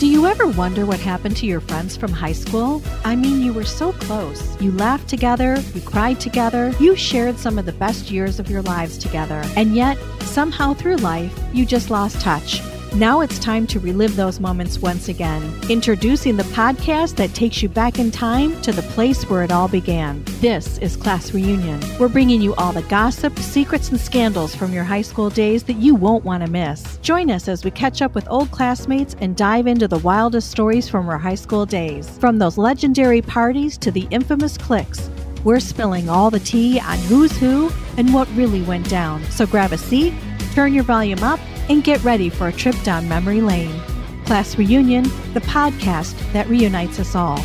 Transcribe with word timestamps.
Do 0.00 0.06
you 0.06 0.24
ever 0.24 0.46
wonder 0.46 0.86
what 0.86 0.98
happened 0.98 1.36
to 1.36 1.46
your 1.46 1.60
friends 1.60 1.94
from 1.94 2.10
high 2.10 2.32
school? 2.32 2.82
I 3.04 3.14
mean, 3.14 3.42
you 3.42 3.52
were 3.52 3.66
so 3.66 3.92
close. 3.92 4.58
You 4.58 4.72
laughed 4.72 5.08
together, 5.08 5.62
you 5.74 5.82
cried 5.82 6.18
together, 6.18 6.72
you 6.80 6.96
shared 6.96 7.38
some 7.38 7.58
of 7.58 7.66
the 7.66 7.72
best 7.72 8.10
years 8.10 8.40
of 8.40 8.48
your 8.48 8.62
lives 8.62 8.96
together. 8.96 9.44
And 9.56 9.76
yet, 9.76 9.98
somehow 10.22 10.72
through 10.72 10.96
life, 10.96 11.38
you 11.52 11.66
just 11.66 11.90
lost 11.90 12.18
touch. 12.18 12.62
Now 12.94 13.20
it's 13.20 13.38
time 13.38 13.68
to 13.68 13.78
relive 13.78 14.16
those 14.16 14.40
moments 14.40 14.80
once 14.80 15.08
again. 15.08 15.56
Introducing 15.70 16.36
the 16.36 16.42
podcast 16.42 17.14
that 17.16 17.32
takes 17.34 17.62
you 17.62 17.68
back 17.68 18.00
in 18.00 18.10
time 18.10 18.60
to 18.62 18.72
the 18.72 18.82
place 18.82 19.30
where 19.30 19.44
it 19.44 19.52
all 19.52 19.68
began. 19.68 20.24
This 20.40 20.76
is 20.78 20.96
Class 20.96 21.32
Reunion. 21.32 21.80
We're 22.00 22.08
bringing 22.08 22.42
you 22.42 22.52
all 22.56 22.72
the 22.72 22.82
gossip, 22.82 23.38
secrets, 23.38 23.90
and 23.90 24.00
scandals 24.00 24.56
from 24.56 24.72
your 24.72 24.82
high 24.82 25.02
school 25.02 25.30
days 25.30 25.62
that 25.64 25.74
you 25.74 25.94
won't 25.94 26.24
want 26.24 26.44
to 26.44 26.50
miss. 26.50 26.96
Join 26.98 27.30
us 27.30 27.46
as 27.46 27.64
we 27.64 27.70
catch 27.70 28.02
up 28.02 28.16
with 28.16 28.28
old 28.28 28.50
classmates 28.50 29.14
and 29.20 29.36
dive 29.36 29.68
into 29.68 29.86
the 29.86 29.98
wildest 29.98 30.50
stories 30.50 30.88
from 30.88 31.08
our 31.08 31.18
high 31.18 31.36
school 31.36 31.64
days. 31.64 32.10
From 32.18 32.38
those 32.38 32.58
legendary 32.58 33.22
parties 33.22 33.78
to 33.78 33.92
the 33.92 34.08
infamous 34.10 34.58
cliques. 34.58 35.08
We're 35.44 35.60
spilling 35.60 36.08
all 36.08 36.30
the 36.30 36.40
tea 36.40 36.80
on 36.80 36.98
who's 36.98 37.36
who 37.38 37.70
and 37.96 38.12
what 38.12 38.28
really 38.34 38.62
went 38.62 38.90
down. 38.90 39.22
So 39.26 39.46
grab 39.46 39.70
a 39.70 39.78
seat, 39.78 40.12
turn 40.54 40.74
your 40.74 40.84
volume 40.84 41.22
up, 41.22 41.38
and 41.70 41.84
get 41.84 42.02
ready 42.02 42.28
for 42.28 42.48
a 42.48 42.52
trip 42.52 42.74
down 42.82 43.08
memory 43.08 43.40
lane. 43.40 43.80
Class 44.26 44.58
Reunion, 44.58 45.04
the 45.34 45.40
podcast 45.40 46.14
that 46.32 46.48
reunites 46.48 46.98
us 46.98 47.14
all. 47.14 47.38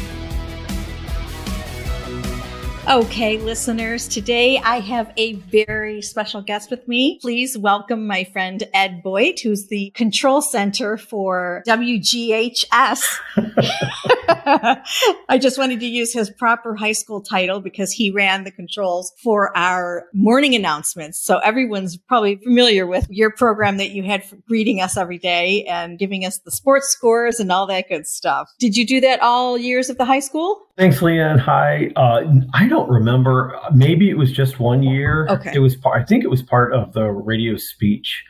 Okay, 2.88 3.40
listeners, 3.40 4.08
today 4.08 4.60
I 4.60 4.80
have 4.80 5.12
a 5.18 5.34
very 5.34 6.04
special 6.04 6.44
guest 6.44 6.70
with 6.70 6.88
me. 6.88 7.18
Please 7.20 7.58
welcome 7.58 8.06
my 8.06 8.26
friend 8.26 8.62
Ed 8.76 9.02
Boyte, 9.02 9.40
who's 9.40 9.70
the 9.70 9.90
control 9.96 10.40
center 10.40 10.96
for 10.96 11.64
WGHS. 11.68 13.18
I 15.28 15.40
just 15.40 15.58
wanted 15.58 15.80
to 15.80 15.88
use 15.88 16.14
his 16.14 16.30
proper 16.30 16.76
high 16.76 16.92
school 16.92 17.22
title 17.22 17.60
because 17.60 17.92
he 17.92 18.12
ran 18.12 18.44
the 18.44 18.52
controls 18.52 19.12
for 19.24 19.56
our 19.58 20.06
morning 20.14 20.54
announcements. 20.54 21.18
So 21.18 21.40
everyone's 21.40 21.98
probably 21.98 22.36
familiar 22.36 22.86
with 22.86 23.08
your 23.10 23.32
program 23.32 23.78
that 23.78 23.92
you 23.92 24.04
had 24.04 24.24
greeting 24.48 24.80
us 24.80 24.96
every 24.96 25.18
day 25.18 25.66
and 25.66 25.98
giving 25.98 26.24
us 26.24 26.38
the 26.38 26.52
sports 26.52 26.90
scores 26.90 27.40
and 27.40 27.52
all 27.52 27.66
that 27.66 27.90
good 27.90 28.06
stuff. 28.06 28.54
Did 28.60 28.78
you 28.78 28.86
do 28.86 29.02
that 29.02 29.24
all 29.24 29.58
years 29.58 29.90
of 29.90 29.98
the 29.98 30.06
high 30.06 30.20
school? 30.20 30.65
Thanks, 30.78 31.02
Lee 31.02 31.20
Ann. 31.20 31.38
Hi. 31.40 31.90
Uh, 31.96 32.24
I 32.54 32.68
don't 32.68 32.90
remember. 32.90 33.58
Maybe 33.74 34.10
it 34.10 34.18
was 34.18 34.32
just 34.32 34.60
one 34.60 34.84
year. 34.84 35.26
Okay. 35.30 35.52
It 35.56 35.60
was. 35.60 35.76
Part, 35.76 36.02
I 36.02 36.06
think 36.06 36.24
it 36.24 36.30
was 36.30 36.42
part 36.42 36.74
of 36.74 36.92
the 36.94 37.06
radio 37.12 37.56
speech 37.56 38.24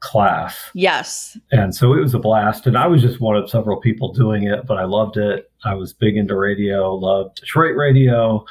class. 0.00 0.70
Yes. 0.74 1.38
And 1.52 1.74
so 1.74 1.92
it 1.94 2.00
was 2.00 2.12
a 2.12 2.18
blast. 2.18 2.66
And 2.66 2.76
I 2.76 2.88
was 2.88 3.00
just 3.00 3.20
one 3.20 3.36
of 3.36 3.48
several 3.48 3.80
people 3.80 4.12
doing 4.12 4.42
it, 4.42 4.66
but 4.66 4.76
I 4.76 4.84
loved 4.84 5.16
it. 5.16 5.50
I 5.64 5.74
was 5.74 5.92
big 5.92 6.16
into 6.16 6.36
radio. 6.36 6.94
Loved 6.94 7.36
Detroit 7.36 7.76
radio. 7.76 8.44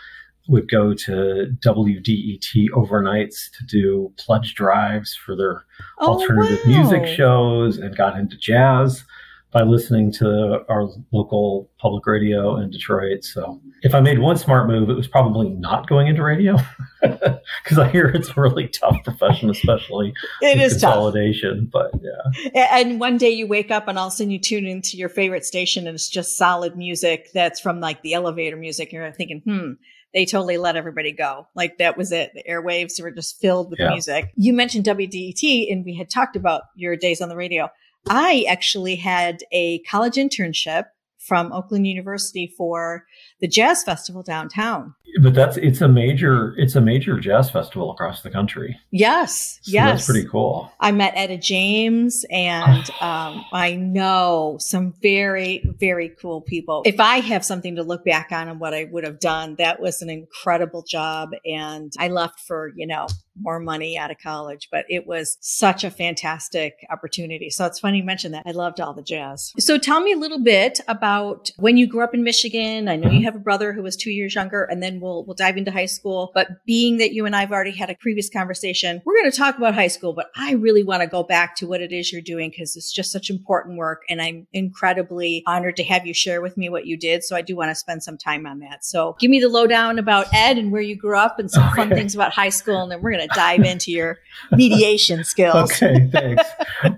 Would 0.50 0.70
go 0.70 0.94
to 0.94 1.56
WDET 1.60 2.70
overnights 2.74 3.50
to 3.58 3.66
do 3.66 4.12
pledge 4.18 4.56
drives 4.56 5.16
for 5.16 5.38
their 5.38 5.64
Oh, 6.00 6.14
alternative 6.20 6.60
wow. 6.66 6.82
music 6.82 7.08
shows, 7.08 7.78
and 7.78 7.96
got 7.96 8.18
into 8.20 8.36
jazz 8.38 9.06
by 9.54 9.62
listening 9.62 10.12
to 10.12 10.64
our 10.68 10.90
local 11.12 11.70
public 11.80 12.06
radio 12.08 12.58
in 12.58 12.72
Detroit. 12.72 13.24
So 13.24 13.62
if 13.84 13.94
I 13.94 14.00
made 14.02 14.20
one 14.20 14.36
smart 14.38 14.68
move, 14.68 14.90
it 14.90 14.96
was 14.96 15.08
probably 15.08 15.50
not 15.50 15.88
going 15.88 16.08
into 16.08 16.24
radio 16.24 16.58
because 17.02 17.78
I 17.78 17.88
hear 17.90 18.08
it's 18.08 18.30
a 18.36 18.42
really 18.42 18.68
tough 18.68 18.98
profession, 19.04 19.50
especially 19.50 20.14
It 20.42 20.60
is 20.60 20.74
tough. 20.82 20.94
consolidation. 20.94 21.70
But 21.72 21.92
yeah, 22.02 22.68
And 22.78 23.00
one 23.00 23.18
day 23.18 23.30
you 23.30 23.48
wake 23.48 23.72
up 23.72 23.88
and 23.88 23.98
all 24.00 24.08
of 24.08 24.14
a 24.14 24.16
sudden 24.16 24.32
you 24.32 24.40
tune 24.40 24.66
into 24.66 24.98
your 24.98 25.10
favorite 25.10 25.46
station 25.46 25.88
and 25.88 25.96
it's 25.96 26.10
just 26.10 26.36
solid 26.38 26.76
music 26.76 27.30
that's 27.34 27.60
from 27.60 27.80
like 27.80 28.02
the 28.02 28.14
elevator 28.14 28.58
music. 28.58 28.90
And 28.92 29.02
you're 29.02 29.12
thinking, 29.12 29.42
hmm, 29.46 29.74
they 30.14 30.26
totally 30.26 30.58
let 30.58 30.76
everybody 30.76 31.12
go. 31.12 31.48
Like 31.56 31.78
that 31.78 31.98
was 31.98 32.12
it. 32.12 32.32
The 32.34 32.44
airwaves 32.50 33.02
were 33.02 33.12
just 33.12 33.40
filled 33.40 33.70
with 33.70 33.80
Yeah. 33.80 33.90
music. 33.90 34.32
You 34.36 34.54
mentioned 34.54 34.86
WDET 34.86 35.72
and 35.72 35.86
we 35.86 35.96
had 35.96 36.10
talked 36.10 36.36
about 36.36 36.64
your 36.76 36.96
days 36.96 37.22
on 37.22 37.30
the 37.30 37.36
radio. 37.36 37.70
I 38.10 38.46
actually 38.50 38.96
had 38.96 39.44
a 39.52 39.80
college 39.80 40.16
internship 40.16 40.86
from 41.20 41.54
Oakland 41.54 41.88
University 41.88 42.54
for 42.58 43.06
the 43.40 43.48
Jazz 43.48 43.84
Festival 43.84 44.24
downtown. 44.24 44.94
but 45.22 45.34
that's 45.34 45.58
it's 45.58 45.80
a 45.80 45.88
major 45.88 46.56
it's 46.58 46.76
a 46.76 46.82
major 46.82 47.20
jazz 47.20 47.50
festival 47.50 47.92
across 47.92 48.24
the 48.24 48.30
country. 48.30 48.78
Yes. 48.92 49.60
So 49.62 49.72
yes. 49.72 49.90
that's 49.92 50.06
pretty 50.08 50.28
cool. 50.28 50.72
I 50.80 50.92
met 50.92 51.14
Etta 51.16 51.38
James 51.38 52.26
and 52.30 52.90
um, 53.02 53.46
I 53.54 53.76
know 53.76 54.58
some 54.60 54.94
very, 55.02 55.64
very 55.80 56.10
cool 56.10 56.42
people. 56.42 56.82
If 56.86 57.00
I 57.00 57.20
have 57.20 57.46
something 57.46 57.76
to 57.76 57.84
look 57.84 58.04
back 58.04 58.32
on 58.32 58.48
and 58.48 58.60
what 58.60 58.74
I 58.74 58.86
would 58.86 59.04
have 59.04 59.20
done, 59.20 59.56
that 59.60 59.80
was 59.80 60.02
an 60.02 60.10
incredible 60.10 60.84
job. 60.84 61.30
And 61.46 61.94
I 62.00 62.08
left 62.08 62.40
for, 62.40 62.72
you 62.76 62.88
know, 62.88 63.08
more 63.40 63.60
money 63.60 63.98
out 63.98 64.12
of 64.12 64.18
college, 64.20 64.70
but 64.72 64.86
it 64.90 65.08
was 65.08 65.38
such 65.42 65.84
a 65.84 65.92
fantastic 65.92 66.86
opportunity. 66.90 67.50
So 67.50 67.66
it's 67.66 67.80
funny 67.80 67.98
you 67.98 68.04
mentioned 68.04 68.34
that. 68.34 68.44
I 68.46 68.52
loved 68.52 68.80
all 68.80 68.94
the 68.94 69.02
jazz. 69.02 69.54
So 69.60 69.78
tell 69.78 70.02
me 70.02 70.14
a 70.14 70.18
little 70.18 70.44
bit 70.44 70.80
about 70.88 71.52
when 71.58 71.78
you 71.78 71.88
grew 71.88 72.04
up 72.04 72.14
in 72.14 72.24
Michigan. 72.24 72.88
I 72.88 72.96
know 72.96 73.10
you 73.10 73.18
uh-huh. 73.18 73.26
have 73.26 73.36
a 73.36 73.40
brother 73.40 73.74
who 73.74 73.84
was 73.84 73.96
two 73.96 74.12
years 74.12 74.36
younger, 74.36 74.64
and 74.64 74.82
then 74.82 75.00
we'll 75.00 75.26
we'll 75.26 75.36
dive 75.36 75.58
into 75.58 75.72
high 75.72 75.86
school. 75.86 76.32
But 76.34 76.66
being 76.66 76.98
that 76.98 77.14
you 77.14 77.26
and 77.26 77.36
I've 77.36 77.52
already 77.52 77.72
had 77.72 77.90
a 77.90 77.96
previous 77.96 78.30
conversation, 78.30 79.02
we're 79.06 79.16
going 79.16 79.32
to 79.32 79.38
talk 79.38 79.58
about 79.58 79.74
high 79.74 79.88
school, 79.88 80.14
but 80.14 80.30
I 80.36 80.54
really 80.54 80.84
want 80.84 81.02
to 81.02 81.08
go 81.08 81.24
back 81.24 81.56
to 81.58 81.68
what 81.68 81.82
it 81.82 81.92
is 81.92 82.12
you're 82.12 82.22
doing 82.22 82.50
because 82.50 82.76
it's 82.76 82.92
just 82.92 83.12
such 83.12 83.30
important 83.30 83.78
work. 83.78 84.04
And 84.10 84.22
I'm 84.22 84.48
incredibly 84.54 85.44
honored 85.48 85.76
to 85.78 85.84
have 85.84 86.06
you 86.06 86.14
share 86.14 86.42
with 86.42 86.58
me 86.58 86.70
what 86.70 86.86
you 86.86 86.98
did. 86.98 87.24
So 87.24 87.36
I 87.36 87.42
do 87.42 87.56
want 87.56 87.70
to 87.70 87.76
spend 87.76 88.04
some 88.04 88.18
time 88.18 88.46
on 88.46 88.60
that. 88.60 88.86
So 88.86 89.16
give 89.20 89.32
me 89.32 89.40
the 89.40 89.50
lowdown 89.50 90.00
about 90.00 90.28
Ed 90.34 90.58
and 90.58 90.72
where 90.72 90.82
you 90.82 90.96
grew 90.96 91.18
up 91.18 91.40
and 91.40 91.50
some 91.50 91.64
oh, 91.64 91.76
fun 91.76 91.90
things 91.90 92.16
about 92.16 92.34
high 92.34 92.50
school. 92.50 92.82
And 92.82 92.92
then 92.92 93.02
we're 93.02 93.12
going 93.12 93.22
to 93.22 93.23
dive 93.28 93.62
into 93.64 93.92
your 93.92 94.20
mediation 94.52 95.24
skills. 95.24 95.72
Okay, 95.72 96.10
thanks. 96.12 96.44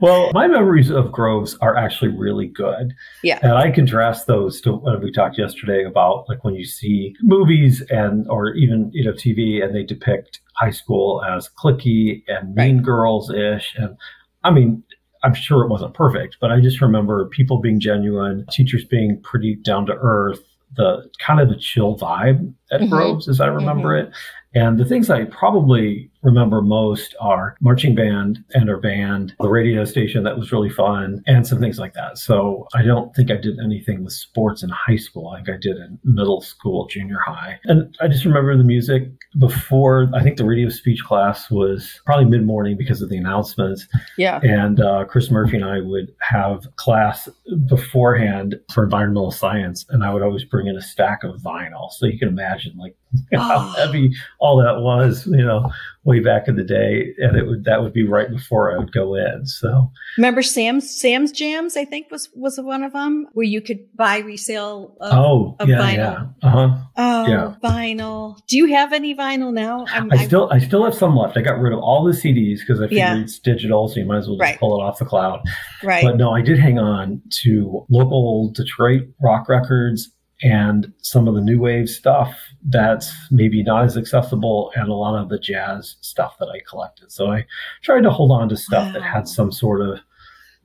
well, 0.02 0.32
my 0.34 0.48
memories 0.48 0.90
of 0.90 1.12
Groves 1.12 1.58
are 1.62 1.76
actually 1.76 2.10
really 2.10 2.48
good. 2.48 2.94
Yeah. 3.24 3.40
And 3.42 3.54
I 3.54 3.72
contrast 3.72 4.28
those 4.28 4.62
to 4.62 4.74
what 4.74 5.02
we 5.02 5.12
talked 5.12 5.38
yesterday 5.38 5.84
about 5.84 6.28
like 6.30 6.44
when 6.44 6.56
you 6.56 6.66
see 6.66 7.16
movies 7.22 7.82
and 7.90 8.28
or 8.30 8.54
even, 8.54 8.90
you 8.94 9.04
know, 9.04 9.12
TV 9.14 9.64
and 9.64 9.76
they 9.76 9.84
depict 9.84 10.42
high 10.56 10.72
school 10.72 11.24
as 11.24 11.50
clicky 11.50 12.24
and 12.28 12.56
mean 12.56 12.82
girls 12.82 13.32
ish. 13.32 13.76
And 13.78 13.98
I 14.44 14.52
mean, 14.52 14.84
I'm 15.24 15.34
sure 15.34 15.64
it 15.64 15.70
wasn't 15.70 15.96
perfect, 15.96 16.38
but 16.40 16.52
I 16.52 16.62
just 16.62 16.82
remember 16.82 17.26
people 17.26 17.60
being 17.60 17.80
genuine, 17.80 18.46
teachers 18.52 18.86
being 18.86 19.20
pretty 19.22 19.56
down 19.56 19.88
to 19.88 19.94
earth, 19.94 20.40
the 20.76 21.10
kind 21.20 21.40
of 21.40 21.50
the 21.50 21.56
chill 21.56 21.98
vibe 21.98 22.54
at 22.72 22.82
Mhm. 22.82 22.90
Groves 22.90 23.28
as 23.28 23.42
I 23.42 23.48
remember 23.48 23.96
it. 23.96 24.12
And 24.54 24.78
the 24.78 24.86
things 24.86 25.10
I 25.10 25.26
probably 25.26 26.12
remember 26.26 26.62
most 26.62 27.16
are 27.22 27.56
marching 27.62 27.96
band 27.96 28.44
and 28.54 28.70
our 28.70 28.80
band, 28.80 29.34
the 29.40 29.48
radio 29.48 29.86
station 29.86 30.24
that 30.24 30.38
was 30.38 30.52
really 30.52 30.70
fun, 30.70 31.24
and 31.28 31.48
some 31.48 31.60
things 31.60 31.80
like 31.80 31.94
that. 31.94 32.18
So 32.18 32.68
I 32.74 32.82
don't 32.82 33.16
think 33.16 33.32
I 33.32 33.36
did 33.36 33.60
anything 33.64 34.04
with 34.04 34.14
sports 34.14 34.64
in 34.64 34.70
high 34.70 34.98
school. 34.98 35.30
I 35.30 35.38
think 35.38 35.50
I 35.50 35.60
did 35.62 35.78
in 35.78 36.00
middle 36.04 36.42
school, 36.42 36.88
junior 36.88 37.20
high. 37.26 37.60
And 37.66 37.96
I 38.02 38.08
just 38.08 38.26
remember 38.26 38.58
the 38.58 38.64
music 38.64 39.04
before, 39.38 40.10
I 40.14 40.24
think 40.24 40.38
the 40.38 40.46
radio 40.46 40.70
speech 40.70 41.04
class 41.04 41.52
was 41.52 42.02
probably 42.06 42.26
mid 42.26 42.46
morning 42.46 42.76
because 42.76 43.02
of 43.02 43.10
the 43.10 43.18
announcements. 43.18 43.88
Yeah. 44.18 44.40
And 44.42 44.82
uh, 44.82 45.06
Chris 45.06 45.30
Murphy 45.30 45.58
and 45.58 45.66
I 45.66 45.80
would 45.80 46.14
have 46.22 46.68
class 46.78 47.30
beforehand 47.68 48.60
for 48.74 48.84
environmental 48.84 49.32
science, 49.32 49.86
and 49.90 50.04
I 50.04 50.14
would 50.14 50.24
always 50.24 50.44
bring 50.44 50.68
in 50.68 50.76
a 50.76 50.82
stack 50.82 51.24
of 51.24 51.40
vinyl. 51.42 51.92
So 51.92 52.08
you 52.08 52.18
can 52.18 52.30
imagine 52.30 52.76
like 52.78 52.96
how 53.34 53.74
heavy 53.78 54.14
all 54.40 54.58
that 54.58 54.82
was, 54.82 55.28
you 55.28 55.46
know, 55.46 55.72
way 56.06 56.20
back 56.20 56.48
in 56.48 56.56
the 56.56 56.64
day. 56.64 57.14
And 57.18 57.36
it 57.36 57.46
would 57.48 57.66
that 57.66 57.82
would 57.82 57.92
be 57.94 58.06
right 58.08 58.30
before 58.30 58.72
I 58.74 58.78
would 58.78 58.94
go 58.94 59.16
in. 59.16 59.46
So 59.46 59.92
Remember 60.18 60.42
Sam's 60.42 60.90
Sam's 60.90 61.32
Jams? 61.32 61.76
I 61.76 61.84
think 61.86 62.10
was 62.12 62.30
was 62.34 62.60
one 62.60 62.84
of 62.84 62.94
them 62.94 63.28
where 63.34 63.46
you 63.46 63.60
could 63.62 63.80
buy 63.96 64.20
resale. 64.20 64.96
Of, 65.02 65.14
oh 65.14 65.56
of 65.60 65.68
yeah, 65.68 65.78
vinyl. 65.78 65.96
yeah, 66.44 66.48
uh 66.48 66.52
huh. 66.52 66.78
Oh, 66.98 67.28
Yeah. 67.28 67.56
vinyl. 67.64 68.38
Do 68.48 68.58
you 68.58 68.68
have 68.68 68.94
any 68.94 69.16
vinyl 69.16 69.52
now? 69.54 69.86
I'm, 69.90 70.12
I 70.12 70.26
still 70.26 70.50
I 70.52 70.60
still 70.60 70.84
have 70.86 70.96
some 70.96 71.16
left. 71.16 71.38
I 71.38 71.42
got 71.42 71.60
rid 71.60 71.74
of 71.74 71.80
all 71.80 72.04
the 72.04 72.12
CDs 72.14 72.60
because 72.60 72.80
I 72.80 72.86
figured 72.86 72.98
Yeah. 73.00 73.18
it's 73.20 73.40
digital, 73.40 73.88
so 73.88 74.00
you 74.00 74.06
might 74.06 74.18
as 74.20 74.28
well 74.28 74.38
just 74.38 74.42
Right. 74.52 74.60
pull 74.60 74.80
it 74.80 74.84
off 74.84 75.00
the 75.00 75.06
cloud. 75.06 75.42
right. 75.84 76.04
But 76.04 76.18
no, 76.18 76.32
I 76.32 76.42
did 76.42 76.60
hang 76.60 76.78
on 76.80 77.22
to 77.44 77.86
local 77.90 78.52
Detroit 78.52 79.04
rock 79.22 79.50
records 79.50 80.12
and 80.42 80.92
some 81.02 81.28
of 81.28 81.36
the 81.36 81.42
new 81.42 81.60
wave 81.60 81.90
stuff 81.90 82.38
that's 82.64 83.12
maybe 83.32 83.64
not 83.64 83.86
as 83.86 83.98
accessible 83.98 84.72
and 84.76 84.90
a 84.90 84.94
lot 84.94 85.20
of 85.20 85.30
the 85.30 85.40
jazz 85.40 85.96
stuff 86.02 86.38
that 86.40 86.50
I 86.50 86.60
collected. 86.70 87.12
So 87.12 87.32
I 87.32 87.46
tried 87.84 88.02
to 88.02 88.12
hold 88.12 88.32
on 88.32 88.50
to 88.50 88.58
stuff 88.58 88.92
that 88.94 89.02
had 89.02 89.28
some 89.28 89.52
sort 89.52 89.82
of 89.82 90.00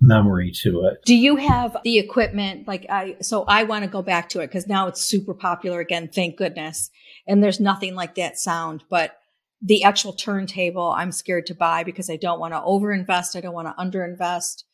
memory 0.00 0.50
to 0.62 0.87
it. 0.87 1.05
Do 1.05 1.14
you 1.14 1.37
have 1.37 1.76
the 1.84 1.99
equipment? 1.99 2.67
Like 2.67 2.87
I, 2.88 3.17
so 3.20 3.44
I 3.44 3.62
want 3.64 3.84
to 3.84 3.90
go 3.90 4.02
back 4.02 4.28
to 4.31 4.40
it 4.40 4.49
because 4.49 4.67
now 4.67 4.88
it's 4.88 5.02
super 5.02 5.34
popular 5.34 5.78
again. 5.81 6.08
Thank 6.08 6.37
goodness. 6.37 6.90
And 7.26 7.43
there's 7.43 7.61
nothing 7.61 7.94
like 7.94 8.14
that 8.16 8.38
sound, 8.38 8.82
but 8.88 9.19
the 9.62 9.84
actual 9.84 10.14
turntable, 10.14 10.90
I'm 10.96 11.12
scared 11.12 11.46
to 11.46 11.55
buy 11.55 11.84
because 11.84 12.08
I 12.08 12.16
don't 12.16 12.40
want 12.40 12.55
to 12.55 12.61
overinvest. 12.61 13.37
I 13.37 13.40
don't 13.40 13.55
want 13.55 13.69
to 13.69 13.82
underinvest. 13.82 14.64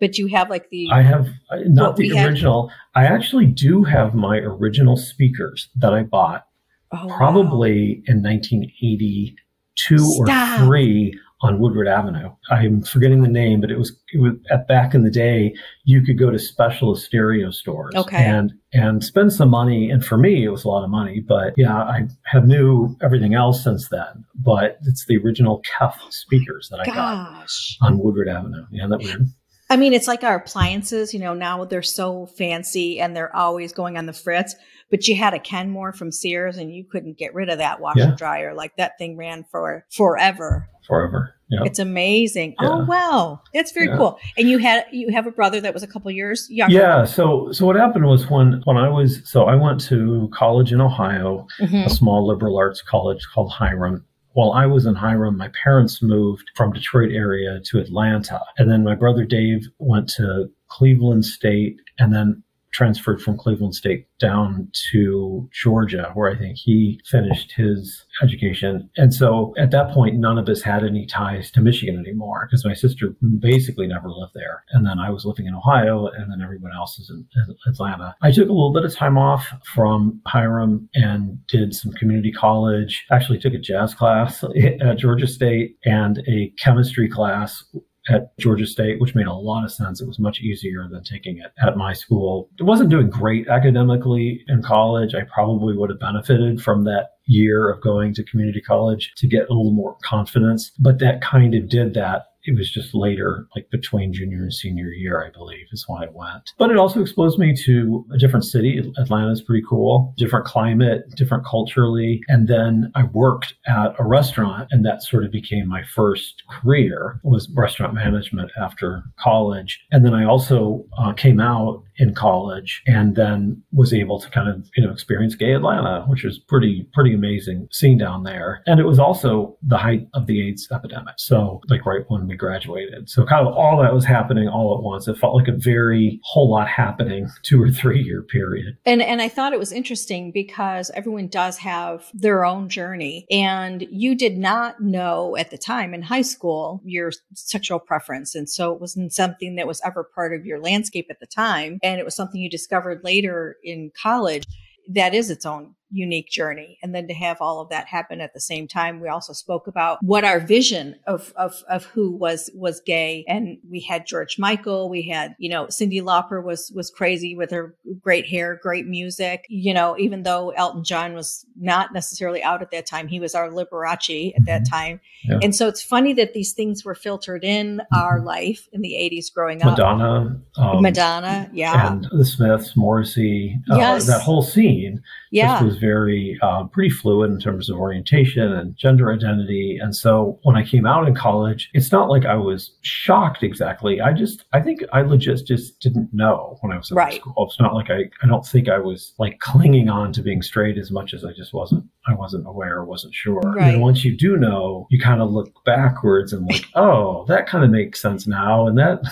But 0.00 0.18
you 0.18 0.26
have 0.28 0.48
like 0.50 0.70
the 0.70 0.88
I 0.92 1.02
have 1.02 1.28
not 1.66 1.96
the 1.96 2.08
we 2.10 2.16
had- 2.16 2.28
original. 2.30 2.70
I 2.94 3.04
actually 3.04 3.46
do 3.46 3.84
have 3.84 4.14
my 4.14 4.38
original 4.38 4.96
speakers 4.96 5.68
that 5.76 5.92
I 5.94 6.02
bought 6.02 6.46
oh, 6.92 7.06
wow. 7.06 7.16
probably 7.16 8.02
in 8.06 8.22
1982 8.22 9.98
Stop. 9.98 10.60
or 10.60 10.66
3 10.66 11.18
on 11.42 11.58
Woodward 11.58 11.88
Avenue. 11.88 12.30
I'm 12.50 12.82
forgetting 12.82 13.22
the 13.22 13.28
name, 13.28 13.62
but 13.62 13.70
it 13.70 13.78
was 13.78 13.96
it 14.12 14.20
was 14.20 14.34
at 14.50 14.68
back 14.68 14.94
in 14.94 15.04
the 15.04 15.10
day 15.10 15.54
you 15.84 16.02
could 16.02 16.18
go 16.18 16.30
to 16.30 16.38
specialist 16.38 17.06
stereo 17.06 17.50
stores 17.50 17.94
Okay. 17.94 18.22
and 18.22 18.52
and 18.74 19.02
spend 19.02 19.32
some 19.32 19.48
money 19.48 19.90
and 19.90 20.04
for 20.04 20.18
me 20.18 20.44
it 20.44 20.50
was 20.50 20.64
a 20.64 20.68
lot 20.68 20.84
of 20.84 20.90
money, 20.90 21.20
but 21.20 21.54
yeah, 21.56 21.74
I 21.74 22.08
have 22.24 22.46
knew 22.46 22.94
everything 23.02 23.32
else 23.34 23.64
since 23.64 23.88
then, 23.88 24.24
but 24.34 24.78
it's 24.86 25.06
the 25.06 25.16
original 25.16 25.62
Kef 25.62 25.94
speakers 26.10 26.68
that 26.70 26.80
I 26.80 26.84
got 26.84 27.46
on 27.80 27.98
Woodward 27.98 28.28
Avenue. 28.28 28.66
Yeah, 28.70 28.86
that 28.88 28.98
weird. 28.98 29.26
I 29.70 29.76
mean, 29.76 29.92
it's 29.94 30.08
like 30.08 30.24
our 30.24 30.34
appliances, 30.36 31.14
you 31.14 31.20
know, 31.20 31.32
now 31.32 31.64
they're 31.64 31.80
so 31.82 32.26
fancy 32.26 33.00
and 33.00 33.16
they're 33.16 33.34
always 33.34 33.72
going 33.72 33.96
on 33.96 34.06
the 34.06 34.12
fritz. 34.12 34.54
But 34.90 35.06
you 35.06 35.14
had 35.14 35.32
a 35.34 35.38
Kenmore 35.38 35.92
from 35.92 36.10
Sears 36.10 36.56
and 36.56 36.74
you 36.74 36.82
couldn't 36.84 37.16
get 37.16 37.32
rid 37.32 37.48
of 37.48 37.58
that 37.58 37.80
washer 37.80 38.00
Yeah. 38.00 38.14
dryer. 38.16 38.52
Like 38.54 38.76
that 38.76 38.98
thing 38.98 39.16
ran 39.16 39.44
for 39.44 39.86
forever. 39.90 40.68
Forever. 40.88 41.34
Yeah. 41.48 41.60
It's 41.64 41.78
amazing. 41.78 42.56
Yeah. 42.60 42.68
Oh 42.68 42.84
wow. 42.84 43.40
That's 43.54 43.70
very 43.70 43.88
cool. 43.96 44.18
And 44.36 44.48
you 44.48 44.58
had 44.58 44.86
you 44.90 45.12
have 45.12 45.28
a 45.28 45.30
brother 45.30 45.60
that 45.60 45.72
was 45.72 45.84
a 45.84 45.86
couple 45.86 46.10
years 46.10 46.48
younger. 46.50 46.74
Yeah, 46.74 47.04
so 47.04 47.52
so 47.52 47.64
what 47.66 47.76
happened 47.76 48.06
was 48.06 48.28
when 48.28 48.62
when 48.64 48.76
I 48.76 48.88
was 48.88 49.20
so 49.24 49.44
I 49.44 49.54
went 49.54 49.80
to 49.82 50.28
college 50.32 50.72
in 50.72 50.80
Ohio, 50.80 51.46
Mhm. 51.60 51.86
a 51.86 51.90
small 51.90 52.26
liberal 52.26 52.56
arts 52.58 52.82
college 52.82 53.24
called 53.32 53.52
Hiram. 53.52 54.04
While 54.32 54.52
I 54.52 54.66
was 54.66 54.86
in 54.86 54.94
Hiram, 54.94 55.36
my 55.36 55.50
parents 55.62 56.02
moved 56.02 56.50
from 56.54 56.72
Detroit 56.72 57.10
area 57.12 57.60
to 57.64 57.80
Atlanta, 57.80 58.40
and 58.58 58.70
then 58.70 58.84
my 58.84 58.94
brother 58.94 59.24
Dave 59.24 59.66
went 59.78 60.08
to 60.16 60.50
Cleveland 60.68 61.24
State, 61.24 61.80
and 61.98 62.12
then 62.12 62.42
transferred 62.72 63.20
from 63.20 63.36
Cleveland 63.36 63.74
State 63.74 64.06
down 64.18 64.68
to 64.92 65.48
Georgia, 65.52 66.10
where 66.14 66.30
I 66.30 66.36
think 66.36 66.56
he 66.56 67.00
finished 67.06 67.52
his 67.56 68.04
education. 68.22 68.88
And 68.96 69.12
so 69.12 69.54
at 69.58 69.70
that 69.72 69.92
point, 69.92 70.16
none 70.16 70.38
of 70.38 70.48
us 70.48 70.62
had 70.62 70.84
any 70.84 71.06
ties 71.06 71.50
to 71.52 71.60
Michigan 71.60 71.98
anymore 71.98 72.46
because 72.46 72.64
my 72.64 72.74
sister 72.74 73.14
basically 73.38 73.86
never 73.86 74.08
lived 74.08 74.32
there. 74.34 74.64
And 74.70 74.86
then 74.86 74.98
I 74.98 75.10
was 75.10 75.24
living 75.24 75.46
in 75.46 75.54
Ohio, 75.54 76.06
and 76.06 76.30
then 76.30 76.40
everyone 76.42 76.72
else 76.74 76.98
is 76.98 77.10
in 77.10 77.26
Atlanta. 77.66 78.14
I 78.22 78.30
took 78.30 78.48
a 78.48 78.52
little 78.52 78.72
bit 78.72 78.84
of 78.84 78.94
time 78.94 79.18
off 79.18 79.52
from 79.64 80.20
Hiram 80.26 80.88
and 80.94 81.38
did 81.46 81.74
some 81.74 81.92
community 81.92 82.32
college. 82.32 83.06
Actually, 83.10 83.38
took 83.38 83.54
a 83.54 83.58
jazz 83.58 83.94
class 83.94 84.44
at 84.80 84.98
Georgia 84.98 85.26
State 85.26 85.76
and 85.84 86.22
a 86.28 86.52
chemistry 86.58 87.08
class 87.08 87.64
at 88.10 88.36
Georgia 88.38 88.66
State, 88.66 89.00
which 89.00 89.14
made 89.14 89.26
a 89.26 89.32
lot 89.32 89.64
of 89.64 89.72
sense. 89.72 90.00
It 90.00 90.08
was 90.08 90.18
much 90.18 90.40
easier 90.40 90.88
than 90.90 91.02
taking 91.04 91.38
it 91.38 91.52
at 91.62 91.76
my 91.76 91.92
school. 91.92 92.48
It 92.58 92.64
wasn't 92.64 92.90
doing 92.90 93.10
great 93.10 93.48
academically 93.48 94.44
in 94.48 94.62
college. 94.62 95.14
I 95.14 95.22
probably 95.32 95.76
would 95.76 95.90
have 95.90 96.00
benefited 96.00 96.62
from 96.62 96.84
that 96.84 97.10
year 97.26 97.70
of 97.70 97.80
going 97.80 98.14
to 98.14 98.24
community 98.24 98.60
college 98.60 99.12
to 99.16 99.26
get 99.26 99.48
a 99.48 99.52
little 99.52 99.72
more 99.72 99.96
confidence, 100.02 100.70
but 100.78 100.98
that 100.98 101.22
kind 101.22 101.54
of 101.54 101.68
did 101.68 101.94
that. 101.94 102.26
It 102.44 102.56
was 102.56 102.70
just 102.70 102.94
later, 102.94 103.46
like 103.54 103.70
between 103.70 104.12
junior 104.12 104.42
and 104.42 104.52
senior 104.52 104.88
year, 104.88 105.24
I 105.24 105.30
believe, 105.30 105.66
is 105.72 105.84
when 105.86 106.02
I 106.02 106.08
went. 106.12 106.52
But 106.58 106.70
it 106.70 106.76
also 106.76 107.00
exposed 107.00 107.38
me 107.38 107.54
to 107.64 108.06
a 108.12 108.18
different 108.18 108.44
city. 108.44 108.78
Atlanta 108.98 109.30
is 109.30 109.42
pretty 109.42 109.64
cool, 109.68 110.14
different 110.16 110.46
climate, 110.46 111.04
different 111.16 111.44
culturally. 111.44 112.20
And 112.28 112.48
then 112.48 112.90
I 112.94 113.04
worked 113.04 113.54
at 113.66 113.94
a 113.98 114.04
restaurant, 114.04 114.68
and 114.70 114.84
that 114.84 115.02
sort 115.02 115.24
of 115.24 115.30
became 115.30 115.68
my 115.68 115.82
first 115.84 116.42
career 116.48 117.20
was 117.22 117.48
restaurant 117.54 117.94
management 117.94 118.50
after 118.60 119.02
college. 119.18 119.80
And 119.90 120.04
then 120.04 120.14
I 120.14 120.24
also 120.24 120.84
uh, 120.98 121.12
came 121.12 121.40
out 121.40 121.82
in 122.00 122.14
college 122.14 122.82
and 122.86 123.14
then 123.14 123.62
was 123.72 123.92
able 123.92 124.18
to 124.18 124.30
kind 124.30 124.48
of 124.48 124.68
you 124.76 124.84
know 124.84 124.90
experience 124.90 125.34
gay 125.34 125.52
Atlanta, 125.52 126.04
which 126.08 126.24
was 126.24 126.38
pretty 126.38 126.88
pretty 126.94 127.14
amazing 127.14 127.68
scene 127.70 127.98
down 127.98 128.22
there. 128.24 128.62
And 128.66 128.80
it 128.80 128.84
was 128.84 128.98
also 128.98 129.56
the 129.62 129.76
height 129.76 130.08
of 130.14 130.26
the 130.26 130.48
AIDS 130.48 130.68
epidemic. 130.72 131.14
So 131.18 131.60
like 131.68 131.84
right 131.84 132.04
when 132.08 132.26
we 132.30 132.36
graduated. 132.36 133.10
So 133.10 133.24
kind 133.26 133.46
of 133.46 133.52
all 133.54 133.82
that 133.82 133.92
was 133.92 134.04
happening 134.04 134.48
all 134.48 134.76
at 134.76 134.82
once. 134.82 135.06
It 135.08 135.18
felt 135.18 135.34
like 135.34 135.48
a 135.48 135.52
very 135.52 136.20
whole 136.22 136.50
lot 136.50 136.68
happening 136.68 137.28
two 137.42 137.62
or 137.62 137.70
three 137.70 138.02
year 138.02 138.22
period. 138.22 138.78
And 138.86 139.02
and 139.02 139.20
I 139.20 139.28
thought 139.28 139.52
it 139.52 139.58
was 139.58 139.72
interesting 139.72 140.30
because 140.32 140.90
everyone 140.94 141.28
does 141.28 141.58
have 141.58 142.06
their 142.14 142.44
own 142.44 142.68
journey 142.68 143.26
and 143.30 143.86
you 143.90 144.14
did 144.14 144.38
not 144.38 144.80
know 144.80 145.36
at 145.36 145.50
the 145.50 145.58
time 145.58 145.92
in 145.92 146.02
high 146.02 146.22
school 146.22 146.80
your 146.84 147.10
sexual 147.34 147.78
preference 147.78 148.34
and 148.34 148.48
so 148.48 148.72
it 148.72 148.80
wasn't 148.80 149.12
something 149.12 149.56
that 149.56 149.66
was 149.66 149.80
ever 149.84 150.04
part 150.14 150.34
of 150.34 150.46
your 150.46 150.60
landscape 150.60 151.06
at 151.10 151.20
the 151.20 151.26
time 151.26 151.78
and 151.82 151.98
it 151.98 152.04
was 152.04 152.14
something 152.14 152.40
you 152.40 152.48
discovered 152.48 153.00
later 153.02 153.56
in 153.64 153.90
college 154.00 154.46
that 154.88 155.14
is 155.14 155.30
its 155.30 155.44
own 155.46 155.74
unique 155.90 156.28
journey 156.28 156.78
and 156.82 156.94
then 156.94 157.08
to 157.08 157.14
have 157.14 157.38
all 157.40 157.60
of 157.60 157.68
that 157.70 157.86
happen 157.86 158.20
at 158.20 158.32
the 158.34 158.40
same 158.40 158.68
time. 158.68 159.00
We 159.00 159.08
also 159.08 159.32
spoke 159.32 159.66
about 159.66 159.98
what 160.02 160.24
our 160.24 160.40
vision 160.40 160.96
of 161.06 161.32
of 161.36 161.62
of 161.68 161.84
who 161.86 162.10
was 162.12 162.50
was 162.54 162.80
gay 162.80 163.24
and 163.28 163.58
we 163.70 163.80
had 163.80 164.06
George 164.06 164.38
Michael 164.38 164.88
we 164.88 165.02
had 165.02 165.34
you 165.38 165.48
know 165.50 165.66
Cyndi 165.66 166.00
Lauper 166.02 166.42
was 166.44 166.72
was 166.74 166.90
crazy 166.90 167.34
with 167.36 167.50
her 167.50 167.74
great 168.00 168.26
hair 168.26 168.58
great 168.62 168.86
music. 168.86 169.44
You 169.48 169.74
know 169.74 169.96
even 169.98 170.22
though 170.22 170.50
Elton 170.50 170.84
John 170.84 171.14
was 171.14 171.44
not 171.58 171.92
necessarily 171.92 172.42
out 172.42 172.62
at 172.62 172.70
that 172.70 172.86
time 172.86 173.08
he 173.08 173.20
was 173.20 173.34
our 173.34 173.48
Liberace 173.48 174.32
at 174.36 174.44
that 174.46 174.62
Mhm. 174.62 174.70
time. 174.70 175.00
Yeah. 175.24 175.38
and 175.42 175.54
so 175.54 175.68
it's 175.68 175.82
funny 175.82 176.12
that 176.14 176.32
these 176.34 176.52
things 176.52 176.84
were 176.84 176.94
filtered 176.94 177.44
in 177.44 177.82
our 177.94 178.20
life 178.22 178.68
in 178.72 178.80
the 178.80 178.94
80s 178.96 179.28
growing 179.30 179.62
up. 179.62 179.72
Madonna, 179.78 180.40
um, 180.56 180.82
Madonna 180.82 181.50
yeah. 181.52 181.92
and 181.92 182.06
the 182.12 182.24
Smiths, 182.24 182.76
Morrissey, 182.76 183.56
uh, 183.70 183.76
Yes. 183.76 184.06
that 184.06 184.20
whole 184.22 184.42
scene 184.42 185.02
yeah. 185.30 185.62
was 185.62 185.76
very 185.80 186.38
uh, 186.42 186.64
pretty 186.64 186.90
fluid 186.90 187.30
in 187.30 187.40
terms 187.40 187.70
of 187.70 187.76
orientation 187.78 188.52
and 188.52 188.76
gender 188.76 189.12
identity. 189.12 189.78
And 189.80 189.96
so 189.96 190.38
when 190.42 190.56
I 190.56 190.64
came 190.64 190.86
out 190.86 191.08
in 191.08 191.14
college, 191.14 191.70
it's 191.74 191.90
not 191.90 192.08
like 192.10 192.24
I 192.26 192.36
was 192.36 192.72
shocked 192.82 193.42
exactly. 193.42 194.00
I 194.00 194.12
just 194.12 194.44
I 194.52 194.60
think 194.60 194.80
I 194.92 195.02
legit 195.02 195.46
just 195.46 195.80
didn't 195.80 196.10
know 196.12 196.58
when 196.60 196.72
I 196.72 196.76
was 196.76 196.90
in 196.90 196.96
high 196.96 197.04
Right. 197.04 197.20
school. 197.20 197.46
It's 197.48 197.58
not 197.60 197.74
like 197.74 197.90
I 197.90 198.10
I 198.22 198.26
don't 198.26 198.44
think 198.46 198.68
I 198.68 198.78
was 198.78 199.14
like 199.18 199.38
clinging 199.40 199.88
on 199.88 200.12
to 200.12 200.22
being 200.22 200.42
straight 200.42 200.76
as 200.78 200.90
much 200.90 201.14
as 201.14 201.24
I 201.24 201.32
just 201.32 201.52
wasn't 201.54 201.84
I 202.06 202.14
wasn't 202.14 202.46
aware, 202.46 202.76
or 202.78 202.84
wasn't 202.86 203.14
sure. 203.14 203.40
Right. 203.40 203.74
And 203.74 203.82
once 203.82 204.04
you 204.04 204.16
do 204.16 204.36
know, 204.38 204.86
you 204.90 204.98
kind 204.98 205.20
of 205.20 205.30
look 205.30 205.52
backwards 205.66 206.32
and 206.32 206.46
like, 206.46 206.64
oh, 206.74 207.24
that 207.28 207.46
kind 207.46 207.62
of 207.64 207.70
makes 207.70 208.00
sense 208.00 208.26
now, 208.26 208.66
and 208.66 208.78
that 208.78 209.02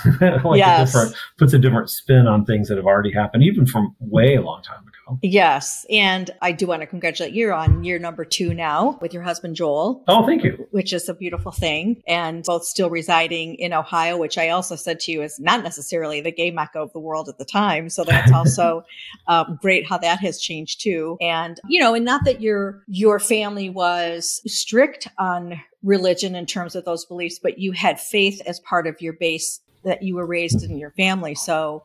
like 0.44 0.58
Yes. 0.58 0.80
a 0.80 0.84
different 0.98 1.16
puts 1.38 1.52
a 1.52 1.58
different 1.58 1.90
spin 1.90 2.26
on 2.26 2.44
things 2.44 2.68
that 2.68 2.76
have 2.76 2.86
already 2.86 3.12
happened, 3.12 3.42
even 3.44 3.66
from 3.66 3.94
way 4.00 4.34
a 4.36 4.42
long 4.42 4.62
time 4.62 4.80
ago. 4.80 4.84
Yes. 5.22 5.86
And 5.90 6.30
I 6.40 6.52
do 6.52 6.66
want 6.66 6.82
to 6.82 6.86
congratulate 6.86 7.32
you 7.32 7.52
on 7.52 7.84
year 7.84 7.98
number 7.98 8.24
two 8.24 8.54
now 8.54 8.98
with 9.00 9.12
your 9.14 9.22
husband, 9.22 9.56
Joel. 9.56 10.04
Oh, 10.08 10.26
thank 10.26 10.44
you. 10.44 10.66
Which 10.70 10.92
is 10.92 11.08
a 11.08 11.14
beautiful 11.14 11.52
thing. 11.52 12.02
And 12.06 12.44
both 12.44 12.64
still 12.64 12.90
residing 12.90 13.56
in 13.56 13.72
Ohio, 13.72 14.16
which 14.16 14.38
I 14.38 14.50
also 14.50 14.76
said 14.76 15.00
to 15.00 15.12
you 15.12 15.22
is 15.22 15.38
not 15.38 15.62
necessarily 15.62 16.20
the 16.20 16.32
gay 16.32 16.50
mecca 16.50 16.80
of 16.80 16.92
the 16.92 17.00
world 17.00 17.28
at 17.28 17.38
the 17.38 17.44
time. 17.44 17.88
So 17.90 18.04
that's 18.04 18.32
also 18.32 18.84
um, 19.26 19.58
great 19.60 19.88
how 19.88 19.98
that 19.98 20.20
has 20.20 20.40
changed 20.40 20.80
too. 20.82 21.16
And, 21.20 21.58
you 21.68 21.80
know, 21.80 21.94
and 21.94 22.04
not 22.04 22.24
that 22.24 22.40
your, 22.40 22.82
your 22.86 23.18
family 23.18 23.70
was 23.70 24.40
strict 24.46 25.08
on 25.18 25.60
religion 25.82 26.34
in 26.34 26.46
terms 26.46 26.74
of 26.74 26.84
those 26.84 27.04
beliefs, 27.04 27.38
but 27.42 27.58
you 27.58 27.72
had 27.72 28.00
faith 28.00 28.42
as 28.46 28.60
part 28.60 28.86
of 28.86 29.00
your 29.00 29.12
base 29.12 29.60
that 29.84 30.02
you 30.02 30.16
were 30.16 30.26
raised 30.26 30.62
in 30.62 30.78
your 30.78 30.90
family. 30.90 31.34
So, 31.34 31.84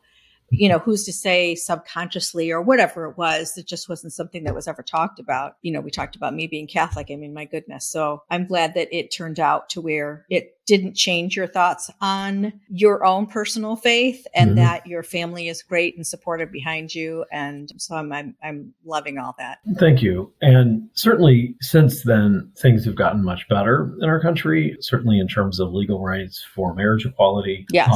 you 0.50 0.68
know, 0.68 0.78
who's 0.78 1.04
to 1.04 1.12
say 1.12 1.54
subconsciously 1.54 2.50
or 2.50 2.60
whatever 2.60 3.06
it 3.06 3.16
was, 3.16 3.56
it 3.56 3.66
just 3.66 3.88
wasn't 3.88 4.12
something 4.12 4.44
that 4.44 4.54
was 4.54 4.68
ever 4.68 4.82
talked 4.82 5.18
about. 5.18 5.56
You 5.62 5.72
know, 5.72 5.80
we 5.80 5.90
talked 5.90 6.16
about 6.16 6.34
me 6.34 6.46
being 6.46 6.66
Catholic. 6.66 7.10
I 7.10 7.16
mean, 7.16 7.34
my 7.34 7.44
goodness. 7.44 7.86
So 7.86 8.22
I'm 8.30 8.46
glad 8.46 8.74
that 8.74 8.94
it 8.96 9.10
turned 9.10 9.40
out 9.40 9.68
to 9.70 9.80
where 9.80 10.26
it 10.30 10.53
didn't 10.66 10.94
change 10.96 11.36
your 11.36 11.46
thoughts 11.46 11.90
on 12.00 12.52
your 12.68 13.04
own 13.04 13.26
personal 13.26 13.76
faith 13.76 14.26
and 14.34 14.52
Mhm. 14.52 14.56
that 14.56 14.86
your 14.86 15.02
family 15.02 15.48
is 15.48 15.62
great 15.62 15.94
and 15.96 16.06
supportive 16.06 16.50
behind 16.50 16.94
you. 16.94 17.24
And 17.30 17.70
so 17.76 17.96
I'm, 17.96 18.10
I'm, 18.12 18.34
I'm 18.42 18.72
loving 18.84 19.18
all 19.18 19.34
that. 19.38 19.58
Thank 19.78 20.00
you. 20.02 20.32
And 20.40 20.88
certainly 20.94 21.54
since 21.60 22.04
then, 22.04 22.50
things 22.56 22.84
have 22.86 22.94
gotten 22.94 23.22
much 23.22 23.46
better 23.48 23.94
in 24.00 24.08
our 24.08 24.20
country, 24.20 24.76
certainly 24.80 25.18
in 25.18 25.28
terms 25.28 25.60
of 25.60 25.72
legal 25.74 26.02
rights 26.02 26.42
for 26.54 26.74
marriage 26.74 27.04
equality. 27.04 27.66
Yes. 27.70 27.94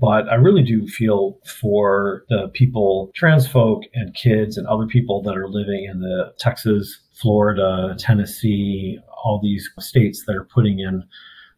but 0.00 0.28
I 0.28 0.34
really 0.34 0.64
do 0.64 0.84
feel 0.88 1.38
for 1.60 2.24
the 2.28 2.48
people, 2.54 3.12
trans 3.14 3.46
folk 3.46 3.84
and 3.94 4.12
kids 4.16 4.56
and 4.56 4.66
other 4.66 4.84
people 4.86 5.22
that 5.22 5.36
are 5.36 5.48
living 5.48 5.84
in 5.88 6.00
the 6.00 6.32
Texas, 6.40 6.98
Florida, 7.12 7.94
Tennessee, 7.96 8.98
all 9.24 9.38
these 9.40 9.70
states 9.78 10.24
that 10.26 10.34
are 10.34 10.44
putting 10.44 10.80
in 10.80 11.04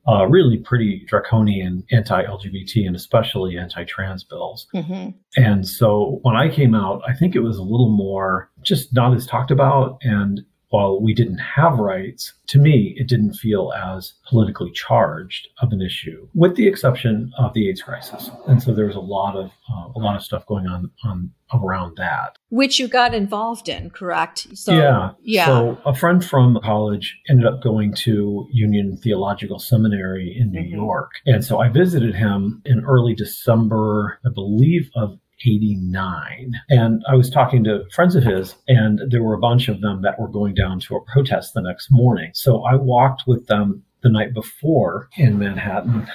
uh, 0.08 0.26
really 0.26 0.56
pretty 0.56 1.04
draconian 1.06 1.84
anti-LGBT 1.92 2.86
and 2.86 2.96
especially 2.96 3.58
anti-trans 3.58 4.24
bills. 4.24 4.66
Mhm. 4.74 5.14
And 5.36 5.68
so 5.68 6.18
when 6.22 6.34
I 6.34 6.48
came 6.48 6.74
out, 6.74 7.02
I 7.06 7.12
think 7.12 7.34
it 7.34 7.40
was 7.40 7.58
a 7.58 7.62
little 7.62 7.90
more 7.90 8.50
just 8.62 8.94
not 8.94 9.14
as 9.14 9.26
talked 9.26 9.50
about. 9.50 9.98
And 10.02 10.44
while 10.70 11.00
we 11.00 11.14
didn't 11.14 11.38
have 11.38 11.78
rights, 11.78 12.34
to 12.48 12.58
me, 12.58 12.94
it 12.98 13.08
didn't 13.08 13.34
feel 13.34 13.72
as 13.72 14.14
politically 14.28 14.70
charged 14.72 15.48
of 15.62 15.72
an 15.72 15.80
issue, 15.80 16.28
with 16.34 16.56
the 16.56 16.68
exception 16.68 17.32
of 17.38 17.54
the 17.54 17.68
AIDS 17.68 17.82
crisis. 17.82 18.30
And 18.46 18.62
so 18.62 18.74
there 18.74 18.86
was 18.86 18.96
a 18.96 19.00
lot 19.00 19.36
of 19.36 19.50
uh, 19.72 19.88
a 19.94 19.98
lot 19.98 20.16
of 20.16 20.22
stuff 20.22 20.46
going 20.46 20.66
on 20.66 20.90
on 21.04 21.30
around 21.54 21.96
that, 21.96 22.37
which 22.50 22.78
you 22.78 22.88
got 22.88 23.14
involved 23.14 23.68
in, 23.68 23.90
correct? 23.90 24.46
So 24.54 24.72
yeah, 24.72 25.10
yeah. 25.22 25.46
So 25.46 25.78
a 25.84 25.94
friend 25.94 26.24
from 26.24 26.58
college 26.62 27.18
ended 27.28 27.46
up 27.46 27.62
going 27.62 27.94
to 28.04 28.46
Union 28.52 28.96
Theological 28.96 29.58
Seminary 29.58 30.36
in 30.38 30.52
New 30.52 30.60
mm-hmm. 30.60 30.76
York, 30.76 31.10
and 31.26 31.44
so 31.44 31.60
I 31.60 31.68
visited 31.68 32.14
him 32.14 32.62
in 32.64 32.84
early 32.84 33.14
December, 33.14 34.18
I 34.24 34.30
believe, 34.30 34.90
of 34.96 35.18
89. 35.46 36.52
And 36.68 37.02
I 37.08 37.14
was 37.14 37.30
talking 37.30 37.64
to 37.64 37.84
friends 37.92 38.16
of 38.16 38.24
his, 38.24 38.54
and 38.66 39.00
there 39.10 39.22
were 39.22 39.34
a 39.34 39.40
bunch 39.40 39.68
of 39.68 39.80
them 39.80 40.02
that 40.02 40.18
were 40.18 40.28
going 40.28 40.54
down 40.54 40.80
to 40.80 40.96
a 40.96 41.04
protest 41.04 41.54
the 41.54 41.62
next 41.62 41.88
morning. 41.90 42.30
So 42.34 42.64
I 42.64 42.74
walked 42.74 43.24
with 43.26 43.46
them 43.46 43.84
the 44.02 44.10
night 44.10 44.34
before 44.34 45.08
in 45.16 45.38
Manhattan. 45.38 46.08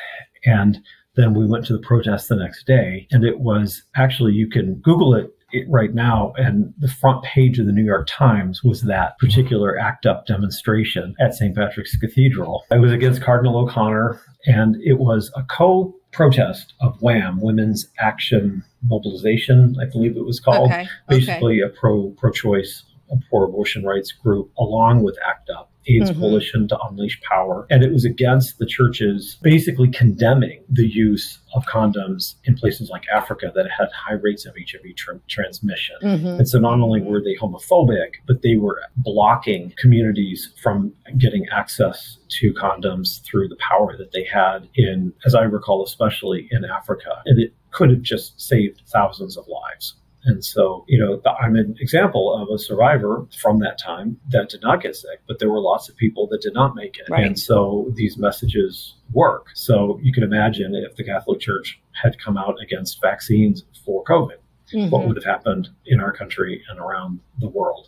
And 0.45 0.79
then 1.15 1.33
we 1.33 1.45
went 1.45 1.65
to 1.65 1.73
the 1.73 1.79
protest 1.79 2.29
the 2.29 2.35
next 2.35 2.65
day. 2.65 3.07
And 3.11 3.23
it 3.23 3.39
was 3.39 3.83
actually, 3.95 4.33
you 4.33 4.49
can 4.49 4.75
Google 4.75 5.15
it 5.15 5.31
right 5.67 5.93
now, 5.93 6.33
and 6.37 6.73
the 6.77 6.87
front 6.87 7.23
page 7.23 7.59
of 7.59 7.65
the 7.65 7.71
New 7.71 7.83
York 7.83 8.07
Times 8.09 8.63
was 8.63 8.83
that 8.83 9.17
particular 9.19 9.77
ACT 9.77 10.05
UP 10.05 10.25
demonstration 10.25 11.15
at 11.19 11.33
St. 11.33 11.55
Patrick's 11.55 11.95
Cathedral. 11.97 12.63
It 12.71 12.79
was 12.79 12.91
against 12.91 13.21
Cardinal 13.21 13.57
O'Connor, 13.57 14.19
and 14.45 14.75
it 14.81 14.99
was 14.99 15.31
a 15.35 15.43
co 15.43 15.93
protest 16.11 16.73
of 16.79 17.01
WAM, 17.01 17.41
Women's 17.41 17.87
Action 17.99 18.63
Mobilization, 18.83 19.75
I 19.81 19.85
believe 19.85 20.15
it 20.15 20.25
was 20.25 20.39
called. 20.39 20.71
Okay. 20.71 20.87
Basically, 21.09 21.61
okay. 21.61 21.73
a 21.73 21.79
pro 21.79 22.11
pro 22.17 22.31
choice, 22.31 22.83
pro 23.29 23.43
abortion 23.43 23.83
rights 23.83 24.11
group, 24.11 24.51
along 24.57 25.03
with 25.03 25.17
ACT 25.27 25.49
UP. 25.49 25.72
AIDS 25.87 26.11
mm-hmm. 26.11 26.19
Coalition 26.19 26.67
to 26.67 26.77
Unleash 26.89 27.21
Power. 27.21 27.67
And 27.69 27.83
it 27.83 27.91
was 27.91 28.05
against 28.05 28.57
the 28.57 28.65
churches 28.65 29.37
basically 29.41 29.89
condemning 29.89 30.63
the 30.69 30.87
use 30.87 31.39
of 31.55 31.65
condoms 31.65 32.35
in 32.45 32.55
places 32.55 32.89
like 32.89 33.03
Africa 33.13 33.51
that 33.53 33.69
had 33.69 33.89
high 33.91 34.13
rates 34.13 34.45
of 34.45 34.55
HIV 34.55 34.95
tra- 34.95 35.19
transmission. 35.27 35.95
Mm-hmm. 36.01 36.27
And 36.27 36.49
so 36.49 36.59
not 36.59 36.79
only 36.79 37.01
were 37.01 37.21
they 37.21 37.35
homophobic, 37.35 38.13
but 38.25 38.41
they 38.41 38.55
were 38.55 38.81
blocking 38.97 39.73
communities 39.77 40.53
from 40.61 40.93
getting 41.17 41.45
access 41.49 42.17
to 42.39 42.53
condoms 42.53 43.23
through 43.23 43.47
the 43.47 43.57
power 43.57 43.95
that 43.97 44.11
they 44.11 44.23
had 44.23 44.67
in, 44.75 45.13
as 45.25 45.35
I 45.35 45.43
recall, 45.43 45.83
especially 45.83 46.47
in 46.51 46.65
Africa. 46.65 47.21
And 47.25 47.39
it 47.39 47.53
could 47.71 47.89
have 47.89 48.01
just 48.01 48.39
saved 48.39 48.81
thousands 48.87 49.37
of 49.37 49.45
lives. 49.47 49.95
And 50.25 50.43
so, 50.43 50.85
you 50.87 50.99
know, 50.99 51.21
I'm 51.39 51.55
an 51.55 51.75
example 51.79 52.33
of 52.33 52.49
a 52.53 52.57
survivor 52.57 53.27
from 53.41 53.59
that 53.59 53.77
time 53.77 54.17
that 54.29 54.49
did 54.49 54.61
not 54.61 54.81
get 54.81 54.95
sick, 54.95 55.19
but 55.27 55.39
there 55.39 55.51
were 55.51 55.59
lots 55.59 55.89
of 55.89 55.97
people 55.97 56.27
that 56.27 56.41
did 56.41 56.53
not 56.53 56.75
make 56.75 56.97
it. 56.97 57.09
Right. 57.09 57.25
And 57.25 57.37
so 57.37 57.91
these 57.95 58.17
messages 58.17 58.95
work. 59.11 59.47
So 59.53 59.99
you 60.01 60.13
can 60.13 60.23
imagine 60.23 60.75
if 60.75 60.95
the 60.95 61.03
Catholic 61.03 61.41
Church 61.41 61.81
had 62.01 62.17
come 62.19 62.37
out 62.37 62.55
against 62.61 63.01
vaccines 63.01 63.63
for 63.85 64.03
COVID, 64.05 64.37
mm-hmm. 64.73 64.89
what 64.89 65.07
would 65.07 65.17
have 65.17 65.25
happened 65.25 65.69
in 65.85 65.99
our 65.99 66.13
country 66.13 66.63
and 66.69 66.79
around 66.79 67.19
the 67.39 67.49
world. 67.49 67.87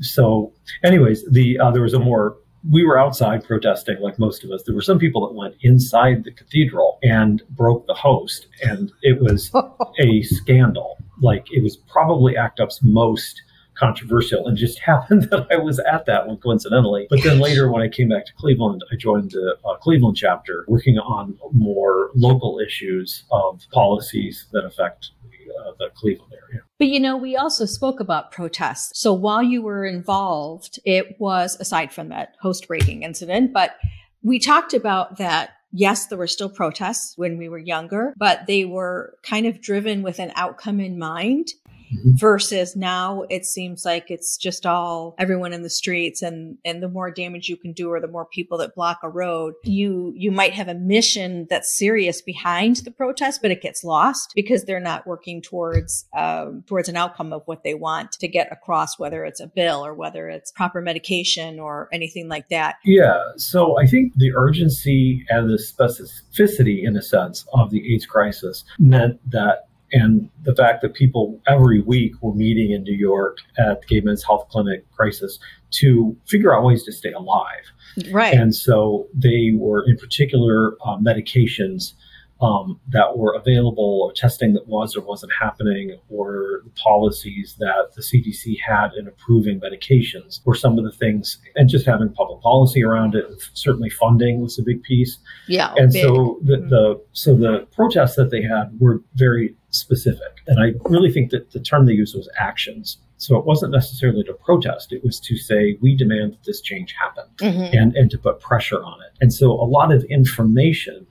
So, 0.00 0.52
anyways, 0.84 1.24
the 1.30 1.58
uh, 1.58 1.70
there 1.70 1.82
was 1.82 1.94
a 1.94 1.98
more 1.98 2.36
we 2.70 2.84
were 2.84 2.98
outside 2.98 3.44
protesting 3.44 4.00
like 4.00 4.18
most 4.18 4.44
of 4.44 4.50
us. 4.50 4.62
There 4.64 4.74
were 4.74 4.82
some 4.82 4.98
people 4.98 5.26
that 5.26 5.34
went 5.34 5.54
inside 5.60 6.24
the 6.24 6.32
cathedral 6.32 6.98
and 7.02 7.42
broke 7.50 7.86
the 7.86 7.94
host, 7.94 8.48
and 8.62 8.92
it 9.02 9.20
was 9.20 9.50
a 10.00 10.22
scandal. 10.22 10.98
Like 11.20 11.46
it 11.52 11.62
was 11.62 11.76
probably 11.76 12.36
ACT 12.36 12.60
UP's 12.60 12.80
most 12.82 13.42
controversial 13.76 14.46
and 14.46 14.56
just 14.56 14.78
happened 14.92 15.24
that 15.24 15.46
I 15.50 15.56
was 15.56 15.78
at 15.78 16.06
that 16.06 16.26
one 16.26 16.38
coincidentally. 16.38 17.06
But 17.10 17.22
then 17.22 17.38
later, 17.38 17.70
when 17.70 17.82
I 17.82 17.88
came 17.88 18.08
back 18.08 18.26
to 18.26 18.32
Cleveland, 18.34 18.82
I 18.92 18.96
joined 18.96 19.32
the 19.32 19.56
uh, 19.64 19.76
Cleveland 19.76 20.16
chapter 20.16 20.64
working 20.68 20.98
on 20.98 21.38
more 21.52 22.10
local 22.14 22.58
issues 22.58 23.24
of 23.30 23.62
policies 23.72 24.46
that 24.52 24.64
affect 24.64 25.10
uh, 25.24 25.72
the 25.78 25.88
Cleveland 25.94 26.32
area. 26.32 26.62
But 26.78 26.88
you 26.88 27.00
know, 27.00 27.16
we 27.16 27.36
also 27.36 27.64
spoke 27.64 28.00
about 28.00 28.32
protests. 28.32 29.00
So 29.00 29.12
while 29.12 29.42
you 29.42 29.62
were 29.62 29.86
involved, 29.86 30.78
it 30.84 31.16
was 31.18 31.56
aside 31.60 31.92
from 31.92 32.08
that 32.10 32.34
host 32.40 32.68
breaking 32.68 33.02
incident, 33.02 33.52
but 33.52 33.76
we 34.22 34.38
talked 34.38 34.74
about 34.74 35.18
that 35.18 35.50
yes, 35.76 36.06
there 36.06 36.18
were 36.18 36.26
still 36.26 36.48
protests 36.48 37.16
when 37.16 37.38
we 37.38 37.48
were 37.48 37.58
younger, 37.58 38.14
but 38.16 38.46
they 38.46 38.64
were 38.64 39.14
kind 39.22 39.46
of 39.46 39.60
driven 39.60 40.02
with 40.02 40.18
an 40.18 40.32
outcome 40.34 40.80
in 40.80 40.98
mind. 40.98 41.48
Mm-hmm. 41.94 42.16
versus 42.16 42.74
now 42.74 43.22
it 43.30 43.44
seems 43.44 43.84
like 43.84 44.10
it's 44.10 44.36
just 44.36 44.66
all 44.66 45.14
everyone 45.18 45.52
in 45.52 45.62
the 45.62 45.70
streets 45.70 46.20
and 46.20 46.58
and 46.64 46.82
the 46.82 46.88
more 46.88 47.12
damage 47.12 47.48
you 47.48 47.56
can 47.56 47.72
do 47.72 47.92
or 47.92 48.00
the 48.00 48.08
more 48.08 48.26
people 48.26 48.58
that 48.58 48.74
block 48.74 48.98
a 49.04 49.08
road 49.08 49.54
you 49.62 50.12
you 50.16 50.32
might 50.32 50.52
have 50.52 50.66
a 50.66 50.74
mission 50.74 51.46
that's 51.48 51.76
serious 51.76 52.20
behind 52.20 52.76
the 52.78 52.90
protest 52.90 53.40
but 53.40 53.52
it 53.52 53.62
gets 53.62 53.84
lost 53.84 54.32
because 54.34 54.64
they're 54.64 54.80
not 54.80 55.06
working 55.06 55.40
towards 55.40 56.06
um, 56.16 56.64
towards 56.66 56.88
an 56.88 56.96
outcome 56.96 57.32
of 57.32 57.42
what 57.44 57.62
they 57.62 57.74
want 57.74 58.10
to 58.12 58.26
get 58.26 58.50
across 58.50 58.98
whether 58.98 59.24
it's 59.24 59.40
a 59.40 59.46
bill 59.46 59.86
or 59.86 59.94
whether 59.94 60.28
it's 60.28 60.50
proper 60.50 60.80
medication 60.80 61.60
or 61.60 61.88
anything 61.92 62.28
like 62.28 62.48
that 62.48 62.76
yeah 62.84 63.20
so 63.36 63.78
i 63.78 63.86
think 63.86 64.12
the 64.16 64.34
urgency 64.34 65.24
and 65.28 65.48
the 65.48 65.54
specificity 65.54 66.84
in 66.84 66.96
a 66.96 67.02
sense 67.02 67.46
of 67.52 67.70
the 67.70 67.94
aids 67.94 68.06
crisis 68.06 68.64
meant 68.80 69.20
that 69.30 69.65
and 69.92 70.28
the 70.42 70.54
fact 70.54 70.82
that 70.82 70.94
people 70.94 71.40
every 71.46 71.80
week 71.80 72.14
were 72.20 72.34
meeting 72.34 72.72
in 72.72 72.82
New 72.82 72.96
York 72.96 73.38
at 73.58 73.80
the 73.80 73.86
Gay 73.86 74.00
Men's 74.00 74.24
Health 74.24 74.48
Clinic 74.48 74.90
crisis 74.92 75.38
to 75.72 76.16
figure 76.26 76.54
out 76.54 76.64
ways 76.64 76.84
to 76.84 76.92
stay 76.92 77.12
alive. 77.12 77.64
Right. 78.10 78.34
And 78.34 78.54
so 78.54 79.08
they 79.14 79.52
were, 79.54 79.84
in 79.86 79.96
particular, 79.96 80.72
uh, 80.84 80.96
medications 80.98 81.92
um, 82.40 82.78
that 82.88 83.16
were 83.16 83.34
available 83.34 84.02
or 84.02 84.12
testing 84.12 84.52
that 84.52 84.68
was 84.68 84.94
or 84.94 85.00
wasn't 85.00 85.32
happening 85.32 85.98
or 86.10 86.62
policies 86.76 87.56
that 87.58 87.92
the 87.94 88.02
CDC 88.02 88.58
had 88.60 88.92
in 88.92 89.08
approving 89.08 89.58
medications 89.58 90.44
were 90.44 90.54
some 90.54 90.78
of 90.78 90.84
the 90.84 90.92
things 90.92 91.38
and 91.54 91.68
just 91.68 91.86
having 91.86 92.12
public 92.12 92.42
policy 92.42 92.84
around 92.84 93.14
it. 93.14 93.24
Certainly 93.54 93.90
funding 93.90 94.42
was 94.42 94.58
a 94.58 94.62
big 94.62 94.82
piece. 94.82 95.18
Yeah. 95.48 95.72
And 95.76 95.92
big. 95.92 96.02
so 96.02 96.38
the, 96.42 96.56
mm-hmm. 96.56 96.68
the, 96.68 97.02
so 97.12 97.34
the 97.34 97.66
protests 97.72 98.16
that 98.16 98.30
they 98.30 98.42
had 98.42 98.78
were 98.78 99.02
very 99.14 99.54
specific. 99.78 100.42
And 100.46 100.60
I 100.60 100.74
really 100.88 101.12
think 101.12 101.30
that 101.30 101.52
the 101.52 101.60
term 101.60 101.86
they 101.86 101.92
used 101.92 102.16
was 102.16 102.28
actions. 102.38 102.98
So 103.18 103.36
it 103.38 103.46
wasn't 103.46 103.72
necessarily 103.72 104.22
to 104.24 104.34
protest. 104.34 104.92
It 104.92 105.02
was 105.02 105.18
to 105.20 105.36
say, 105.36 105.78
we 105.80 105.96
demand 105.96 106.32
that 106.32 106.44
this 106.44 106.60
change 106.60 106.94
happen 107.00 107.24
mm-hmm. 107.38 107.76
and, 107.76 107.96
and 107.96 108.10
to 108.10 108.18
put 108.18 108.40
pressure 108.40 108.82
on 108.82 109.00
it. 109.02 109.12
And 109.20 109.32
so 109.32 109.52
a 109.52 109.64
lot 109.64 109.92
of 109.92 110.04
information 110.04 111.06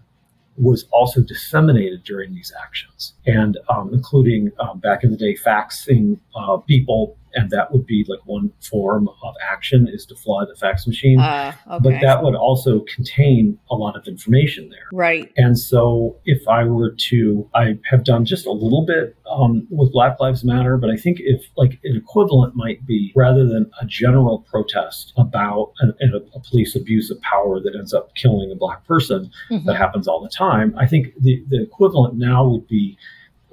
was 0.58 0.86
also 0.92 1.22
disseminated 1.22 2.04
during 2.04 2.34
these 2.34 2.54
actions, 2.64 3.14
and 3.26 3.58
um, 3.68 3.94
including 3.94 4.52
um, 4.60 4.80
back 4.80 5.04
in 5.04 5.12
the 5.12 5.18
day, 5.18 5.36
faxing 5.36 6.18
uh, 6.36 6.58
people, 6.58 7.18
and 7.36 7.52
that 7.52 7.72
would 7.72 7.86
be 7.86 8.06
like 8.08 8.20
one 8.26 8.52
form 8.62 9.10
of 9.24 9.36
action 9.52 9.88
is 9.92 10.06
to 10.08 10.16
fly 10.16 10.46
the 10.46 10.56
fax 10.56 10.88
machine. 10.88 11.20
Uh, 11.20 11.54
okay. 11.68 11.80
But 11.84 12.02
that 12.02 12.24
would 12.24 12.36
also 12.36 12.80
contain 12.94 13.60
a 13.70 13.76
lot 13.76 13.96
of 13.96 14.08
information 14.08 14.70
there, 14.70 14.88
right? 14.92 15.32
And 15.38 15.60
so, 15.60 16.18
if 16.26 16.48
I 16.48 16.64
were 16.64 16.96
to, 17.10 17.50
I 17.54 17.78
have 17.90 18.04
done 18.04 18.26
just 18.26 18.46
a 18.46 18.52
little 18.52 18.86
bit 18.86 19.16
um, 19.30 19.68
with 19.70 19.92
Black 19.92 20.20
Lives 20.20 20.44
Matter, 20.44 20.78
but 20.78 20.90
I 20.90 20.96
think 20.96 21.18
if 21.20 21.46
like 21.58 21.80
an 21.84 21.98
equivalent 21.98 22.56
might 22.56 22.86
be 22.86 23.12
rather 23.16 23.46
than 23.46 23.70
a 23.82 23.86
general 23.86 24.46
protest 24.50 25.14
about 25.18 25.74
a, 25.82 25.88
a 26.36 26.40
police 26.40 26.76
abuse 26.76 27.12
of 27.12 27.20
power 27.22 27.60
that 27.60 27.76
ends 27.76 27.94
up 27.94 28.16
killing 28.16 28.52
a 28.52 28.56
black 28.56 28.86
person 28.86 29.32
mm-hmm. 29.52 29.66
that 29.68 29.76
happens 29.76 30.08
all 30.08 30.22
the 30.22 30.30
time. 30.30 30.74
I 30.78 30.88
think 30.88 31.08
the, 31.20 31.44
the 31.50 31.62
equivalent 31.62 32.16
now 32.16 32.48
would 32.48 32.68
be 32.68 32.98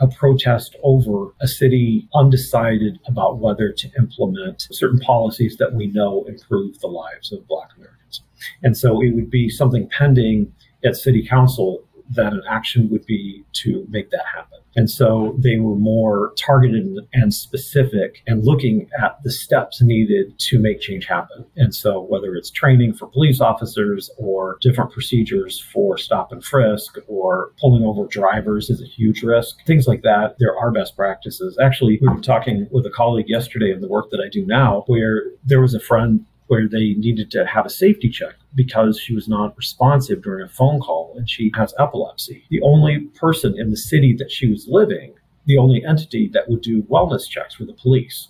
a 0.03 0.09
protest 0.09 0.75
over 0.83 1.33
a 1.41 1.47
city 1.47 2.09
undecided 2.13 2.99
about 3.07 3.39
whether 3.39 3.71
to 3.71 3.89
implement 3.97 4.67
certain 4.73 4.99
policies 4.99 5.57
that 5.59 5.73
we 5.73 5.87
know 5.87 6.25
improve 6.25 6.81
the 6.81 6.89
lives 6.89 7.33
of 7.33 7.47
Black 7.47 7.69
Americans. 7.77 8.23
And 8.65 8.77
so 8.77 9.01
it 9.01 9.15
would 9.15 9.31
be 9.31 9.49
something 9.49 9.89
pending 9.89 10.53
at 10.85 10.97
City 10.97 11.25
Council 11.25 11.85
that 12.11 12.33
an 12.33 12.43
action 12.51 12.91
would 12.91 13.07
be 13.07 13.45
to 13.53 13.87
make 13.89 14.11
that 14.11 14.25
happen. 14.35 14.59
And 14.77 14.91
so 14.91 15.37
they 15.39 15.59
were 15.59 15.77
more 15.77 16.33
targeted 16.37 16.87
and 17.13 17.35
specific 17.35 18.23
and 18.27 18.45
looking 18.45 18.89
at 19.03 19.19
the 19.23 19.31
steps 19.31 19.83
needed 19.83 20.39
to 20.39 20.59
make 20.59 20.81
change 20.81 21.07
happen. 21.07 21.45
And 21.57 21.75
so 21.75 22.01
whether 22.01 22.35
it's 22.35 22.51
training 22.51 22.95
for 22.95 23.07
police 23.07 23.41
officers 23.41 24.11
or 24.17 24.59
different 24.61 24.93
procedures 24.93 25.61
for 25.61 25.99
stop 25.99 26.33
and 26.33 26.45
frisk 26.45 26.97
or 27.07 27.53
pulling 27.61 27.85
over 27.85 28.07
drivers 28.07 28.71
is 28.71 28.83
a 28.83 28.87
huge 28.87 29.23
risk, 29.23 29.57
things 29.67 29.87
like 29.87 30.03
that, 30.03 30.37
there 30.39 30.57
are 30.57 30.71
best 30.71 30.97
practices. 30.97 31.59
Actually, 31.61 31.99
we 32.01 32.09
were 32.09 32.21
talking 32.21 32.67
with 32.71 32.87
a 32.87 32.91
colleague 32.91 33.29
yesterday 33.29 33.73
in 33.73 33.81
the 33.81 33.89
work 33.89 34.11
that 34.11 34.21
I 34.21 34.29
do 34.29 34.45
now 34.47 34.85
where 34.87 35.25
there 35.45 35.61
was 35.61 35.75
a 35.75 35.81
friend 35.81 36.25
where 36.53 36.69
they 36.69 36.93
needed 36.99 37.31
to 37.31 37.47
have 37.47 37.65
a 37.65 37.71
safety 37.71 38.11
check 38.11 38.35
because 38.55 39.01
she 39.01 39.15
was 39.15 39.27
not 39.27 39.57
responsive 39.57 40.23
during 40.23 40.45
a 40.45 40.49
phone 40.51 40.79
call 40.81 41.15
and 41.17 41.27
she 41.31 41.51
has 41.55 41.73
epilepsy. 41.79 42.45
The 42.51 42.61
only 42.61 42.99
person 43.25 43.59
in 43.59 43.71
the 43.71 43.77
city 43.79 44.15
that 44.19 44.31
she 44.31 44.51
was 44.51 44.69
living, 44.69 45.15
the 45.47 45.57
only 45.57 45.83
entity 45.83 46.29
that 46.35 46.51
would 46.51 46.61
do 46.61 46.83
wellness 46.83 47.27
checks 47.27 47.59
were 47.59 47.65
the 47.65 47.73
police. 47.73 48.29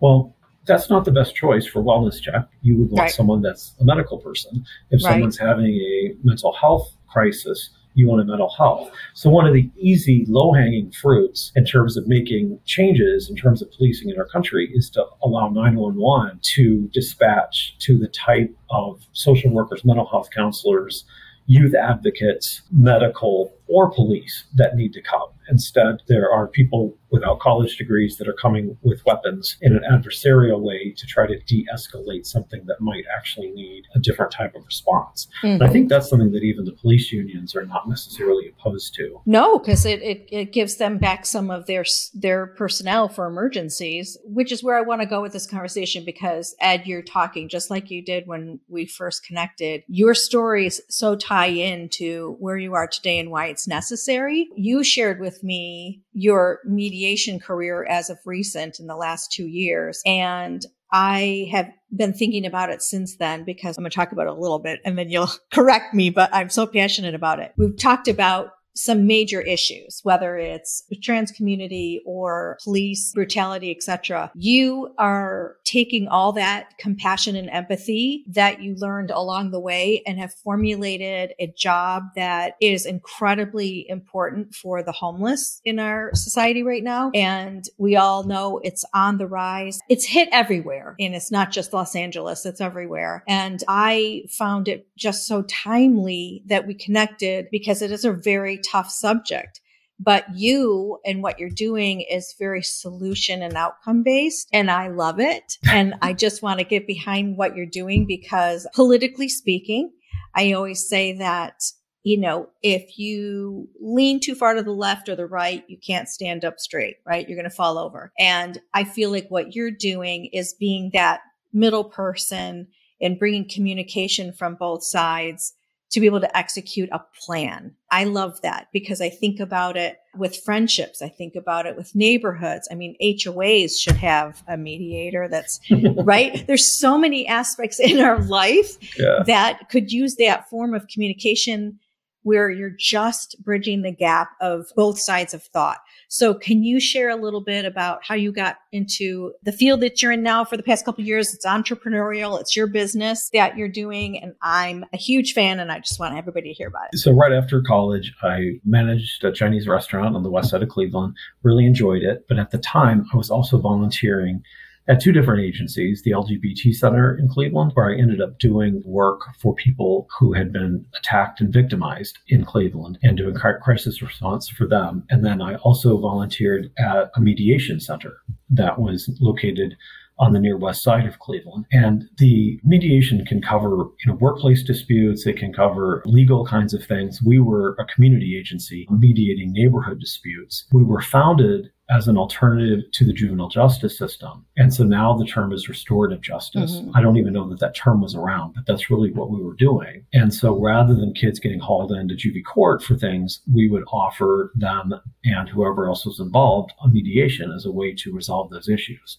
Well, 0.00 0.34
that's 0.66 0.90
not 0.90 1.04
the 1.04 1.12
best 1.12 1.36
choice 1.36 1.64
for 1.64 1.80
wellness 1.80 2.20
check. 2.20 2.48
You 2.62 2.76
would 2.78 2.90
want 2.90 3.02
Right. 3.02 3.10
someone 3.12 3.40
that's 3.40 3.76
a 3.78 3.84
medical 3.84 4.18
person. 4.18 4.64
If 4.90 5.04
Right. 5.04 5.12
someone's 5.12 5.38
having 5.38 5.72
a 5.76 6.16
mental 6.24 6.52
health 6.52 6.92
crisis, 7.06 7.70
you 7.94 8.08
want 8.08 8.22
a 8.22 8.24
mental 8.24 8.50
health. 8.50 8.90
So 9.14 9.30
one 9.30 9.46
of 9.46 9.52
the 9.52 9.68
easy, 9.76 10.24
low-hanging 10.28 10.92
fruits 10.92 11.52
in 11.56 11.64
terms 11.64 11.96
of 11.96 12.06
making 12.06 12.58
changes 12.64 13.28
in 13.28 13.36
terms 13.36 13.62
of 13.62 13.70
policing 13.72 14.10
in 14.10 14.18
our 14.18 14.26
country 14.26 14.70
is 14.72 14.90
to 14.90 15.04
allow 15.22 15.48
911 15.48 16.40
to 16.42 16.88
dispatch 16.92 17.76
to 17.80 17.98
the 17.98 18.08
type 18.08 18.54
of 18.70 19.06
social 19.12 19.50
workers, 19.50 19.84
mental 19.84 20.06
health 20.06 20.28
counselors, 20.34 21.04
youth 21.46 21.74
advocates, 21.74 22.62
medical, 22.70 23.52
or 23.70 23.90
police 23.90 24.44
that 24.54 24.74
need 24.74 24.92
to 24.92 25.00
come. 25.00 25.28
Instead, 25.48 26.02
there 26.08 26.30
are 26.30 26.46
people 26.46 26.96
without 27.10 27.40
college 27.40 27.76
degrees 27.76 28.16
that 28.18 28.28
are 28.28 28.36
coming 28.40 28.76
with 28.82 29.04
weapons 29.04 29.56
in 29.60 29.76
an 29.76 29.82
adversarial 29.90 30.60
way 30.60 30.94
to 30.96 31.06
try 31.06 31.26
to 31.26 31.38
de 31.40 31.66
escalate 31.74 32.24
something 32.24 32.62
that 32.66 32.80
might 32.80 33.04
actually 33.16 33.50
need 33.50 33.84
a 33.94 33.98
different 33.98 34.32
type 34.32 34.54
of 34.54 34.64
response. 34.64 35.26
And 35.42 35.62
I 35.62 35.66
hmm. 35.66 35.72
think 35.72 35.88
that's 35.88 36.08
something 36.08 36.30
that 36.32 36.42
even 36.42 36.64
the 36.64 36.72
police 36.72 37.10
unions 37.10 37.56
are 37.56 37.66
not 37.66 37.88
necessarily 37.88 38.48
opposed 38.48 38.94
to. 38.94 39.20
No, 39.26 39.58
because 39.58 39.84
it, 39.84 40.00
it, 40.02 40.28
it 40.30 40.52
gives 40.52 40.76
them 40.76 40.98
back 40.98 41.26
some 41.26 41.50
of 41.50 41.66
their 41.66 41.84
their 42.14 42.46
personnel 42.46 43.08
for 43.08 43.26
emergencies, 43.26 44.16
which 44.24 44.52
is 44.52 44.62
where 44.62 44.76
I 44.76 44.82
want 44.82 45.00
to 45.00 45.06
go 45.06 45.20
with 45.20 45.32
this 45.32 45.46
conversation. 45.46 46.04
Because 46.04 46.54
Ed, 46.60 46.86
you're 46.86 47.02
talking 47.02 47.48
just 47.48 47.70
like 47.70 47.90
you 47.90 48.02
did 48.02 48.26
when 48.26 48.60
we 48.68 48.86
first 48.86 49.24
connected. 49.24 49.82
Your 49.88 50.14
stories 50.14 50.80
so 50.88 51.16
tie 51.16 51.46
into 51.46 52.36
where 52.38 52.56
you 52.56 52.74
are 52.74 52.86
today 52.86 53.18
and 53.18 53.30
why 53.30 53.46
it's 53.46 53.59
necessary. 53.68 54.48
You 54.56 54.84
shared 54.84 55.20
with 55.20 55.42
me 55.42 56.02
your 56.12 56.60
mediation 56.64 57.38
career 57.40 57.84
as 57.84 58.10
of 58.10 58.18
recent 58.24 58.80
in 58.80 58.86
the 58.86 58.96
last 58.96 59.32
two 59.32 59.46
years, 59.46 60.02
and 60.04 60.64
I 60.92 61.48
have 61.52 61.70
been 61.94 62.12
thinking 62.12 62.46
about 62.46 62.70
it 62.70 62.82
since 62.82 63.16
then 63.16 63.44
because 63.44 63.76
I'm 63.76 63.82
going 63.82 63.90
to 63.90 63.94
talk 63.94 64.12
about 64.12 64.26
it 64.26 64.32
a 64.32 64.40
little 64.40 64.58
bit 64.58 64.80
and 64.84 64.98
then 64.98 65.08
you'll 65.08 65.30
correct 65.52 65.94
me, 65.94 66.10
but 66.10 66.30
I'm 66.32 66.50
so 66.50 66.66
passionate 66.66 67.14
about 67.14 67.40
it. 67.40 67.52
We've 67.56 67.76
talked 67.76 68.08
about 68.08 68.50
some 68.74 69.06
major 69.06 69.40
issues, 69.40 70.00
whether 70.02 70.36
it's 70.36 70.84
trans 71.02 71.32
community 71.32 72.02
or 72.04 72.58
police 72.62 73.12
brutality, 73.12 73.70
etc. 73.70 74.30
You 74.34 74.94
are 74.98 75.56
taking 75.64 76.08
all 76.08 76.32
that 76.32 76.76
compassion 76.78 77.36
and 77.36 77.50
empathy 77.50 78.24
that 78.28 78.62
you 78.62 78.74
learned 78.76 79.10
along 79.10 79.50
the 79.50 79.60
way 79.60 80.02
and 80.06 80.18
have 80.18 80.34
formulated 80.34 81.32
a 81.38 81.52
job 81.56 82.04
that 82.16 82.54
is 82.60 82.86
incredibly 82.86 83.88
important 83.88 84.54
for 84.54 84.82
the 84.82 84.92
homeless 84.92 85.60
in 85.64 85.78
our 85.78 86.10
society 86.14 86.62
right 86.62 86.82
now. 86.82 87.10
And 87.14 87.64
we 87.78 87.96
all 87.96 88.24
know 88.24 88.60
it's 88.62 88.84
on 88.94 89.18
the 89.18 89.26
rise. 89.26 89.80
It's 89.88 90.06
hit 90.06 90.28
everywhere 90.32 90.94
and 90.98 91.14
it's 91.14 91.30
not 91.30 91.50
just 91.50 91.72
Los 91.72 91.94
Angeles. 91.94 92.46
It's 92.46 92.60
everywhere. 92.60 93.24
And 93.28 93.62
I 93.68 94.24
found 94.28 94.68
it 94.68 94.86
just 94.96 95.26
so 95.26 95.42
timely 95.42 96.42
that 96.46 96.66
we 96.66 96.74
connected 96.74 97.48
because 97.50 97.82
it 97.82 97.90
is 97.90 98.04
a 98.04 98.12
very 98.12 98.58
tough 98.60 98.90
subject. 98.90 99.60
But 100.02 100.24
you 100.34 100.98
and 101.04 101.22
what 101.22 101.38
you're 101.38 101.50
doing 101.50 102.00
is 102.00 102.34
very 102.38 102.62
solution 102.62 103.42
and 103.42 103.54
outcome 103.54 104.02
based. 104.02 104.48
And 104.50 104.70
I 104.70 104.88
love 104.88 105.20
it. 105.20 105.58
And 105.70 105.94
I 106.00 106.14
just 106.14 106.42
want 106.42 106.58
to 106.58 106.64
get 106.64 106.86
behind 106.86 107.36
what 107.36 107.54
you're 107.54 107.66
doing 107.66 108.06
because 108.06 108.66
politically 108.74 109.28
speaking, 109.28 109.92
I 110.34 110.52
always 110.52 110.88
say 110.88 111.12
that, 111.18 111.62
you 112.02 112.18
know, 112.18 112.48
if 112.62 112.98
you 112.98 113.68
lean 113.78 114.20
too 114.20 114.34
far 114.34 114.54
to 114.54 114.62
the 114.62 114.72
left 114.72 115.08
or 115.08 115.16
the 115.16 115.26
right, 115.26 115.64
you 115.68 115.76
can't 115.78 116.08
stand 116.08 116.44
up 116.44 116.58
straight, 116.58 116.96
right? 117.06 117.28
You're 117.28 117.36
going 117.36 117.50
to 117.50 117.54
fall 117.54 117.78
over. 117.78 118.10
And 118.18 118.58
I 118.72 118.84
feel 118.84 119.10
like 119.10 119.26
what 119.28 119.54
you're 119.54 119.70
doing 119.70 120.26
is 120.32 120.54
being 120.58 120.90
that 120.94 121.20
middle 121.52 121.84
person 121.84 122.68
and 123.00 123.18
bringing 123.18 123.48
communication 123.48 124.32
from 124.32 124.54
both 124.54 124.82
sides 124.82 125.54
to 125.90 126.00
be 126.00 126.06
able 126.06 126.20
to 126.20 126.36
execute 126.36 126.88
a 126.92 127.00
plan. 127.20 127.74
I 127.90 128.04
love 128.04 128.40
that 128.42 128.68
because 128.72 129.00
I 129.00 129.08
think 129.08 129.40
about 129.40 129.76
it 129.76 129.98
with 130.16 130.36
friendships. 130.36 131.02
I 131.02 131.08
think 131.08 131.34
about 131.34 131.66
it 131.66 131.76
with 131.76 131.94
neighborhoods. 131.94 132.68
I 132.70 132.74
mean, 132.74 132.96
HOAs 133.02 133.72
should 133.80 133.96
have 133.96 134.42
a 134.46 134.56
mediator 134.56 135.26
that's 135.28 135.58
right. 135.96 136.46
There's 136.46 136.78
so 136.78 136.96
many 136.96 137.26
aspects 137.26 137.80
in 137.80 137.98
our 138.00 138.20
life 138.22 138.76
Yeah. 138.98 139.24
that 139.26 139.68
could 139.68 139.90
use 139.92 140.16
that 140.16 140.48
form 140.48 140.74
of 140.74 140.86
communication 140.86 141.80
where 142.22 142.50
you're 142.50 142.74
just 142.78 143.36
bridging 143.42 143.82
the 143.82 143.92
gap 143.92 144.30
of 144.40 144.66
both 144.76 144.98
sides 145.00 145.34
of 145.34 145.42
thought. 145.42 145.78
So 146.08 146.34
can 146.34 146.64
you 146.64 146.80
share 146.80 147.08
a 147.08 147.16
little 147.16 147.40
bit 147.40 147.64
about 147.64 148.04
how 148.04 148.16
you 148.16 148.32
got 148.32 148.56
into 148.72 149.32
the 149.42 149.52
field 149.52 149.80
that 149.80 150.02
you're 150.02 150.12
in 150.12 150.22
now 150.22 150.44
for 150.44 150.56
the 150.56 150.62
past 150.62 150.84
couple 150.84 151.04
years? 151.04 151.32
It's 151.32 151.46
entrepreneurial. 151.46 152.40
It's 152.40 152.56
your 152.56 152.66
business 152.66 153.30
that 153.32 153.56
you're 153.56 153.68
doing. 153.68 154.20
And 154.20 154.34
I'm 154.42 154.84
a 154.92 154.96
huge 154.96 155.32
fan 155.32 155.60
and 155.60 155.70
I 155.70 155.78
just 155.78 156.00
want 156.00 156.16
everybody 156.16 156.48
to 156.48 156.54
hear 156.54 156.68
about 156.68 156.88
it. 156.92 156.98
So 156.98 157.12
right 157.12 157.32
after 157.32 157.62
college, 157.62 158.12
I 158.22 158.58
managed 158.64 159.24
a 159.24 159.32
Chinese 159.32 159.68
restaurant 159.68 160.16
on 160.16 160.22
the 160.22 160.30
west 160.30 160.50
side 160.50 160.62
of 160.62 160.68
Cleveland. 160.68 161.16
Really 161.42 161.64
enjoyed 161.64 162.02
it, 162.02 162.26
but 162.28 162.38
at 162.38 162.50
the 162.50 162.58
time, 162.58 163.06
I 163.12 163.16
was 163.16 163.30
also 163.30 163.58
volunteering 163.58 164.42
at 164.90 165.00
two 165.00 165.12
different 165.12 165.40
agencies, 165.40 166.02
the 166.02 166.10
LGBT 166.10 166.74
Center 166.74 167.16
in 167.16 167.28
Cleveland, 167.28 167.70
where 167.74 167.90
I 167.90 167.96
ended 167.96 168.20
up 168.20 168.40
doing 168.40 168.82
work 168.84 169.20
for 169.38 169.54
people 169.54 170.08
who 170.18 170.32
had 170.32 170.52
been 170.52 170.84
attacked 170.98 171.40
and 171.40 171.52
victimized 171.52 172.18
in 172.26 172.44
Cleveland 172.44 172.98
and 173.00 173.16
doing 173.16 173.36
crisis 173.36 174.02
response 174.02 174.48
for 174.48 174.66
them. 174.66 175.04
And 175.08 175.24
then 175.24 175.40
I 175.40 175.54
also 175.56 175.96
volunteered 175.96 176.72
at 176.76 177.12
a 177.14 177.20
mediation 177.20 177.78
center 177.78 178.16
that 178.50 178.80
was 178.80 179.08
located 179.20 179.76
on 180.18 180.32
the 180.32 180.40
near 180.40 180.56
west 180.56 180.82
side 180.82 181.06
of 181.06 181.18
Cleveland. 181.20 181.66
And 181.72 182.04
the 182.18 182.60
mediation 182.64 183.24
can 183.24 183.40
cover, 183.40 183.70
you 183.70 184.06
know, 184.06 184.14
workplace 184.14 184.62
disputes, 184.62 185.26
it 185.26 185.38
can 185.38 185.52
cover 185.52 186.02
legal 186.04 186.44
kinds 186.44 186.74
of 186.74 186.84
things. 186.84 187.22
We 187.22 187.38
were 187.38 187.74
a 187.78 187.86
community 187.86 188.36
agency 188.38 188.86
mediating 188.90 189.52
neighborhood 189.52 190.00
disputes. 190.00 190.66
We 190.72 190.84
were 190.84 191.00
founded 191.00 191.70
as 191.90 192.08
an 192.08 192.16
alternative 192.16 192.84
to 192.92 193.04
the 193.04 193.12
juvenile 193.12 193.48
justice 193.48 193.98
system. 193.98 194.44
And 194.56 194.72
so 194.72 194.84
now 194.84 195.16
the 195.16 195.24
term 195.26 195.52
is 195.52 195.68
restorative 195.68 196.20
justice. 196.20 196.80
Mhm. 196.80 196.92
I 196.94 197.02
don't 197.02 197.16
even 197.16 197.32
know 197.32 197.48
that 197.48 197.58
that 197.60 197.74
term 197.74 198.00
was 198.00 198.14
around, 198.14 198.54
but 198.54 198.64
that's 198.66 198.90
really 198.90 199.10
what 199.12 199.30
we 199.30 199.42
were 199.42 199.54
doing. 199.54 200.04
And 200.12 200.32
so 200.32 200.56
rather 200.58 200.94
than 200.94 201.12
kids 201.14 201.40
getting 201.40 201.58
hauled 201.58 201.92
into 201.92 202.14
juvie 202.14 202.44
court 202.44 202.82
for 202.82 202.94
things, 202.96 203.40
we 203.52 203.68
would 203.68 203.84
offer 203.92 204.52
them 204.54 204.94
and 205.24 205.48
whoever 205.48 205.86
else 205.88 206.06
was 206.06 206.20
involved 206.20 206.72
a 206.84 206.88
mediation 206.88 207.50
as 207.52 207.66
a 207.66 207.72
way 207.72 207.92
to 207.94 208.12
resolve 208.12 208.50
those 208.50 208.68
issues. 208.68 209.18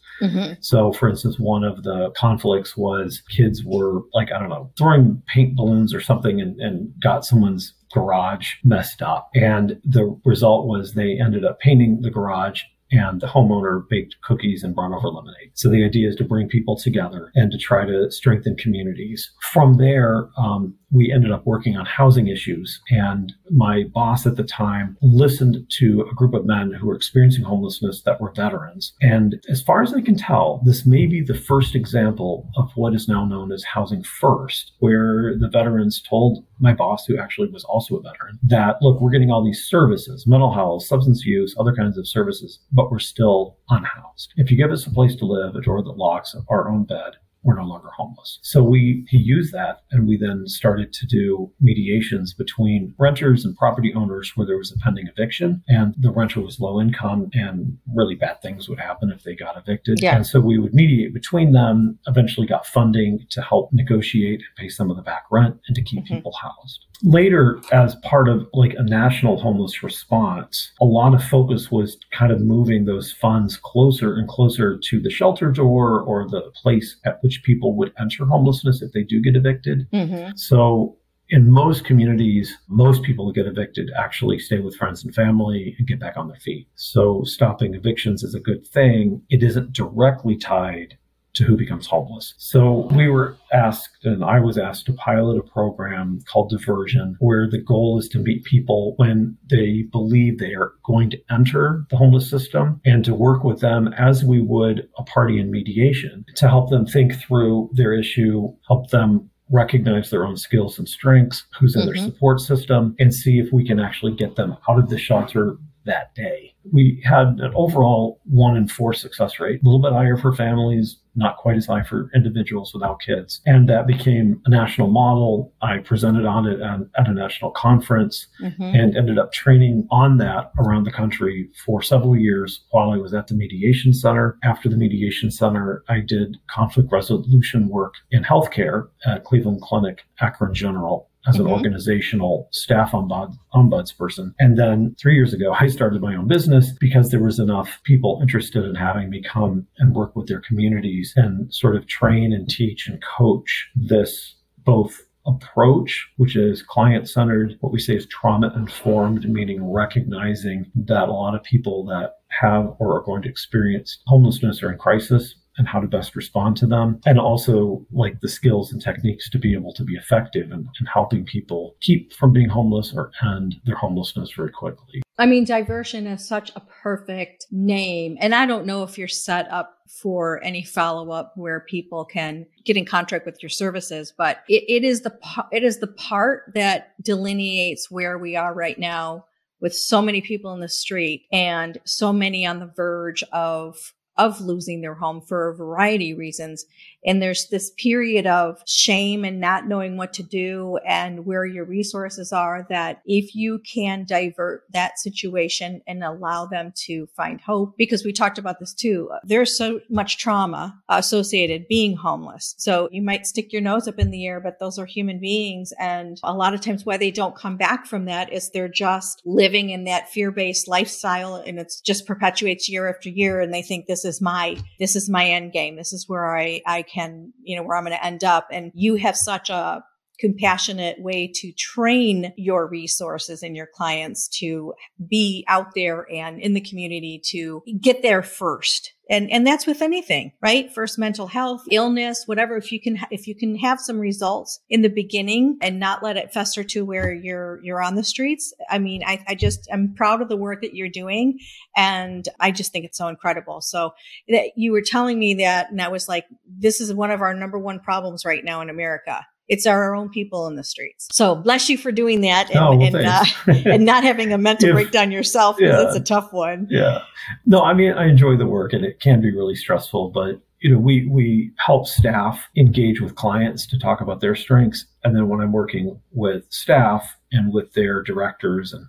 So, 0.61 0.91
for 0.93 1.09
instance, 1.09 1.39
one 1.39 1.63
of 1.63 1.83
the 1.83 2.11
conflicts 2.15 2.77
was 2.77 3.21
kids 3.29 3.63
were 3.65 4.01
like, 4.13 4.31
I 4.31 4.39
don't 4.39 4.49
know, 4.49 4.71
throwing 4.77 5.21
paint 5.27 5.55
balloons 5.55 5.93
or 5.93 5.99
something 6.01 6.39
and, 6.39 6.59
and 6.59 6.91
got 7.01 7.25
someone's 7.25 7.73
garage 7.91 8.55
messed 8.63 9.01
up. 9.01 9.29
And 9.35 9.79
the 9.83 10.19
result 10.25 10.67
was 10.67 10.93
they 10.93 11.19
ended 11.19 11.45
up 11.45 11.59
painting 11.59 12.01
the 12.01 12.09
garage 12.09 12.61
and 12.91 13.21
the 13.21 13.27
homeowner 13.27 13.87
baked 13.89 14.17
cookies 14.21 14.63
and 14.63 14.75
brought 14.75 14.91
over 14.91 15.07
lemonade. 15.07 15.51
So 15.53 15.69
the 15.69 15.83
idea 15.83 16.09
is 16.09 16.15
to 16.17 16.23
bring 16.23 16.49
people 16.49 16.75
together 16.75 17.31
and 17.35 17.51
to 17.51 17.57
try 17.57 17.85
to 17.85 18.11
strengthen 18.11 18.55
communities. 18.57 19.31
From 19.53 19.77
there, 19.77 20.29
um, 20.37 20.75
we 20.91 21.11
ended 21.11 21.31
up 21.31 21.45
working 21.45 21.77
on 21.77 21.85
housing 21.85 22.27
issues. 22.27 22.81
And 22.89 23.33
my 23.49 23.83
boss 23.93 24.27
at 24.27 24.35
the 24.35 24.43
time 24.43 24.97
listened 25.01 25.65
to 25.79 26.05
a 26.11 26.13
group 26.13 26.33
of 26.33 26.45
men 26.45 26.73
who 26.73 26.87
were 26.87 26.95
experiencing 26.95 27.45
homelessness 27.45 28.01
that 28.03 28.19
were 28.19 28.33
veterans. 28.33 28.93
And 29.01 29.41
as 29.49 29.61
far 29.61 29.81
as 29.81 29.93
I 29.93 30.01
can 30.01 30.17
tell, 30.17 30.61
this 30.65 30.85
may 30.85 31.05
be 31.05 31.21
the 31.21 31.33
first 31.33 31.75
example 31.75 32.49
of 32.57 32.71
what 32.75 32.93
is 32.93 33.07
now 33.07 33.25
known 33.25 33.53
as 33.53 33.63
housing 33.63 34.03
first, 34.03 34.73
where 34.79 35.37
the 35.37 35.49
veterans 35.49 36.01
told 36.01 36.45
my 36.61 36.73
boss, 36.73 37.05
who 37.05 37.17
actually 37.17 37.49
was 37.49 37.63
also 37.65 37.97
a 37.97 38.01
veteran, 38.01 38.39
that 38.43 38.77
look, 38.81 39.01
we're 39.01 39.09
getting 39.09 39.31
all 39.31 39.43
these 39.43 39.65
services, 39.65 40.25
mental 40.27 40.53
health, 40.53 40.83
substance 40.83 41.25
use, 41.25 41.55
other 41.59 41.73
kinds 41.73 41.97
of 41.97 42.07
services, 42.07 42.59
but 42.71 42.91
we're 42.91 42.99
still 42.99 43.57
unhoused. 43.69 44.33
If 44.37 44.51
you 44.51 44.57
give 44.57 44.71
us 44.71 44.85
a 44.85 44.91
place 44.91 45.15
to 45.15 45.25
live, 45.25 45.55
a 45.55 45.61
door 45.61 45.81
that 45.83 45.97
locks, 45.97 46.35
our 46.49 46.69
own 46.69 46.85
bed, 46.85 47.13
we're 47.43 47.55
no 47.59 47.65
longer 47.65 47.89
homeless. 47.97 48.39
So 48.41 48.63
we 48.63 49.05
he 49.09 49.17
used 49.17 49.53
that 49.53 49.81
and 49.91 50.07
we 50.07 50.17
then 50.17 50.47
started 50.47 50.93
to 50.93 51.05
do 51.07 51.51
mediations 51.59 52.33
between 52.33 52.93
renters 52.99 53.43
and 53.45 53.55
property 53.55 53.93
owners 53.95 54.31
where 54.35 54.45
there 54.45 54.57
was 54.57 54.71
a 54.71 54.77
pending 54.79 55.07
eviction 55.07 55.63
and 55.67 55.95
the 55.99 56.11
renter 56.11 56.41
was 56.41 56.59
low 56.59 56.79
income 56.79 57.29
and 57.33 57.77
really 57.95 58.15
bad 58.15 58.41
things 58.41 58.69
would 58.69 58.79
happen 58.79 59.11
if 59.11 59.23
they 59.23 59.35
got 59.35 59.57
evicted. 59.57 59.99
Yeah. 60.01 60.15
And 60.15 60.25
so 60.27 60.39
we 60.39 60.59
would 60.59 60.73
mediate 60.73 61.13
between 61.13 61.51
them, 61.53 61.97
eventually 62.07 62.47
got 62.47 62.65
funding 62.65 63.25
to 63.31 63.41
help 63.41 63.69
negotiate 63.73 64.39
and 64.39 64.55
pay 64.57 64.69
some 64.69 64.91
of 64.91 64.97
the 64.97 65.03
back 65.03 65.23
rent 65.31 65.55
and 65.67 65.75
to 65.75 65.81
keep 65.81 66.03
Mhm. 66.05 66.07
people 66.07 66.33
housed. 66.41 66.85
Later, 67.03 67.59
as 67.71 67.95
part 68.03 68.29
of 68.29 68.47
like 68.53 68.75
a 68.77 68.83
national 68.83 69.39
homeless 69.39 69.81
response, 69.81 70.71
a 70.79 70.85
lot 70.85 71.15
of 71.15 71.23
focus 71.23 71.71
was 71.71 71.97
kind 72.11 72.31
of 72.31 72.39
moving 72.41 72.85
those 72.85 73.11
funds 73.11 73.57
closer 73.57 74.13
and 74.15 74.27
closer 74.27 74.77
to 74.77 74.99
the 74.99 75.09
shelter 75.09 75.51
door 75.51 76.01
or 76.01 76.27
the 76.29 76.41
place 76.61 76.97
at 77.05 77.17
which 77.23 77.30
people 77.43 77.75
would 77.75 77.93
enter 77.99 78.25
homelessness 78.25 78.81
if 78.81 78.91
they 78.91 79.03
do 79.03 79.21
get 79.21 79.35
evicted. 79.35 79.87
Mm-hmm. 79.91 80.31
So 80.35 80.97
in 81.29 81.49
most 81.49 81.85
communities, 81.85 82.57
most 82.67 83.03
people 83.03 83.25
who 83.25 83.33
get 83.33 83.47
evicted 83.47 83.89
actually 83.97 84.37
stay 84.37 84.59
with 84.59 84.75
friends 84.75 85.03
and 85.03 85.15
family 85.15 85.75
and 85.77 85.87
get 85.87 85.99
back 85.99 86.17
on 86.17 86.27
their 86.27 86.39
feet. 86.39 86.67
So 86.75 87.23
stopping 87.23 87.73
evictions 87.73 88.21
is 88.21 88.35
a 88.35 88.39
good 88.39 88.67
thing. 88.67 89.21
It 89.29 89.41
isn't 89.41 89.71
directly 89.71 90.35
tied 90.35 90.97
to 91.33 91.43
who 91.43 91.55
becomes 91.57 91.87
homeless. 91.87 92.33
So 92.37 92.89
we 92.93 93.07
were 93.07 93.37
asked, 93.53 94.05
and 94.05 94.23
I 94.23 94.39
was 94.39 94.57
asked 94.57 94.85
to 94.87 94.93
pilot 94.93 95.37
a 95.37 95.43
program 95.43 96.19
called 96.27 96.49
Diversion, 96.49 97.15
where 97.19 97.49
the 97.49 97.61
goal 97.61 97.97
is 97.99 98.07
to 98.09 98.19
meet 98.19 98.43
people 98.43 98.95
when 98.97 99.37
they 99.49 99.83
believe 99.91 100.37
they 100.37 100.53
are 100.53 100.73
going 100.83 101.09
to 101.11 101.21
enter 101.29 101.85
the 101.89 101.97
homeless 101.97 102.29
system 102.29 102.81
and 102.85 103.05
to 103.05 103.13
work 103.13 103.43
with 103.43 103.59
them 103.61 103.93
as 103.97 104.23
we 104.23 104.41
would 104.41 104.87
a 104.97 105.03
party 105.03 105.39
in 105.39 105.51
mediation 105.51 106.25
to 106.35 106.47
help 106.47 106.69
them 106.69 106.85
think 106.85 107.15
through 107.15 107.69
their 107.73 107.93
issue, 107.93 108.53
help 108.67 108.89
them 108.89 109.29
recognize 109.51 110.09
their 110.09 110.25
own 110.25 110.37
skills 110.37 110.79
and 110.79 110.87
strengths, 110.87 111.43
who's 111.59 111.75
in 111.75 111.81
mm-hmm. 111.81 111.91
their 111.91 112.03
support 112.05 112.39
system, 112.39 112.95
and 112.99 113.13
see 113.13 113.37
if 113.37 113.51
we 113.51 113.67
can 113.67 113.79
actually 113.79 114.13
get 114.13 114.35
them 114.35 114.55
out 114.69 114.79
of 114.79 114.89
the 114.89 114.97
shelter 114.97 115.57
that 115.85 116.13
day. 116.15 116.53
We 116.71 117.01
had 117.03 117.39
an 117.39 117.51
overall 117.55 118.19
one 118.25 118.55
in 118.55 118.67
four 118.67 118.93
success 118.93 119.39
rate, 119.39 119.61
a 119.61 119.65
little 119.65 119.81
bit 119.81 119.93
higher 119.93 120.17
for 120.17 120.33
families, 120.33 120.97
not 121.15 121.37
quite 121.37 121.57
as 121.57 121.65
high 121.65 121.83
for 121.83 122.09
individuals 122.15 122.73
without 122.73 123.01
kids. 123.01 123.41
And 123.45 123.67
that 123.69 123.87
became 123.87 124.41
a 124.45 124.49
national 124.49 124.89
model. 124.89 125.53
I 125.61 125.79
presented 125.79 126.25
on 126.25 126.47
it 126.47 126.61
at, 126.61 126.79
at 126.97 127.09
a 127.09 127.13
national 127.13 127.51
conference 127.51 128.27
mm-hmm. 128.41 128.63
and 128.63 128.95
ended 128.95 129.19
up 129.19 129.33
training 129.33 129.87
on 129.91 130.17
that 130.17 130.51
around 130.57 130.85
the 130.85 130.91
country 130.91 131.49
for 131.65 131.81
several 131.81 132.15
years 132.15 132.61
while 132.71 132.91
I 132.91 132.97
was 132.97 133.13
at 133.13 133.27
the 133.27 133.35
Mediation 133.35 133.93
Center. 133.93 134.37
After 134.43 134.69
the 134.69 134.77
Mediation 134.77 135.31
Center, 135.31 135.83
I 135.89 135.99
did 135.99 136.37
conflict 136.49 136.91
resolution 136.91 137.67
work 137.67 137.95
in 138.11 138.23
healthcare 138.23 138.87
at 139.05 139.23
Cleveland 139.23 139.61
Clinic, 139.61 140.01
Akron 140.19 140.53
General 140.53 141.09
as 141.27 141.35
an 141.35 141.43
mm-hmm. 141.43 141.53
organizational 141.53 142.47
staff 142.51 142.91
ombud, 142.91 143.33
ombudsperson. 143.53 144.33
And 144.39 144.57
then 144.57 144.95
three 144.99 145.15
years 145.15 145.33
ago, 145.33 145.55
I 145.59 145.67
started 145.67 146.01
my 146.01 146.15
own 146.15 146.27
business 146.27 146.71
because 146.79 147.09
there 147.09 147.23
was 147.23 147.39
enough 147.39 147.79
people 147.83 148.19
interested 148.21 148.65
in 148.65 148.75
having 148.75 149.09
me 149.09 149.21
come 149.21 149.67
and 149.77 149.95
work 149.95 150.15
with 150.15 150.27
their 150.27 150.41
communities 150.41 151.13
and 151.15 151.53
sort 151.53 151.75
of 151.75 151.87
train 151.87 152.33
and 152.33 152.49
teach 152.49 152.87
and 152.87 153.01
coach 153.03 153.69
this 153.75 154.35
both 154.63 155.01
approach, 155.25 156.09
which 156.17 156.35
is 156.35 156.63
client 156.63 157.07
centered, 157.07 157.55
what 157.59 157.71
we 157.71 157.79
say 157.79 157.95
is 157.95 158.07
trauma 158.07 158.51
informed, 158.55 159.29
meaning 159.29 159.71
recognizing 159.71 160.71
that 160.73 161.09
a 161.09 161.13
lot 161.13 161.35
of 161.35 161.43
people 161.43 161.85
that 161.85 162.15
have 162.29 162.73
or 162.79 162.97
are 162.97 163.03
going 163.03 163.21
to 163.21 163.29
experience 163.29 163.99
homelessness 164.07 164.63
or 164.63 164.71
in 164.71 164.77
crisis 164.77 165.35
and 165.57 165.67
how 165.67 165.79
to 165.79 165.87
best 165.87 166.15
respond 166.15 166.57
to 166.57 166.67
them. 166.67 166.99
And 167.05 167.19
also 167.19 167.85
like 167.91 168.19
the 168.21 168.29
skills 168.29 168.71
and 168.71 168.81
techniques 168.81 169.29
to 169.29 169.39
be 169.39 169.53
able 169.53 169.73
to 169.73 169.83
be 169.83 169.95
effective 169.95 170.51
in, 170.51 170.59
in 170.59 170.85
helping 170.91 171.25
people 171.25 171.75
keep 171.81 172.13
from 172.13 172.33
being 172.33 172.49
homeless 172.49 172.93
or 172.95 173.11
end 173.23 173.55
their 173.65 173.75
homelessness 173.75 174.31
very 174.31 174.51
quickly. 174.51 175.01
I 175.17 175.25
mean, 175.25 175.43
diversion 175.43 176.07
is 176.07 176.27
such 176.27 176.51
a 176.55 176.61
perfect 176.61 177.45
name. 177.51 178.17
And 178.19 178.33
I 178.33 178.45
don't 178.45 178.65
know 178.65 178.83
if 178.83 178.97
you're 178.97 179.07
set 179.07 179.51
up 179.51 179.77
for 179.87 180.41
any 180.43 180.63
follow 180.63 181.11
up 181.11 181.33
where 181.35 181.59
people 181.59 182.05
can 182.05 182.45
get 182.65 182.77
in 182.77 182.85
contact 182.85 183.25
with 183.25 183.43
your 183.43 183.49
services, 183.49 184.13
but 184.17 184.39
it, 184.47 184.63
it 184.67 184.83
is 184.83 185.01
the, 185.01 185.15
it 185.51 185.63
is 185.63 185.79
the 185.79 185.87
part 185.87 186.51
that 186.55 186.93
delineates 187.03 187.91
where 187.91 188.17
we 188.17 188.35
are 188.35 188.53
right 188.53 188.79
now 188.79 189.25
with 189.59 189.75
so 189.75 190.01
many 190.01 190.21
people 190.21 190.53
in 190.53 190.59
the 190.59 190.69
street 190.69 191.25
and 191.31 191.77
so 191.85 192.11
many 192.11 192.45
on 192.45 192.59
the 192.59 192.71
verge 192.75 193.23
of 193.31 193.93
of 194.21 194.39
losing 194.39 194.81
their 194.81 194.93
home 194.93 195.19
for 195.19 195.49
a 195.49 195.55
variety 195.55 196.11
of 196.11 196.19
reasons. 196.19 196.65
And 197.03 197.21
there's 197.21 197.47
this 197.47 197.71
period 197.71 198.27
of 198.27 198.61
shame 198.67 199.25
and 199.25 199.39
not 199.39 199.67
knowing 199.67 199.97
what 199.97 200.13
to 200.13 200.23
do 200.23 200.77
and 200.85 201.25
where 201.25 201.45
your 201.45 201.65
resources 201.65 202.31
are 202.31 202.67
that 202.69 203.01
if 203.05 203.33
you 203.33 203.59
can 203.59 204.05
divert 204.05 204.63
that 204.71 204.99
situation 204.99 205.81
and 205.87 206.03
allow 206.03 206.45
them 206.45 206.71
to 206.85 207.07
find 207.17 207.41
hope, 207.41 207.75
because 207.77 208.05
we 208.05 208.13
talked 208.13 208.37
about 208.37 208.59
this 208.59 208.73
too, 208.73 209.09
there's 209.23 209.57
so 209.57 209.79
much 209.89 210.19
trauma 210.19 210.79
associated 210.89 211.67
being 211.67 211.95
homeless. 211.95 212.53
So 212.59 212.87
you 212.91 213.01
might 213.01 213.25
stick 213.25 213.51
your 213.51 213.63
nose 213.63 213.87
up 213.87 213.97
in 213.97 214.11
the 214.11 214.27
air, 214.27 214.39
but 214.39 214.59
those 214.59 214.77
are 214.77 214.85
human 214.85 215.19
beings. 215.19 215.73
And 215.79 216.19
a 216.23 216.33
lot 216.33 216.53
of 216.53 216.61
times 216.61 216.85
why 216.85 216.97
they 216.97 217.11
don't 217.11 217.35
come 217.35 217.57
back 217.57 217.87
from 217.87 218.05
that 218.05 218.31
is 218.31 218.51
they're 218.51 218.67
just 218.67 219.23
living 219.25 219.71
in 219.71 219.85
that 219.85 220.09
fear 220.09 220.29
based 220.29 220.67
lifestyle 220.67 221.35
and 221.35 221.57
it's 221.57 221.81
just 221.81 222.05
perpetuates 222.05 222.69
year 222.69 222.87
after 222.87 223.09
year. 223.09 223.41
And 223.41 223.51
they 223.51 223.63
think 223.63 223.87
this 223.87 224.05
is 224.05 224.10
my, 224.19 224.57
this 224.79 224.95
is 224.95 225.09
my 225.09 225.27
end 225.27 225.51
game. 225.51 225.75
This 225.75 225.93
is 225.93 226.09
where 226.09 226.35
I, 226.35 226.61
I 226.65 226.81
can, 226.81 227.33
you 227.43 227.55
know, 227.55 227.61
where 227.61 227.77
I'm 227.77 227.85
going 227.85 227.95
to 227.95 228.03
end 228.03 228.23
up. 228.23 228.47
And 228.51 228.71
you 228.73 228.95
have 228.95 229.15
such 229.15 229.51
a 229.51 229.83
compassionate 230.21 231.01
way 231.01 231.29
to 231.35 231.51
train 231.53 232.31
your 232.37 232.67
resources 232.67 233.43
and 233.43 233.55
your 233.55 233.67
clients 233.67 234.27
to 234.27 234.73
be 235.09 235.43
out 235.47 235.73
there 235.75 236.05
and 236.11 236.39
in 236.39 236.53
the 236.53 236.61
community 236.61 237.19
to 237.31 237.63
get 237.81 238.03
there 238.03 238.21
first. 238.21 238.93
And 239.09 239.29
and 239.29 239.45
that's 239.45 239.65
with 239.65 239.81
anything 239.81 240.31
right? 240.41 240.71
First 240.73 240.97
mental 240.97 241.27
health 241.27 241.63
illness 241.69 242.23
whatever. 242.27 242.55
If 242.55 242.71
you 242.71 242.79
can 242.79 242.99
if 243.09 243.27
you 243.27 243.35
can 243.35 243.57
have 243.57 243.81
some 243.81 243.99
results 243.99 244.59
in 244.69 244.83
the 244.83 244.89
beginning 244.89 245.57
and 245.61 245.79
not 245.79 246.03
let 246.03 246.17
it 246.17 246.31
fester 246.31 246.63
to 246.63 246.85
where 246.85 247.13
you're 247.13 247.59
you're 247.63 247.81
on 247.81 247.95
the 247.95 248.03
streets 248.03 248.53
i 248.69 248.79
mean 248.79 249.01
i, 249.05 249.23
I 249.27 249.35
just 249.35 249.67
i'm 249.71 249.93
proud 249.95 250.21
of 250.21 250.29
the 250.29 250.37
work 250.37 250.61
that 250.61 250.75
you're 250.75 250.89
doing 250.89 251.39
and 251.75 252.27
i 252.39 252.51
just 252.51 252.71
think 252.71 252.85
it's 252.85 252.97
so 252.97 253.07
incredible. 253.07 253.61
So 253.61 253.93
that 254.29 254.51
you 254.55 254.71
were 254.71 254.81
telling 254.81 255.17
me 255.19 255.35
that 255.35 255.71
and 255.71 255.81
i 255.81 255.87
was 255.87 256.07
like 256.07 256.25
this 256.47 256.81
is 256.81 256.93
one 256.93 257.11
of 257.11 257.21
our 257.21 257.33
number 257.33 257.57
one 257.57 257.79
problems 257.79 258.25
right 258.25 258.43
now 258.43 258.61
in 258.61 258.69
america 258.69 259.25
it's 259.51 259.67
our 259.67 259.93
own 259.93 260.07
people 260.07 260.47
in 260.47 260.55
the 260.55 260.63
streets. 260.63 261.09
So 261.11 261.35
bless 261.35 261.69
you 261.69 261.77
for 261.77 261.91
doing 261.91 262.21
that 262.21 262.49
and, 262.49 262.57
oh, 262.57 262.77
well, 262.77 262.95
and, 262.95 262.95
uh, 262.95 263.25
and, 263.69 263.85
not 263.85 264.01
having 264.01 264.31
a 264.31 264.37
mental 264.37 264.69
if, 264.69 264.73
breakdown 264.73 265.11
yourself 265.11 265.57
because 265.57 265.83
yeah, 265.83 265.87
it's 265.89 265.97
a 265.97 266.03
tough 266.03 266.31
one. 266.31 266.67
Yeah. 266.69 266.99
No, 267.45 267.61
I 267.61 267.73
mean, 267.73 267.91
I 267.91 268.07
enjoy 268.07 268.37
the 268.37 268.47
work 268.47 268.71
and 268.71 268.85
it 268.85 269.01
can 269.01 269.19
be 269.19 269.29
really 269.29 269.55
stressful, 269.55 270.11
but 270.11 270.39
you 270.61 270.71
know, 270.71 270.79
we, 270.79 271.05
we 271.11 271.51
help 271.57 271.85
staff 271.85 272.47
engage 272.55 273.01
with 273.01 273.15
clients 273.15 273.67
to 273.67 273.77
talk 273.77 273.99
about 273.99 274.21
their 274.21 274.35
strengths. 274.35 274.85
And 275.03 275.13
then 275.13 275.27
when 275.27 275.41
I'm 275.41 275.51
working 275.51 275.99
with 276.13 276.45
staff 276.49 277.17
and 277.33 277.53
with 277.53 277.73
their 277.73 278.01
directors 278.01 278.71
and 278.71 278.85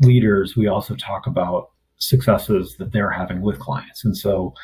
leaders, 0.00 0.54
we 0.56 0.68
also 0.68 0.94
talk 0.94 1.26
about 1.26 1.70
successes 1.96 2.76
that 2.78 2.92
they're 2.92 3.10
having 3.10 3.40
with 3.40 3.58
clients. 3.58 4.04
And 4.04 4.16
so 4.16 4.54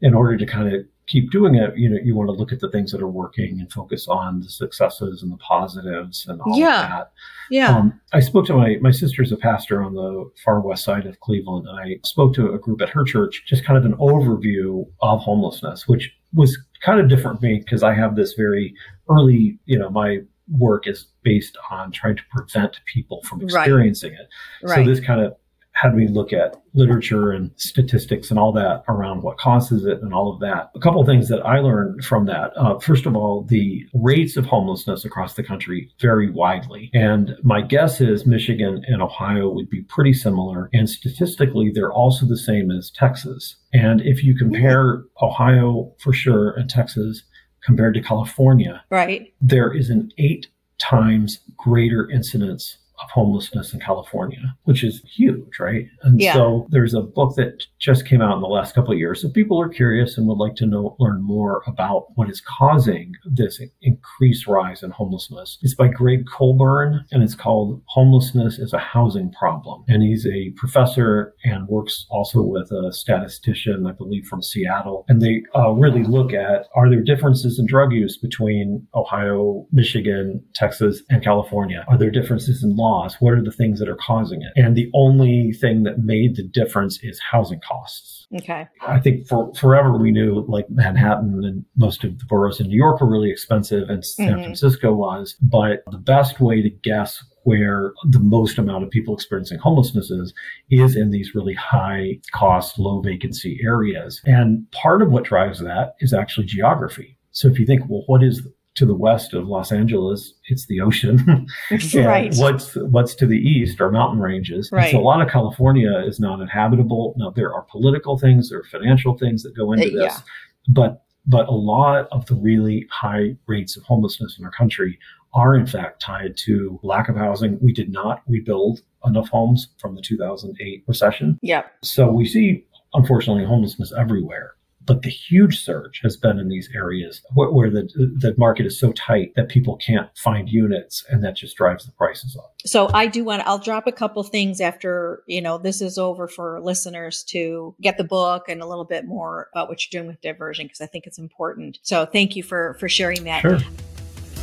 in 0.00 0.14
order 0.14 0.36
to 0.36 0.46
kind 0.46 0.72
of 0.72 0.82
keep 1.12 1.30
doing 1.30 1.54
it, 1.54 1.76
you 1.76 1.90
know, 1.90 1.98
you 2.02 2.14
want 2.16 2.28
to 2.28 2.32
look 2.32 2.52
at 2.52 2.60
the 2.60 2.70
things 2.70 2.90
that 2.90 3.02
are 3.02 3.08
working 3.08 3.60
and 3.60 3.70
focus 3.70 4.08
on 4.08 4.40
the 4.40 4.48
successes 4.48 5.22
and 5.22 5.30
the 5.30 5.36
positives 5.36 6.26
and 6.26 6.40
all 6.40 6.58
yeah. 6.58 6.84
of 6.84 6.88
that. 6.88 7.12
Yeah. 7.50 7.76
Um, 7.76 8.00
I 8.14 8.20
spoke 8.20 8.46
to 8.46 8.54
my, 8.54 8.78
my 8.80 8.90
sister's 8.90 9.30
a 9.30 9.36
pastor 9.36 9.82
on 9.82 9.94
the 9.94 10.30
far 10.42 10.60
west 10.60 10.84
side 10.84 11.04
of 11.04 11.20
Cleveland. 11.20 11.68
And 11.68 11.78
I 11.78 11.98
spoke 12.02 12.32
to 12.34 12.52
a 12.54 12.58
group 12.58 12.80
at 12.80 12.88
her 12.88 13.04
church, 13.04 13.44
just 13.46 13.62
kind 13.62 13.76
of 13.76 13.84
an 13.84 13.94
overview 13.98 14.86
of 15.02 15.20
homelessness, 15.20 15.86
which 15.86 16.10
was 16.32 16.56
kind 16.82 16.98
of 16.98 17.10
different 17.10 17.40
for 17.40 17.46
me 17.46 17.58
because 17.58 17.82
I 17.82 17.92
have 17.92 18.16
this 18.16 18.32
very 18.32 18.74
early, 19.10 19.58
you 19.66 19.78
know, 19.78 19.90
my 19.90 20.20
work 20.48 20.86
is 20.86 21.08
based 21.22 21.58
on 21.70 21.92
trying 21.92 22.16
to 22.16 22.22
prevent 22.30 22.80
people 22.86 23.20
from 23.24 23.42
experiencing 23.42 24.12
right. 24.12 24.20
it. 24.20 24.66
Right. 24.66 24.86
So 24.86 24.90
this 24.90 25.04
kind 25.04 25.20
of 25.20 25.36
had 25.74 25.94
we 25.94 26.06
look 26.06 26.32
at 26.32 26.56
literature 26.74 27.32
and 27.32 27.50
statistics 27.56 28.30
and 28.30 28.38
all 28.38 28.52
that 28.52 28.82
around 28.88 29.22
what 29.22 29.38
causes 29.38 29.84
it 29.84 30.00
and 30.02 30.14
all 30.14 30.32
of 30.32 30.40
that. 30.40 30.70
A 30.74 30.80
couple 30.80 31.00
of 31.00 31.06
things 31.06 31.28
that 31.28 31.44
I 31.44 31.58
learned 31.58 32.04
from 32.04 32.26
that. 32.26 32.52
Uh, 32.56 32.78
first 32.78 33.06
of 33.06 33.16
all, 33.16 33.44
the 33.44 33.84
rates 33.94 34.36
of 34.36 34.46
homelessness 34.46 35.04
across 35.04 35.34
the 35.34 35.42
country 35.42 35.90
vary 36.00 36.30
widely. 36.30 36.90
And 36.94 37.36
my 37.42 37.62
guess 37.62 38.00
is 38.00 38.26
Michigan 38.26 38.82
and 38.86 39.02
Ohio 39.02 39.48
would 39.50 39.70
be 39.70 39.82
pretty 39.82 40.12
similar. 40.12 40.68
And 40.72 40.88
statistically, 40.88 41.70
they're 41.74 41.92
also 41.92 42.26
the 42.26 42.36
same 42.36 42.70
as 42.70 42.90
Texas. 42.90 43.56
And 43.72 44.00
if 44.02 44.22
you 44.22 44.36
compare 44.36 45.02
Ohio 45.20 45.94
for 45.98 46.12
sure 46.12 46.50
and 46.52 46.68
Texas 46.68 47.22
compared 47.64 47.94
to 47.94 48.02
California, 48.02 48.84
right, 48.90 49.32
there 49.40 49.72
is 49.72 49.88
an 49.88 50.10
eight 50.18 50.48
times 50.78 51.40
greater 51.56 52.10
incidence 52.10 52.78
of 53.02 53.10
homelessness 53.10 53.72
in 53.72 53.80
California, 53.80 54.54
which 54.64 54.84
is 54.84 55.02
huge, 55.04 55.58
right? 55.58 55.86
And 56.02 56.20
yeah. 56.20 56.34
so 56.34 56.66
there's 56.70 56.94
a 56.94 57.00
book 57.00 57.34
that 57.36 57.64
just 57.78 58.06
came 58.06 58.20
out 58.20 58.36
in 58.36 58.40
the 58.40 58.48
last 58.48 58.74
couple 58.74 58.92
of 58.92 58.98
years. 58.98 59.24
If 59.24 59.32
people 59.32 59.60
are 59.60 59.68
curious 59.68 60.16
and 60.16 60.26
would 60.26 60.38
like 60.38 60.56
to 60.56 60.66
know, 60.66 60.96
learn 60.98 61.22
more 61.22 61.62
about 61.66 62.06
what 62.14 62.30
is 62.30 62.40
causing 62.40 63.14
this 63.24 63.60
increased 63.80 64.46
rise 64.46 64.82
in 64.82 64.90
homelessness, 64.90 65.58
it's 65.62 65.74
by 65.74 65.88
Gregg 65.88 66.26
Colburn 66.26 67.04
and 67.10 67.22
it's 67.22 67.34
called 67.34 67.82
Homelessness 67.86 68.58
is 68.58 68.72
a 68.72 68.78
Housing 68.78 69.32
Problem. 69.32 69.84
And 69.88 70.02
he's 70.02 70.26
a 70.26 70.50
professor 70.56 71.34
and 71.44 71.68
works 71.68 72.06
also 72.10 72.42
with 72.42 72.70
a 72.70 72.92
statistician, 72.92 73.86
I 73.86 73.92
believe, 73.92 74.26
from 74.26 74.42
Seattle. 74.42 75.04
And 75.08 75.20
they 75.20 75.42
uh, 75.56 75.70
really 75.70 76.04
look 76.04 76.32
at 76.32 76.66
are 76.74 76.88
there 76.88 77.02
differences 77.02 77.58
in 77.58 77.66
drug 77.66 77.92
use 77.92 78.16
between 78.16 78.86
Ohio, 78.94 79.66
Michigan, 79.72 80.42
Texas, 80.54 81.02
and 81.10 81.22
California? 81.22 81.84
Are 81.88 81.98
there 81.98 82.10
differences 82.10 82.62
in 82.62 82.76
law? 82.76 82.91
What 83.20 83.34
are 83.34 83.42
the 83.42 83.52
things 83.52 83.78
that 83.80 83.88
are 83.88 83.96
causing 83.96 84.42
it? 84.42 84.52
And 84.56 84.76
the 84.76 84.90
only 84.94 85.52
thing 85.52 85.82
that 85.84 85.98
made 85.98 86.36
the 86.36 86.42
difference 86.42 86.98
is 87.02 87.20
housing 87.20 87.60
costs. 87.60 88.26
Okay. 88.34 88.66
I 88.86 88.98
think 88.98 89.26
for 89.26 89.52
forever 89.54 89.96
we 89.96 90.10
knew 90.10 90.44
like 90.48 90.68
Manhattan 90.70 91.44
and 91.44 91.64
most 91.76 92.02
of 92.04 92.18
the 92.18 92.24
boroughs 92.24 92.60
in 92.60 92.68
New 92.68 92.76
York 92.76 93.00
were 93.00 93.10
really 93.10 93.30
expensive 93.30 93.90
and 93.90 94.04
San 94.04 94.34
mm-hmm. 94.34 94.42
Francisco 94.42 94.92
was, 94.92 95.36
but 95.42 95.82
the 95.90 95.98
best 95.98 96.40
way 96.40 96.62
to 96.62 96.70
guess 96.70 97.22
where 97.44 97.92
the 98.08 98.20
most 98.20 98.58
amount 98.58 98.84
of 98.84 98.90
people 98.90 99.14
experiencing 99.14 99.58
homelessness 99.58 100.10
is, 100.10 100.32
is 100.70 100.96
in 100.96 101.10
these 101.10 101.34
really 101.34 101.54
high 101.54 102.18
cost, 102.32 102.78
low 102.78 103.00
vacancy 103.00 103.60
areas. 103.64 104.20
And 104.24 104.70
part 104.70 105.02
of 105.02 105.10
what 105.10 105.24
drives 105.24 105.60
that 105.60 105.94
is 106.00 106.14
actually 106.14 106.46
geography. 106.46 107.18
So 107.32 107.48
if 107.48 107.58
you 107.58 107.66
think, 107.66 107.82
well, 107.88 108.04
what 108.06 108.22
is 108.22 108.46
to 108.74 108.86
the 108.86 108.94
west 108.94 109.34
of 109.34 109.46
Los 109.46 109.70
Angeles, 109.70 110.32
it's 110.48 110.66
the 110.66 110.80
ocean. 110.80 111.46
right. 111.94 112.34
What's 112.36 112.74
what's 112.76 113.14
to 113.16 113.26
the 113.26 113.36
east 113.38 113.80
are 113.80 113.90
mountain 113.90 114.20
ranges. 114.20 114.70
Right. 114.72 114.90
So 114.92 114.98
a 114.98 115.00
lot 115.02 115.20
of 115.20 115.28
California 115.28 115.92
is 116.06 116.18
not 116.18 116.40
inhabitable. 116.40 117.14
Now 117.18 117.30
there 117.30 117.52
are 117.52 117.62
political 117.62 118.18
things, 118.18 118.48
there 118.50 118.60
are 118.60 118.64
financial 118.64 119.16
things 119.18 119.42
that 119.42 119.54
go 119.56 119.72
into 119.72 119.88
Uh, 119.88 120.04
this, 120.04 120.14
yeah. 120.14 120.20
but 120.68 121.04
but 121.26 121.46
a 121.48 121.52
lot 121.52 122.08
of 122.10 122.26
the 122.26 122.34
really 122.34 122.86
high 122.90 123.36
rates 123.46 123.76
of 123.76 123.84
homelessness 123.84 124.38
in 124.38 124.44
our 124.44 124.50
country 124.50 124.98
are 125.34 125.54
in 125.54 125.66
fact 125.66 126.02
tied 126.02 126.36
to 126.36 126.78
lack 126.82 127.08
of 127.08 127.16
housing. 127.16 127.58
We 127.60 127.72
did 127.72 127.90
not 127.92 128.22
rebuild 128.26 128.80
enough 129.04 129.28
homes 129.28 129.68
from 129.78 129.94
the 129.94 130.02
2008 130.02 130.84
recession. 130.86 131.38
Yep. 131.42 131.72
So 131.82 132.10
we 132.10 132.26
see, 132.26 132.64
unfortunately, 132.94 133.44
homelessness 133.44 133.92
everywhere. 133.96 134.54
But 134.84 135.02
the 135.02 135.10
huge 135.10 135.60
surge 135.60 136.00
has 136.02 136.16
been 136.16 136.38
in 136.38 136.48
these 136.48 136.68
areas 136.74 137.22
where, 137.34 137.50
where 137.50 137.70
the, 137.70 137.82
the 137.94 138.34
market 138.36 138.66
is 138.66 138.78
so 138.78 138.92
tight 138.92 139.32
that 139.36 139.48
people 139.48 139.76
can't 139.76 140.08
find 140.16 140.48
units 140.48 141.04
and 141.08 141.22
that 141.24 141.36
just 141.36 141.56
drives 141.56 141.86
the 141.86 141.92
prices 141.92 142.36
up. 142.36 142.54
So 142.64 142.88
I 142.92 143.06
do 143.06 143.24
want 143.24 143.42
I'll 143.46 143.58
drop 143.58 143.86
a 143.86 143.92
couple 143.92 144.22
things 144.22 144.60
after, 144.60 145.22
you 145.26 145.40
know, 145.40 145.58
this 145.58 145.80
is 145.80 145.98
over 145.98 146.28
for 146.28 146.60
listeners 146.60 147.22
to 147.24 147.74
get 147.80 147.96
the 147.96 148.04
book 148.04 148.48
and 148.48 148.62
a 148.62 148.66
little 148.66 148.84
bit 148.84 149.04
more 149.04 149.48
about 149.52 149.68
what 149.68 149.84
you're 149.84 150.00
doing 150.00 150.08
with 150.08 150.20
diversion 150.20 150.66
because 150.66 150.80
I 150.80 150.86
think 150.86 151.06
it's 151.06 151.18
important. 151.18 151.78
So 151.82 152.06
thank 152.06 152.36
you 152.36 152.42
for 152.42 152.74
for 152.74 152.88
sharing 152.88 153.24
that. 153.24 153.42
Sure. 153.42 153.58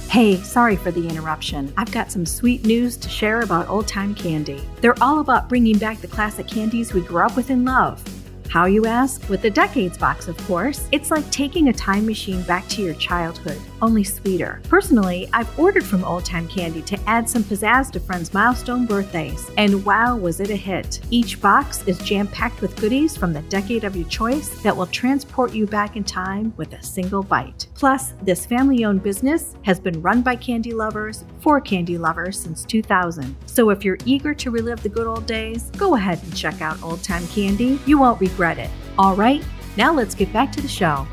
Hey, 0.09 0.37
sorry 0.37 0.75
for 0.75 0.89
the 0.89 1.07
interruption. 1.07 1.71
I've 1.77 1.91
got 1.91 2.11
some 2.11 2.25
sweet 2.25 2.65
news 2.65 2.97
to 2.97 3.09
share 3.09 3.41
about 3.41 3.69
old 3.69 3.87
time 3.87 4.15
candy. 4.15 4.67
They're 4.81 5.01
all 5.03 5.19
about 5.19 5.47
bringing 5.47 5.77
back 5.77 6.01
the 6.01 6.07
classic 6.07 6.47
candies 6.47 6.93
we 6.93 7.01
grew 7.01 7.23
up 7.23 7.35
with 7.35 7.51
and 7.51 7.63
love. 7.63 8.03
How, 8.49 8.65
you 8.65 8.87
ask? 8.87 9.29
With 9.29 9.43
the 9.43 9.51
Decades 9.51 9.95
box, 9.95 10.27
of 10.27 10.35
course. 10.47 10.87
It's 10.91 11.11
like 11.11 11.29
taking 11.29 11.69
a 11.69 11.73
time 11.73 12.07
machine 12.07 12.41
back 12.43 12.67
to 12.69 12.81
your 12.81 12.95
childhood, 12.95 13.61
only 13.81 14.03
sweeter. 14.03 14.61
Personally, 14.69 15.29
I've 15.33 15.57
ordered 15.59 15.85
from 15.85 16.03
Old 16.03 16.25
Time 16.25 16.47
Candy 16.47 16.81
to 16.83 16.99
add 17.07 17.29
some 17.29 17.43
pizzazz 17.43 17.91
to 17.91 17.99
friends' 17.99 18.33
milestone 18.33 18.85
birthdays, 18.85 19.49
and 19.57 19.83
wow, 19.85 20.15
was 20.15 20.39
it 20.39 20.49
a 20.49 20.55
hit! 20.55 20.99
Each 21.09 21.39
box 21.39 21.83
is 21.87 21.97
jam 21.99 22.27
packed 22.27 22.61
with 22.61 22.75
goodies 22.75 23.15
from 23.15 23.33
the 23.33 23.41
decade 23.43 23.83
of 23.83 23.95
your 23.95 24.07
choice 24.07 24.49
that 24.61 24.75
will 24.75 24.87
transport 24.87 25.53
you 25.53 25.65
back 25.65 25.95
in 25.95 26.03
time 26.03 26.53
with 26.57 26.73
a 26.73 26.83
single 26.83 27.23
bite. 27.23 27.67
Plus, 27.75 28.13
this 28.21 28.45
family 28.45 28.85
owned 28.85 29.03
business 29.03 29.55
has 29.63 29.79
been 29.79 30.01
run 30.01 30.21
by 30.21 30.35
candy 30.35 30.73
lovers 30.73 31.23
for 31.39 31.61
candy 31.61 31.97
lovers 31.97 32.39
since 32.39 32.63
2000. 32.65 33.35
So 33.45 33.69
if 33.69 33.83
you're 33.83 33.97
eager 34.05 34.33
to 34.33 34.51
relive 34.51 34.83
the 34.83 34.89
good 34.89 35.07
old 35.07 35.25
days, 35.25 35.69
go 35.77 35.95
ahead 35.95 36.21
and 36.23 36.35
check 36.35 36.61
out 36.61 36.81
Old 36.83 37.03
Time 37.03 37.25
Candy. 37.27 37.79
You 37.85 37.97
won't 37.97 38.19
regret 38.21 38.57
it. 38.57 38.69
All 38.97 39.15
right, 39.15 39.43
now 39.77 39.93
let's 39.93 40.15
get 40.15 40.31
back 40.33 40.51
to 40.53 40.61
the 40.61 40.67
show. 40.67 41.07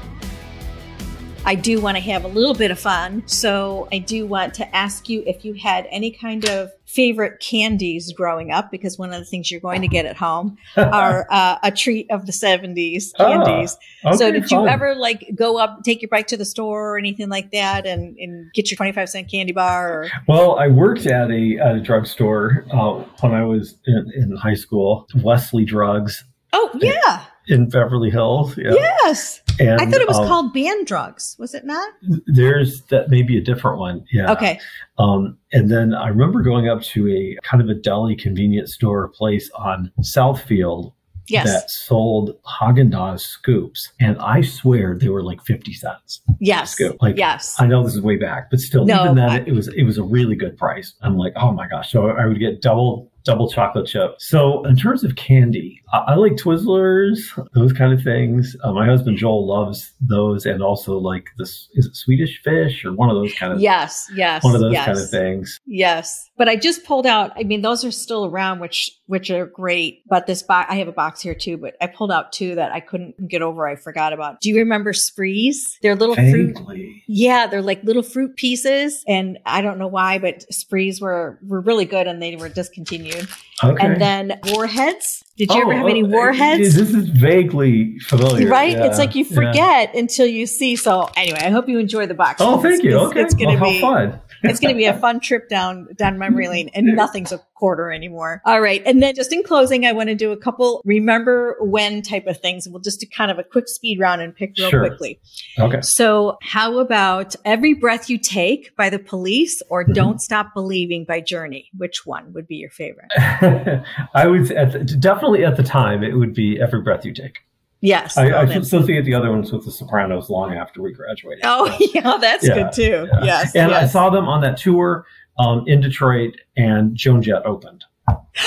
I 1.47 1.55
do 1.55 1.81
want 1.81 1.97
to 1.97 2.03
have 2.03 2.25
a 2.25 2.29
little 2.29 2.55
bit 2.55 2.73
of 2.73 2.79
fun. 2.79 3.23
So 3.27 3.87
I 3.93 3.99
do 3.99 4.27
want 4.27 4.55
to 4.55 4.77
ask 4.77 5.09
you 5.09 5.23
if 5.27 5.45
you 5.45 5.55
had 5.55 5.87
any 5.93 6.11
kind 6.11 6.45
of 6.45 6.71
favorite 6.87 7.39
candies 7.41 8.13
growing 8.13 8.51
up, 8.51 8.71
because 8.73 8.99
one 8.99 9.13
of 9.13 9.19
the 9.21 9.25
things 9.25 9.51
you're 9.51 9.61
going 9.61 9.83
to 9.83 9.89
get 9.89 10.07
at 10.07 10.17
home 10.17 10.59
are 10.77 11.25
uh, 11.31 11.59
a 11.63 11.71
treat 11.71 12.11
of 12.11 12.27
the 12.27 12.33
70s 12.33 13.13
Ah, 13.21 13.45
candies. 13.45 13.77
so 14.03 14.27
Okay, 14.27 14.33
did 14.33 14.51
you 14.51 14.59
fun. 14.59 14.69
ever 14.69 14.97
like 14.97 15.31
go 15.37 15.57
up, 15.57 15.85
take 15.85 16.03
your 16.03 16.09
bike 16.09 16.27
to 16.29 16.37
the 16.37 16.45
store 16.45 16.95
or 16.95 16.99
anything 16.99 17.29
like 17.29 17.53
that 17.53 17.87
and, 17.87 18.17
and 18.19 18.53
get 18.53 18.69
your 18.71 18.77
25 18.77 19.09
cent 19.09 19.31
candy 19.31 19.53
bar? 19.53 20.03
Or, 20.03 20.09
Well, 20.27 20.59
I 20.59 20.67
worked 20.67 21.07
at 21.07 21.31
a 21.31 21.59
at 21.63 21.77
a 21.77 21.81
drugstore 21.81 22.67
uh, 22.73 23.05
when 23.21 23.33
I 23.35 23.45
was 23.45 23.79
in, 23.87 24.11
in 24.17 24.37
high 24.37 24.55
school, 24.55 25.07
Wesley 25.23 25.65
Drugs 25.65 26.25
oh, 26.53 26.71
yeah. 26.81 27.25
In 27.49 27.69
Beverly 27.69 28.11
Hills. 28.11 28.57
Yeah. 28.57 28.73
Yes. 28.75 29.41
And, 29.59 29.81
I 29.81 29.87
thought 29.87 30.01
it 30.01 30.09
was 30.09 30.19
um, 30.19 30.27
called 30.29 30.53
band 30.53 30.87
drugs. 30.87 31.35
Was 31.39 31.55
it 31.55 31.65
not? 31.65 31.91
There's 32.27 32.83
that 32.91 33.09
maybe 33.09 33.39
a 33.39 33.41
different 33.41 33.79
one. 33.79 34.05
Yeah. 34.13 34.31
Okay. 34.33 34.61
Um, 34.99 35.39
and 35.53 35.71
then 35.71 35.95
I 35.95 36.09
remember 36.09 36.43
going 36.43 36.69
up 36.69 36.83
to 36.83 37.09
a 37.09 37.37
kind 37.43 37.63
of 37.63 37.69
a 37.69 37.75
deli 37.75 38.17
convenience 38.17 38.75
store 38.75 39.09
place 39.09 39.51
on 39.57 39.91
Southfield 40.01 40.93
Yes. 41.29 41.47
that 41.47 41.71
sold 41.73 42.41
Haagen 42.45 42.89
Dazs 42.93 43.23
scoops, 43.23 43.91
and 43.99 44.17
I 44.19 44.43
swear 44.43 44.97
they 44.97 45.09
were 45.09 45.25
like 45.25 45.43
fifty 45.45 45.73
cents. 45.73 46.21
yes. 46.39 46.71
scoop. 46.71 47.03
Like, 47.03 47.17
yes. 47.17 47.57
I 47.59 47.67
know 47.67 47.83
this 47.83 47.97
is 47.97 48.01
way 48.01 48.15
back, 48.17 48.49
but 48.49 48.61
still, 48.61 48.85
No, 48.85 49.03
even 49.03 49.17
then, 49.17 49.31
I- 49.31 49.41
it 49.45 49.51
was 49.53 49.67
it 49.67 49.83
was 49.83 49.99
a 49.99 50.05
really 50.05 50.37
good 50.37 50.57
price. 50.57 50.95
I'm 51.03 51.17
like, 51.17 51.33
oh 51.35 51.51
my 51.51 51.67
gosh! 51.67 51.91
So 51.91 52.11
I 52.11 52.27
would 52.27 52.39
get 52.39 52.63
double 52.63 53.11
double 53.25 53.51
chocolate 53.51 53.89
chip. 53.89 54.15
So 54.19 54.65
in 54.67 54.77
terms 54.77 55.03
of 55.03 55.17
candy, 55.17 55.83
I, 55.93 55.99
I 55.99 56.15
like 56.15 56.33
Twizzlers, 56.33 57.19
those 57.55 57.73
kind 57.73 57.93
of 57.93 58.03
things. 58.03 58.57
Uh, 58.63 58.73
my 58.73 58.87
husband 58.87 59.19
Joel 59.19 59.47
loves 59.47 59.93
those, 60.01 60.47
and 60.47 60.63
also 60.63 60.99
like 60.99 61.31
this 61.39 61.69
is 61.75 61.87
it 61.87 61.97
Swedish 61.97 62.43
fish 62.43 62.85
or 62.85 62.93
one 62.93 63.11
of 63.11 63.17
those 63.17 63.33
kind 63.35 63.53
of 63.53 63.61
yes. 63.61 64.11
Yes. 64.15 64.43
one 64.43 64.55
of 64.55 64.61
those 64.61 64.73
yes. 64.73 64.87
kind 64.87 64.99
of 64.99 65.11
things. 65.11 65.61
Yes. 65.67 66.31
But 66.37 66.49
I 66.49 66.57
just 66.57 66.85
pulled 66.85 67.07
out, 67.07 67.33
I 67.37 67.45
mean, 67.45 67.63
those 67.63 67.85
are 67.85 67.91
still 67.91 68.27
around, 68.27 68.61
which, 68.61 68.91
which 69.07 69.31
are 69.31 69.47
great. 69.47 70.03
But 70.07 70.27
this 70.27 70.43
box, 70.43 70.71
I 70.71 70.77
have 70.77 70.89
a 70.89 70.93
box 70.93 71.23
here 71.23 71.35
too, 71.35 71.57
but 71.57 71.77
I 71.81 71.87
pulled 71.87 72.13
out 72.13 72.33
two 72.33 72.57
that 72.57 72.73
I 72.73 72.81
couldn't 72.81 73.29
get 73.29 73.41
over. 73.41 73.67
I 73.67 73.77
forgot 73.77 74.13
about. 74.13 74.41
Do 74.41 74.51
you 74.51 74.57
remember 74.57 74.93
sprees? 74.93 75.79
They're 75.81 75.97
little 75.97 76.15
fruit. 76.15 76.59
Yeah. 77.07 77.47
They're 77.47 77.63
like 77.63 77.83
little 77.85 78.03
fruit 78.03 78.37
pieces. 78.37 79.03
And 79.09 79.39
I 79.47 79.63
don't 79.63 79.79
know 79.79 79.89
why, 79.89 80.19
but 80.19 80.43
sprees 80.53 81.01
were, 81.01 81.39
were 81.43 81.61
really 81.61 81.87
good 81.87 82.07
and 82.07 82.21
they 82.21 82.37
were 82.37 82.51
discontinued. 82.51 83.29
Okay. 83.65 83.85
And 83.85 84.01
then 84.01 84.41
warheads. 84.49 85.23
Did 85.37 85.51
you 85.53 85.61
ever 85.61 85.73
Oh, 85.75 85.77
have 85.77 85.87
any 85.87 86.03
oh, 86.03 86.07
eh, 86.07 86.11
warheads? 86.11 86.75
This 86.75 86.91
is 86.95 87.09
vaguely 87.11 87.99
familiar, 87.99 88.49
Right? 88.49 88.73
Yeah, 88.73 88.87
it's 88.87 88.99
like 88.99 89.15
you 89.15 89.25
yeah. 89.29 89.35
forget 89.35 89.95
until 89.95 90.27
you 90.27 90.47
see. 90.47 90.77
So 90.77 91.11
anyway, 91.15 91.41
I 91.43 91.51
hope 91.51 91.69
you 91.69 91.79
enjoy 91.79 92.07
the 92.07 92.15
box. 92.15 92.41
Oh, 92.41 92.59
thank 92.63 92.83
you. 92.83 92.91
It's- 92.97 93.07
Okay, 93.11 93.21
It's 93.21 93.35
going 93.35 93.55
to 93.57 93.61
well, 93.63 93.71
be 93.71 93.81
how 93.81 93.95
fun. 93.95 94.21
It's 94.43 94.61
going 94.61 94.75
to 94.75 94.79
be 94.79 94.85
a 94.87 94.99
fun 94.99 95.21
trip 95.21 95.49
down 95.49 95.89
down 95.97 96.19
memory 96.19 96.49
lane 96.49 96.71
and 96.75 96.87
nothing's 96.97 97.33
a 97.33 97.39
quarter 97.55 97.91
anymore 97.91 98.43
all 98.45 98.61
right 98.61 98.83
and 98.85 99.03
then 99.03 99.15
just 99.15 99.33
in 99.33 99.43
closing 99.43 99.87
i 99.87 99.93
want 99.93 100.09
to 100.09 100.15
do 100.15 100.31
a 100.33 100.37
couple 100.37 100.83
remember 100.85 101.57
when 101.61 102.03
type 102.03 102.27
of 102.27 102.39
things 102.39 102.69
we'll 102.69 102.81
just 102.81 103.01
do 103.01 103.07
kind 103.07 103.31
of 103.31 103.39
a 103.39 103.43
quick 103.45 103.67
speed 103.69 103.99
round 103.99 104.21
and 104.21 104.35
pick 104.37 104.53
real 104.59 104.69
Sure. 104.71 104.87
quickly 104.87 105.19
Okay. 105.59 105.81
so 105.81 106.37
how 106.43 106.79
about 106.79 107.35
every 107.45 107.73
breath 107.75 108.11
you 108.11 108.19
take 108.19 108.77
by 108.77 108.91
the 108.91 108.99
police 108.99 109.63
or 109.71 109.85
Mhm. 109.85 109.95
don't 109.95 110.21
stop 110.21 110.53
believing 110.55 111.05
by 111.05 111.21
journey 111.21 111.71
which 111.77 112.05
one 112.05 112.33
would 112.35 112.47
be 112.47 112.57
your 112.57 112.71
favorite 112.71 113.11
I 114.15 114.27
would 114.27 114.51
at 114.53 114.73
the, 114.73 114.85
definitely 114.85 115.45
at 115.45 115.57
the 115.57 115.63
time 115.63 116.03
it 116.03 116.15
would 116.15 116.35
be 116.35 116.61
every 116.61 116.83
breath 116.83 117.05
you 117.05 117.13
take. 117.15 117.39
Yes 117.81 118.17
I, 118.17 118.27
I 118.33 118.45
them. 118.45 118.53
should 118.55 118.67
still 118.67 118.83
think 118.83 119.05
the 119.05 119.15
other 119.15 119.31
ones 119.31 119.53
with 119.53 119.65
the 119.65 119.71
Sopranos 119.71 120.31
long 120.31 120.55
after 120.55 120.81
we 120.83 120.93
graduated. 120.93 121.45
oh 121.45 121.67
So, 121.79 121.87
yeah 121.95 122.17
that's 122.19 122.47
Yeah, 122.47 122.55
good 122.55 122.73
too 122.73 123.09
yeah. 123.13 123.25
yes 123.25 123.55
and 123.55 123.73
I 123.73 123.87
saw 123.87 124.09
them 124.11 124.27
on 124.29 124.41
that 124.43 124.57
tour 124.57 125.05
um, 125.39 125.65
in 125.67 125.83
Detroit, 125.83 126.35
and 126.57 126.95
Joan 126.97 127.21
Jett 127.21 127.45
opened 127.45 127.85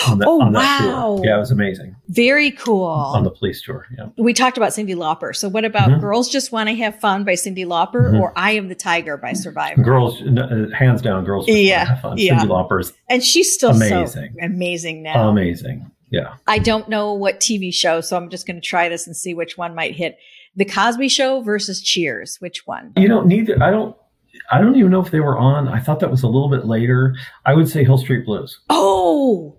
on 0.07 0.17
that, 0.17 0.27
Oh, 0.27 0.37
wow. 0.49 1.15
tour. 1.17 1.25
Yeah, 1.25 1.35
it 1.35 1.39
was 1.39 1.51
amazing 1.51 1.95
very 2.07 2.49
cool 2.51 2.85
on 2.87 3.23
the 3.23 3.29
police 3.29 3.61
tour. 3.61 3.85
Yeah. 3.95 4.07
we 4.17 4.33
talked 4.33 4.57
about 4.57 4.69
Cyndi 4.71 4.95
Lauper. 4.95 5.35
So 5.35 5.47
what 5.47 5.63
about 5.63 5.89
Mhm. 5.89 5.99
Girls 6.01 6.27
Just 6.27 6.51
Want 6.51 6.67
to 6.69 6.75
Have 6.77 6.99
Fun 6.99 7.23
by 7.23 7.33
Cyndi 7.33 7.65
Lauper 7.67 8.11
Mhm. 8.13 8.19
or 8.19 8.33
I 8.35 8.53
Am 8.53 8.67
the 8.67 8.73
Tiger 8.75 9.15
by 9.17 9.33
Survivor? 9.33 9.83
Girls, 9.83 10.19
uh, 10.23 10.67
hands 10.75 11.03
down, 11.03 11.23
girls. 11.25 11.45
just 11.45 11.55
Yeah, 11.59 11.77
wanna 11.81 11.89
have 11.91 12.01
fun. 12.01 12.17
yeah. 12.17 12.39
Cyndi 12.39 12.47
Lauper's 12.47 12.93
And 13.09 13.23
she's 13.23 13.53
still 13.53 13.69
Amazing. 13.71 14.33
so 14.39 14.45
amazing 14.45 15.03
now. 15.03 15.29
amazing. 15.29 15.91
Yeah. 16.11 16.35
I 16.47 16.59
don't 16.59 16.89
know 16.89 17.13
what 17.13 17.39
TV 17.39 17.73
show, 17.73 18.01
so 18.01 18.17
I'm 18.17 18.29
just 18.29 18.47
going 18.47 18.55
to 18.55 18.61
try 18.61 18.89
this 18.89 19.05
and 19.07 19.15
see 19.15 19.33
which 19.33 19.57
one 19.57 19.75
might 19.75 19.95
hit. 19.95 20.17
The 20.55 20.65
Cosby 20.65 21.09
Show 21.09 21.41
versus 21.41 21.81
Cheers. 21.81 22.37
Which 22.39 22.65
one? 22.65 22.93
You 22.97 23.07
know, 23.07 23.21
neither. 23.21 23.61
I 23.61 23.71
don't. 23.71 23.95
I 24.51 24.59
don't 24.59 24.75
even 24.75 24.91
know 24.91 25.01
if 25.01 25.11
they 25.11 25.19
were 25.19 25.37
on. 25.37 25.67
I 25.67 25.79
thought 25.79 25.99
that 25.99 26.11
was 26.11 26.23
a 26.23 26.27
little 26.27 26.49
bit 26.49 26.65
later. 26.65 27.15
I 27.45 27.53
would 27.53 27.69
say 27.69 27.83
Hill 27.83 27.97
Street 27.97 28.25
Blues. 28.25 28.59
Oh, 28.69 29.57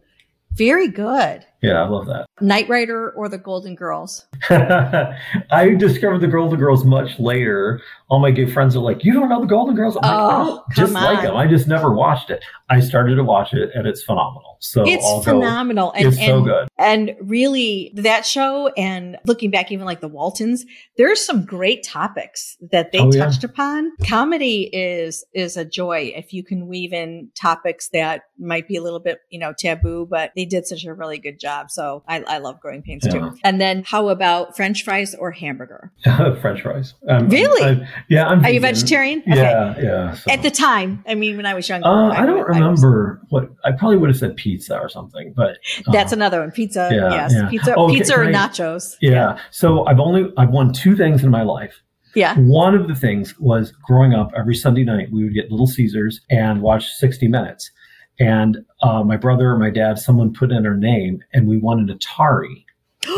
very 0.53 0.89
good. 0.89 1.45
Yeah, 1.63 1.83
I 1.83 1.89
love 1.89 2.07
that. 2.07 2.27
Knight 2.41 2.69
Rider 2.69 3.11
or 3.11 3.29
the 3.29 3.37
Golden 3.39 3.75
Girls? 3.75 4.25
I 4.49 5.75
discovered 5.79 6.19
the 6.21 6.29
Golden 6.29 6.59
Girls 6.59 6.85
much 6.85 7.19
later. 7.19 7.81
All 8.09 8.19
my 8.19 8.31
gay 8.31 8.47
friends 8.47 8.75
are 8.77 8.81
like, 8.81 9.05
"You 9.05 9.13
don't 9.13 9.29
know 9.29 9.41
the 9.41 9.47
Golden 9.47 9.75
Girls?" 9.77 9.97
I'm 9.97 10.03
like, 10.03 10.47
Oh, 10.49 10.65
"I 10.71 10.75
just 10.75 10.95
come 10.95 11.03
like 11.05 11.19
on. 11.19 11.25
them. 11.25 11.37
I 11.37 11.47
just 11.47 11.69
never 11.69 11.93
watched 11.93 12.31
it. 12.31 12.43
I 12.69 12.81
started 12.81 13.17
to 13.17 13.25
watch 13.25 13.53
it, 13.53 13.71
and 13.75 13.87
it's 13.87 14.03
phenomenal. 14.03 14.57
So 14.61 14.85
it's 14.87 15.25
phenomenal. 15.25 15.93
And, 15.93 16.07
it's 16.07 16.19
so 16.19 16.43
good. 16.43 16.69
and 16.79 17.15
really 17.21 17.93
that 17.97 18.27
show 18.27 18.69
and 18.77 19.17
looking 19.25 19.51
back, 19.51 19.73
even 19.73 19.87
like 19.87 20.01
the 20.01 20.09
Waltons, 20.09 20.65
there's 20.97 21.25
some 21.25 21.45
great 21.45 21.83
topics 21.83 22.57
that 22.71 22.93
they 22.93 22.99
Oh, 23.01 23.11
yeah. 23.13 23.25
touched 23.25 23.43
upon. 23.45 23.91
Comedy 24.07 24.63
is, 24.73 25.25
is 25.35 25.57
a 25.57 25.65
joy 25.65 26.13
if 26.15 26.33
you 26.35 26.45
can 26.45 26.67
weave 26.69 26.93
in 26.93 27.31
topics 27.35 27.89
that 27.91 28.25
might 28.39 28.69
be 28.69 28.77
a 28.77 28.83
little 28.83 29.01
bit, 29.01 29.21
you 29.31 29.39
know, 29.41 29.55
taboo, 29.59 30.07
but 30.09 30.33
they 30.37 30.45
did 30.45 30.67
such 30.67 30.85
a 30.85 30.93
really 30.93 31.19
good 31.19 31.41
job. 31.41 31.50
Job. 31.51 31.71
So 31.71 32.03
I, 32.07 32.23
I 32.23 32.39
love 32.39 32.61
growing 32.61 32.83
pains 32.83 33.05
yeah. 33.05 33.13
too. 33.13 33.33
And 33.45 33.61
then 33.61 33.83
how 33.85 34.09
about 34.09 34.57
French 34.57 34.85
fries 34.85 35.15
or 35.15 35.31
hamburger? 35.31 35.93
French 36.41 36.63
fries. 36.63 36.95
Um, 37.09 37.29
really? 37.29 37.63
I'm, 37.63 37.87
yeah. 38.09 38.27
I'm 38.27 38.39
Are 38.39 38.43
vegan. 38.43 38.55
you 38.55 38.61
vegetarian? 38.61 39.21
Okay. 39.21 39.37
Yeah. 39.37 39.81
Yeah. 39.81 40.15
So. 40.15 40.31
At 40.31 40.43
the 40.43 40.51
time, 40.51 41.05
I 41.07 41.15
mean, 41.15 41.37
when 41.37 41.47
I 41.47 41.55
was 41.55 41.69
younger, 41.69 41.89
uh, 41.89 42.11
I, 42.11 42.23
I, 42.23 42.27
don't 42.27 42.47
remember 42.47 43.21
I 43.33 43.35
was, 43.35 43.43
what 43.49 43.51
I 43.65 43.73
probably 43.73 43.99
would 43.99 44.11
have 44.11 44.19
said 44.19 44.37
pizza 44.37 44.79
or 44.79 44.89
something, 44.89 45.33
but 45.37 45.59
uh, 45.87 45.93
that's 45.93 46.13
another 46.13 46.41
one. 46.41 46.51
Pizza. 46.51 46.89
Yeah, 46.93 47.11
yes. 47.11 47.33
Yeah. 47.35 47.49
Pizza. 47.49 47.75
Oh, 47.75 47.89
pizza 47.89 48.15
or 48.15 48.27
nachos. 48.27 48.97
Yeah. 49.01 49.11
yeah. 49.11 49.39
So 49.51 49.87
I've 49.87 50.01
only 50.01 50.33
I've 50.37 50.51
won 50.51 50.73
two 50.73 50.97
things 50.97 51.25
in 51.25 51.31
my 51.31 51.43
life. 51.43 51.83
Yeah. 52.15 52.37
One 52.39 52.75
of 52.75 52.89
the 52.89 52.95
things 52.95 53.39
was 53.39 53.73
growing 53.87 54.15
up 54.15 54.33
every 54.37 54.57
Sunday 54.57 54.83
night, 54.83 55.09
we 55.13 55.23
would 55.23 55.35
get 55.35 55.51
Little 55.51 55.69
Caesars 55.69 56.21
and 56.29 56.61
watch 56.61 56.89
60 56.89 57.29
Minutes. 57.29 57.71
And 58.21 58.59
uh, 58.83 59.03
my 59.03 59.17
brother 59.17 59.51
or 59.51 59.59
my 59.59 59.71
dad, 59.71 59.99
someone 59.99 60.33
put 60.33 60.53
in 60.53 60.67
our 60.67 60.77
name, 60.77 61.25
and 61.33 61.49
we 61.49 61.57
won 61.57 61.81
an 61.81 61.89
Atari 61.89 62.65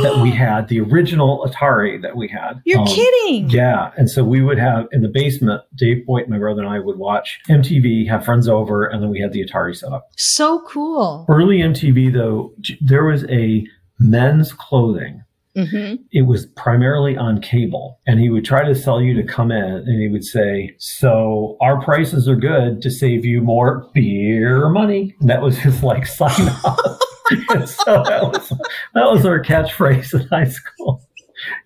that 0.03 0.23
we 0.23 0.31
had, 0.45 0.69
the 0.69 0.81
original 0.81 1.45
Atari 1.47 2.01
that 2.03 2.17
we 2.17 2.29
had. 2.29 2.63
You're 2.65 2.81
um, 2.81 2.87
kidding. 2.87 3.51
Yeah. 3.51 3.91
And 3.97 4.09
so 4.09 4.23
we 4.23 4.41
would 4.41 4.59
have 4.59 4.87
in 4.93 5.03
the 5.03 5.09
basement, 5.09 5.61
Dave 5.75 6.07
Boyte, 6.07 6.29
my 6.29 6.39
brother, 6.39 6.63
and 6.63 6.71
I 6.71 6.79
would 6.79 6.99
watch 6.99 7.41
MTV, 7.49 8.09
have 8.09 8.25
friends 8.25 8.49
over, 8.49 8.87
and 8.87 9.03
then 9.03 9.11
we 9.11 9.21
had 9.21 9.33
the 9.33 9.45
Atari 9.45 9.77
set 9.77 9.93
up. 9.93 10.09
So 10.17 10.63
cool. 10.69 11.27
Early 11.29 11.59
MTV, 11.59 12.13
though, 12.13 12.55
there 12.81 13.05
was 13.05 13.25
a 13.25 13.67
men's 13.99 14.53
clothing 14.53 15.25
Mm-hmm. 15.57 16.03
It 16.13 16.23
was 16.23 16.47
primarily 16.47 17.17
on 17.17 17.41
cable. 17.41 18.01
And 18.07 18.21
he 18.21 18.31
would 18.31 18.45
try 18.45 18.65
to 18.65 18.75
sell 18.75 19.01
you 19.01 19.15
to 19.15 19.23
come 19.23 19.51
in 19.51 19.65
and 19.65 20.01
he 20.01 20.09
would 20.09 20.25
say, 20.25 20.75
So 20.79 21.57
our 21.61 21.83
prices 21.83 22.29
are 22.29 22.37
good 22.37 22.83
to 22.83 22.91
save 22.91 23.25
you 23.25 23.41
more 23.41 23.91
beer 23.95 24.69
money. 24.69 25.15
And 25.21 25.29
that 25.29 25.43
was 25.43 25.59
his 25.59 25.83
like 25.83 26.07
sign 26.07 26.49
off. 26.65 27.01
so 27.67 28.03
that 28.03 28.23
was, 28.23 28.49
that 28.95 29.11
was 29.11 29.27
our 29.27 29.43
catchphrase 29.43 30.19
in 30.21 30.27
high 30.29 30.49
school. 30.49 31.03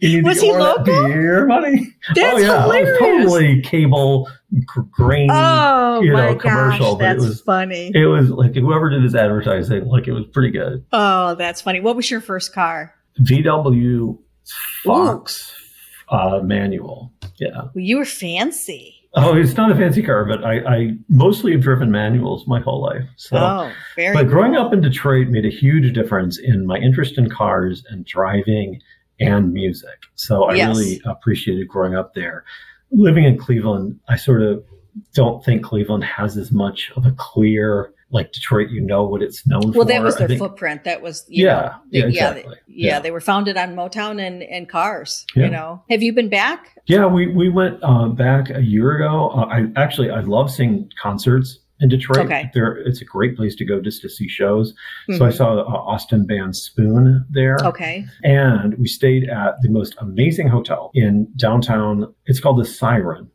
was 0.02 0.40
he 0.40 0.52
local? 0.52 0.84
Beer 0.84 1.46
money. 1.46 1.94
That's 2.14 2.34
oh 2.34 2.38
yeah, 2.38 2.62
hilarious. 2.62 2.98
totally 2.98 3.62
cable 3.62 4.28
grain, 4.90 5.28
oh, 5.30 6.00
you 6.00 6.12
know, 6.12 6.34
gosh, 6.34 6.42
commercial. 6.42 6.96
That's 6.96 7.22
it 7.22 7.26
was 7.26 7.40
funny. 7.42 7.90
It 7.94 8.06
was 8.06 8.30
like 8.30 8.54
whoever 8.54 8.90
did 8.90 9.02
his 9.02 9.14
advertising, 9.14 9.86
like 9.86 10.06
it 10.06 10.12
was 10.12 10.24
pretty 10.32 10.50
good. 10.50 10.84
Oh, 10.92 11.34
that's 11.34 11.60
funny. 11.60 11.80
What 11.80 11.96
was 11.96 12.10
your 12.10 12.20
first 12.20 12.54
car? 12.54 12.94
VW 13.20 14.18
Fox 14.82 15.54
uh, 16.08 16.40
manual. 16.42 17.12
Yeah. 17.36 17.62
Well, 17.74 17.84
you 17.84 17.98
were 17.98 18.04
fancy. 18.04 18.94
Oh, 19.14 19.34
it's 19.34 19.56
not 19.56 19.72
a 19.72 19.74
fancy 19.74 20.02
car, 20.02 20.26
but 20.26 20.44
I, 20.44 20.58
I 20.58 20.90
mostly 21.08 21.52
have 21.52 21.62
driven 21.62 21.90
manuals 21.90 22.46
my 22.46 22.60
whole 22.60 22.82
life. 22.82 23.04
So, 23.16 23.38
oh, 23.38 23.72
very. 23.94 24.14
But 24.14 24.28
growing 24.28 24.52
cool. 24.52 24.66
up 24.66 24.72
in 24.74 24.82
Detroit 24.82 25.28
made 25.28 25.46
a 25.46 25.50
huge 25.50 25.94
difference 25.94 26.38
in 26.38 26.66
my 26.66 26.76
interest 26.76 27.16
in 27.16 27.30
cars 27.30 27.82
and 27.88 28.04
driving 28.04 28.80
and 29.18 29.54
music. 29.54 30.04
So 30.16 30.44
I 30.44 30.54
yes. 30.54 30.76
really 30.76 31.00
appreciated 31.06 31.66
growing 31.66 31.94
up 31.94 32.14
there. 32.14 32.44
Living 32.90 33.24
in 33.24 33.38
Cleveland, 33.38 33.98
I 34.08 34.16
sort 34.16 34.42
of 34.42 34.62
don't 35.14 35.42
think 35.44 35.64
Cleveland 35.64 36.04
has 36.04 36.36
as 36.36 36.52
much 36.52 36.92
of 36.96 37.06
a 37.06 37.12
clear 37.12 37.92
like 38.10 38.32
Detroit, 38.32 38.70
you 38.70 38.80
know 38.80 39.04
what 39.04 39.22
it's 39.22 39.46
known 39.46 39.60
well, 39.60 39.72
for. 39.72 39.78
Well, 39.78 39.86
that 39.88 40.02
was 40.02 40.16
their 40.16 40.28
footprint. 40.28 40.84
That 40.84 41.02
was, 41.02 41.24
yeah, 41.28 41.44
know, 41.44 41.74
yeah, 41.90 42.04
exactly. 42.06 42.54
yeah, 42.66 42.94
yeah, 42.94 43.00
They 43.00 43.10
were 43.10 43.20
founded 43.20 43.56
on 43.56 43.74
Motown 43.74 44.24
and, 44.24 44.42
and 44.44 44.68
cars, 44.68 45.26
yeah. 45.34 45.44
you 45.44 45.50
know. 45.50 45.82
Have 45.90 46.02
you 46.02 46.12
been 46.12 46.28
back? 46.28 46.78
Yeah, 46.86 47.06
we, 47.06 47.26
we 47.26 47.48
went 47.48 47.78
uh, 47.82 48.08
back 48.08 48.50
a 48.50 48.62
year 48.62 48.96
ago. 48.96 49.30
Uh, 49.30 49.46
I 49.46 49.66
actually, 49.76 50.10
I 50.10 50.20
love 50.20 50.50
seeing 50.50 50.88
concerts 51.02 51.58
in 51.80 51.88
Detroit. 51.88 52.26
Okay. 52.26 52.50
There, 52.54 52.76
it's 52.76 53.02
a 53.02 53.04
great 53.04 53.36
place 53.36 53.54
to 53.56 53.64
go 53.64 53.80
just 53.80 54.02
to 54.02 54.08
see 54.08 54.28
shows. 54.28 54.72
Mm-hmm. 54.72 55.16
So 55.18 55.26
I 55.26 55.30
saw 55.30 55.58
uh, 55.58 55.64
Austin 55.64 56.26
band 56.26 56.56
Spoon 56.56 57.26
there. 57.28 57.58
Okay. 57.62 58.06
And 58.22 58.78
we 58.78 58.86
stayed 58.86 59.28
at 59.28 59.60
the 59.62 59.68
most 59.68 59.94
amazing 59.98 60.48
hotel 60.48 60.90
in 60.94 61.28
downtown. 61.36 62.14
It's 62.26 62.40
called 62.40 62.60
the 62.60 62.64
Siren. 62.64 63.30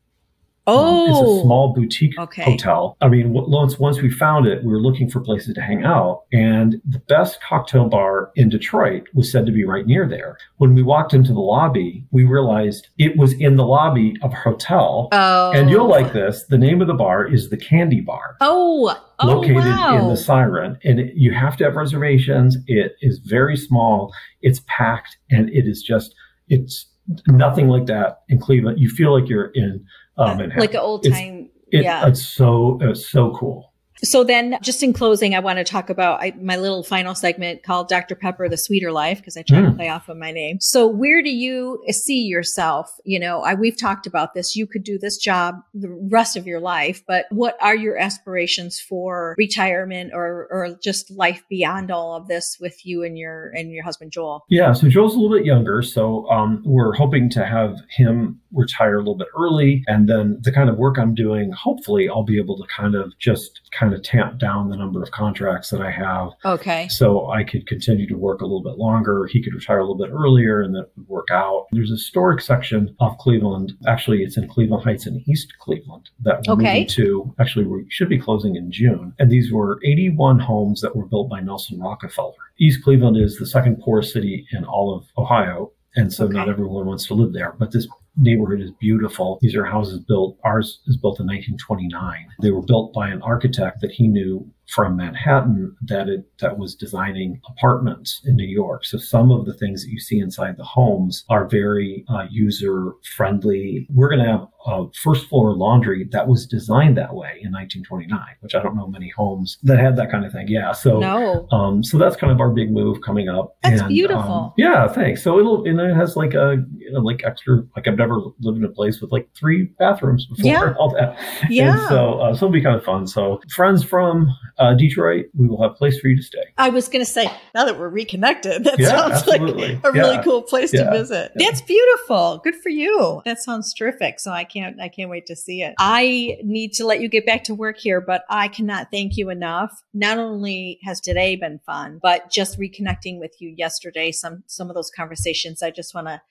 Oh, 0.67 1.06
um, 1.06 1.10
it's 1.10 1.19
a 1.19 1.24
oh, 1.24 1.41
small 1.43 1.74
boutique 1.74 2.17
okay. 2.19 2.43
hotel. 2.43 2.95
I 3.02 3.08
mean, 3.08 3.34
once 3.34 3.80
once 3.80 4.00
we 4.00 4.12
found 4.12 4.45
it, 4.45 4.63
we 4.63 4.71
were 4.71 4.80
looking 4.80 5.10
for 5.10 5.19
places 5.19 5.56
to 5.56 5.62
hang 5.62 5.84
out, 5.84 6.24
and 6.32 6.80
the 6.86 7.00
best 7.00 7.41
cocktail 7.41 7.89
bar 7.89 8.32
in 8.36 8.50
Detroit 8.50 9.08
was 9.13 9.32
said 9.32 9.47
to 9.47 9.52
be 9.52 9.65
right 9.65 9.88
near 9.88 10.08
there. 10.08 10.38
When 10.58 10.76
we 10.76 10.84
walked 10.84 11.13
into 11.13 11.34
the 11.34 11.39
lobby, 11.39 12.06
we 12.12 12.26
realized 12.26 12.89
it 13.00 13.17
was 13.17 13.34
in 13.34 13.56
the 13.56 13.65
lobby 13.65 14.15
of 14.21 14.34
a 14.34 14.36
hotel. 14.36 15.10
Oh, 15.12 15.52
and 15.52 15.69
you'll 15.69 15.89
like 15.89 16.13
this. 16.13 16.43
The 16.43 16.60
name 16.60 16.80
of 16.80 16.88
the 16.88 16.93
bar 16.93 17.26
is 17.26 17.50
the 17.50 17.58
Candy 17.58 18.02
Bar. 18.02 18.38
Oh, 18.39 18.95
oh 19.19 19.28
located 19.28 19.65
wow. 19.65 19.97
in 19.97 20.10
the 20.10 20.17
Siren, 20.17 20.78
and 20.84 21.00
it, 21.00 21.15
you 21.15 21.34
have 21.34 21.58
to 21.58 21.63
have 21.63 21.76
reservations. 21.76 22.58
It 22.67 22.97
is 23.02 23.17
very 23.17 23.58
small. 23.58 24.13
It's 24.41 24.62
packed, 24.67 25.17
and 25.32 25.50
it 25.50 25.67
is 25.67 25.82
just 25.82 26.13
it's 26.50 26.86
nothing 27.28 27.67
like 27.67 27.88
that 27.88 28.21
in 28.30 28.39
Cleveland. 28.39 28.80
You 28.80 28.89
feel 28.89 29.17
like 29.17 29.28
you're 29.28 29.52
in 29.56 29.86
um, 30.17 30.52
like 30.58 30.74
an 30.74 30.80
old 30.80 31.04
time. 31.04 31.50
It, 31.71 31.84
yeah, 31.84 32.08
it's 32.08 32.26
so 32.26 32.78
it's 32.82 33.10
so 33.10 33.32
cool. 33.32 33.70
So 34.03 34.23
then, 34.23 34.57
just 34.61 34.81
in 34.81 34.93
closing, 34.93 35.35
I 35.35 35.39
want 35.39 35.57
to 35.57 35.63
talk 35.63 35.89
about 35.89 36.21
I, 36.21 36.33
my 36.41 36.57
little 36.57 36.83
final 36.83 37.13
segment 37.13 37.63
called 37.63 37.87
Dr. 37.87 38.15
Pepper, 38.15 38.49
the 38.49 38.57
sweeter 38.57 38.91
life, 38.91 39.19
because 39.19 39.37
I 39.37 39.43
try 39.43 39.59
mm. 39.59 39.69
to 39.69 39.75
play 39.75 39.89
off 39.89 40.09
of 40.09 40.17
my 40.17 40.31
name. 40.31 40.57
So 40.59 40.87
where 40.87 41.21
do 41.21 41.29
you 41.29 41.83
see 41.89 42.23
yourself? 42.23 42.91
You 43.05 43.19
know, 43.19 43.41
I, 43.41 43.53
we've 43.53 43.77
talked 43.77 44.07
about 44.07 44.33
this. 44.33 44.55
You 44.55 44.65
could 44.65 44.83
do 44.83 44.97
this 44.97 45.17
job 45.17 45.55
the 45.73 45.89
rest 45.89 46.35
of 46.35 46.47
your 46.47 46.59
life, 46.59 47.03
but 47.07 47.25
what 47.29 47.57
are 47.61 47.75
your 47.75 47.97
aspirations 47.97 48.79
for 48.79 49.35
retirement 49.37 50.11
or, 50.13 50.47
or 50.49 50.77
just 50.81 51.11
life 51.11 51.43
beyond 51.49 51.91
all 51.91 52.15
of 52.15 52.27
this 52.27 52.57
with 52.59 52.85
you 52.85 53.03
and 53.03 53.17
your, 53.17 53.51
and 53.55 53.71
your 53.71 53.83
husband, 53.83 54.11
Joel? 54.11 54.45
Yeah. 54.49 54.73
So 54.73 54.89
Joel's 54.89 55.15
a 55.15 55.19
little 55.19 55.37
bit 55.37 55.45
younger. 55.45 55.81
So, 55.81 56.27
um, 56.29 56.63
we're 56.65 56.93
hoping 56.93 57.29
to 57.31 57.45
have 57.45 57.77
him 57.89 58.39
retire 58.53 58.95
a 58.95 58.99
little 58.99 59.17
bit 59.17 59.27
early. 59.37 59.83
And 59.87 60.09
then 60.09 60.39
the 60.41 60.51
kind 60.51 60.69
of 60.69 60.77
work 60.77 60.97
I'm 60.97 61.15
doing, 61.15 61.51
hopefully 61.51 62.09
I'll 62.09 62.23
be 62.23 62.39
able 62.39 62.57
to 62.57 62.63
kind 62.67 62.95
of 62.95 63.17
just 63.19 63.61
kind 63.71 63.90
kind 63.91 63.99
of 63.99 64.04
tamp 64.04 64.39
down 64.39 64.69
the 64.69 64.77
number 64.77 65.04
of 65.04 65.12
contracts 65.12 65.69
that 65.69 65.82
I 65.82 65.91
have. 65.91 66.30
Okay. 66.45 66.88
So 66.88 67.30
I 67.30 67.43
could 67.43 67.67
continue 67.67 68.08
to 68.08 68.15
work 68.15 68.41
a 68.41 68.45
little 68.45 68.63
bit 68.63 68.77
longer. 68.77 69.25
He 69.25 69.43
could 69.43 69.54
retire 69.54 69.80
a 69.80 69.84
little 69.84 69.97
bit 69.97 70.12
earlier 70.12 70.62
and 70.62 70.73
that 70.75 70.89
would 70.95 71.08
work 71.08 71.27
out. 71.32 71.67
There's 71.71 71.91
a 71.91 71.95
historic 71.95 72.41
section 72.41 72.95
of 72.99 73.17
Cleveland. 73.17 73.73
Actually, 73.88 74.23
it's 74.23 74.38
in 74.38 74.47
Cleveland 74.47 74.84
Heights 74.84 75.08
in 75.08 75.23
East 75.27 75.54
Cleveland 75.60 76.10
that 76.21 76.41
we're 76.47 76.54
okay. 76.54 76.63
moving 76.63 76.88
to. 76.88 77.36
Actually, 77.39 77.65
we 77.65 77.86
should 77.89 78.10
be 78.10 78.19
closing 78.19 78.56
in 78.56 78.71
June. 78.71 79.13
And 79.19 79.30
these 79.30 79.51
were 79.51 79.80
81 79.84 80.39
homes 80.39 80.82
that 80.82 80.95
were 80.95 81.06
built 81.06 81.30
by 81.30 81.41
Nelson 81.41 81.80
Rockefeller. 81.80 82.34
East 82.60 82.84
Cleveland 82.84 83.17
is 83.17 83.38
the 83.38 83.47
second 83.47 83.82
poorest 83.82 84.13
city 84.13 84.47
in 84.51 84.63
all 84.63 84.95
of 84.95 85.06
Ohio. 85.17 85.71
And 85.95 86.13
so 86.13 86.25
okay. 86.25 86.34
not 86.34 86.47
everyone 86.47 86.86
wants 86.86 87.06
to 87.08 87.13
live 87.13 87.34
there. 87.34 87.54
But 87.60 87.73
this 87.73 87.88
neighborhood 88.17 88.62
is 88.62 88.71
beautiful. 88.80 89.39
These 89.41 89.56
are 89.56 89.65
houses 89.65 90.00
built, 90.00 90.38
ours 90.43 90.80
is 90.88 90.97
built 90.97 91.19
in 91.19 91.28
1929. 91.28 92.28
They 92.41 92.52
were 92.52 92.62
built 92.62 92.93
by 92.93 93.10
an 93.10 93.21
architect 93.21 93.82
that 93.82 93.91
he 93.91 94.08
knew 94.08 94.50
from 94.71 94.95
Manhattan 94.95 95.76
that 95.82 96.08
it 96.08 96.26
that 96.39 96.58
was 96.58 96.76
designing 96.76 97.41
apartments 97.50 98.21
in 98.26 98.36
New 98.36 98.47
York. 98.47 98.86
So 98.86 98.97
some 98.97 99.32
of 99.32 99.45
the 99.45 99.54
things 99.54 99.84
that 99.84 99.91
you 99.91 100.00
see 100.00 100.19
inside 100.19 100.58
the 100.58 100.63
homes 100.63 101.26
are 101.30 101.47
very 101.47 102.06
uh, 102.08 102.26
user 102.30 102.93
friendly. 103.15 103.86
We're 103.93 104.10
going 104.10 104.24
to 104.24 104.32
have 104.32 104.47
a 104.65 104.86
first 104.93 105.28
floor 105.28 105.54
laundry 105.54 106.08
that 106.12 106.28
was 106.28 106.45
designed 106.45 106.95
that 106.97 107.13
way 107.13 107.39
in 107.41 107.52
1929, 107.52 108.19
which 108.39 108.56
I 108.56 108.62
don't 108.62 108.76
know 108.76 108.88
many 108.88 109.10
homes 109.10 109.58
that 109.63 109.80
had 109.80 109.97
that 109.97 110.10
kind 110.10 110.26
of 110.26 110.32
thing. 110.32 110.47
Yeah. 110.47 110.71
So 110.71 111.00
no. 111.00 111.47
Um, 111.52 111.84
so 111.84 111.97
that's 111.97 112.15
kind 112.15 112.32
of 112.32 112.39
our 112.39 112.50
big 112.50 112.71
move 112.71 113.02
coming 113.02 113.28
up. 113.28 113.58
That's 113.63 113.82
and, 113.82 113.89
beautiful. 113.89 114.19
Um, 114.21 114.54
yeah. 114.58 114.88
Thanks. 114.88 115.24
So 115.24 115.38
it'll 115.38 115.65
and 115.65 115.80
it 115.80 115.95
has 115.95 116.15
like 116.15 116.34
a 116.34 116.63
you 116.78 116.91
know, 116.93 117.00
like 117.02 117.24
extra 117.26 117.63
like 117.76 117.88
I've 117.88 117.97
never 118.01 118.17
lived 118.39 118.57
in 118.57 118.65
a 118.65 118.73
place 118.79 119.01
with 119.01 119.11
like 119.11 119.29
three 119.39 119.61
bathrooms 119.79 120.25
before. 120.25 120.51
Yeah. 120.51 120.73
All 120.79 120.91
that. 120.95 121.17
Yeah. 121.49 121.71
And 121.71 121.89
so 121.89 122.19
uh, 122.19 122.33
so 122.33 122.45
it'll 122.45 122.51
be 122.51 122.61
kind 122.61 122.75
of 122.75 122.83
fun. 122.83 123.07
So 123.07 123.41
friends 123.53 123.83
from 123.83 124.27
uh, 124.59 124.73
Detroit, 124.73 125.25
we 125.33 125.47
will 125.47 125.61
have 125.61 125.71
a 125.71 125.75
place 125.75 125.99
for 125.99 126.07
you 126.07 126.17
to 126.17 126.23
stay. 126.23 126.45
I 126.57 126.69
was 126.69 126.87
going 126.87 127.03
to 127.03 127.11
say, 127.11 127.25
now 127.55 127.65
that 127.65 127.79
we're 127.79 127.89
reconnected, 127.89 128.63
that 128.65 128.79
yeah, 128.79 128.89
sounds 128.89 129.13
absolutely. 129.13 129.75
like 129.75 129.85
a 129.85 129.91
really 129.91 130.23
cool 130.23 130.41
place 130.41 130.73
yeah. 130.73 130.83
to 130.83 130.91
visit. 130.91 131.31
That's 131.35 131.61
beautiful. 131.61 132.41
Good 132.43 132.55
for 132.55 132.69
you. 132.69 133.21
That 133.25 133.39
sounds 133.39 133.73
terrific. 133.73 134.19
So 134.19 134.31
I 134.31 134.43
can't, 134.43 134.79
I 134.79 134.89
can't 134.89 135.09
wait 135.09 135.25
to 135.27 135.35
see 135.35 135.61
it. 135.61 135.73
I 135.79 136.37
need 136.43 136.73
to 136.73 136.85
let 136.85 137.01
you 137.01 137.09
get 137.09 137.25
back 137.25 137.43
to 137.45 137.55
work 137.55 137.77
here, 137.77 138.01
but 138.01 138.23
I 138.29 138.47
cannot 138.47 138.91
thank 138.91 139.17
you 139.17 139.29
enough. 139.29 139.83
Not 139.93 140.17
only 140.17 140.79
has 140.83 140.99
today 140.99 141.35
been 141.35 141.59
fun, 141.65 141.99
but 142.01 142.29
just 142.29 142.59
reconnecting 142.59 143.19
with 143.19 143.33
you 143.39 143.53
yesterday, 143.57 144.11
some, 144.11 144.43
some 144.47 144.69
of 144.69 144.75
those 144.75 144.91
conversations, 144.91 145.63
I 145.63 145.71
just 145.71 145.93
want 145.95 146.07
to 146.07 146.21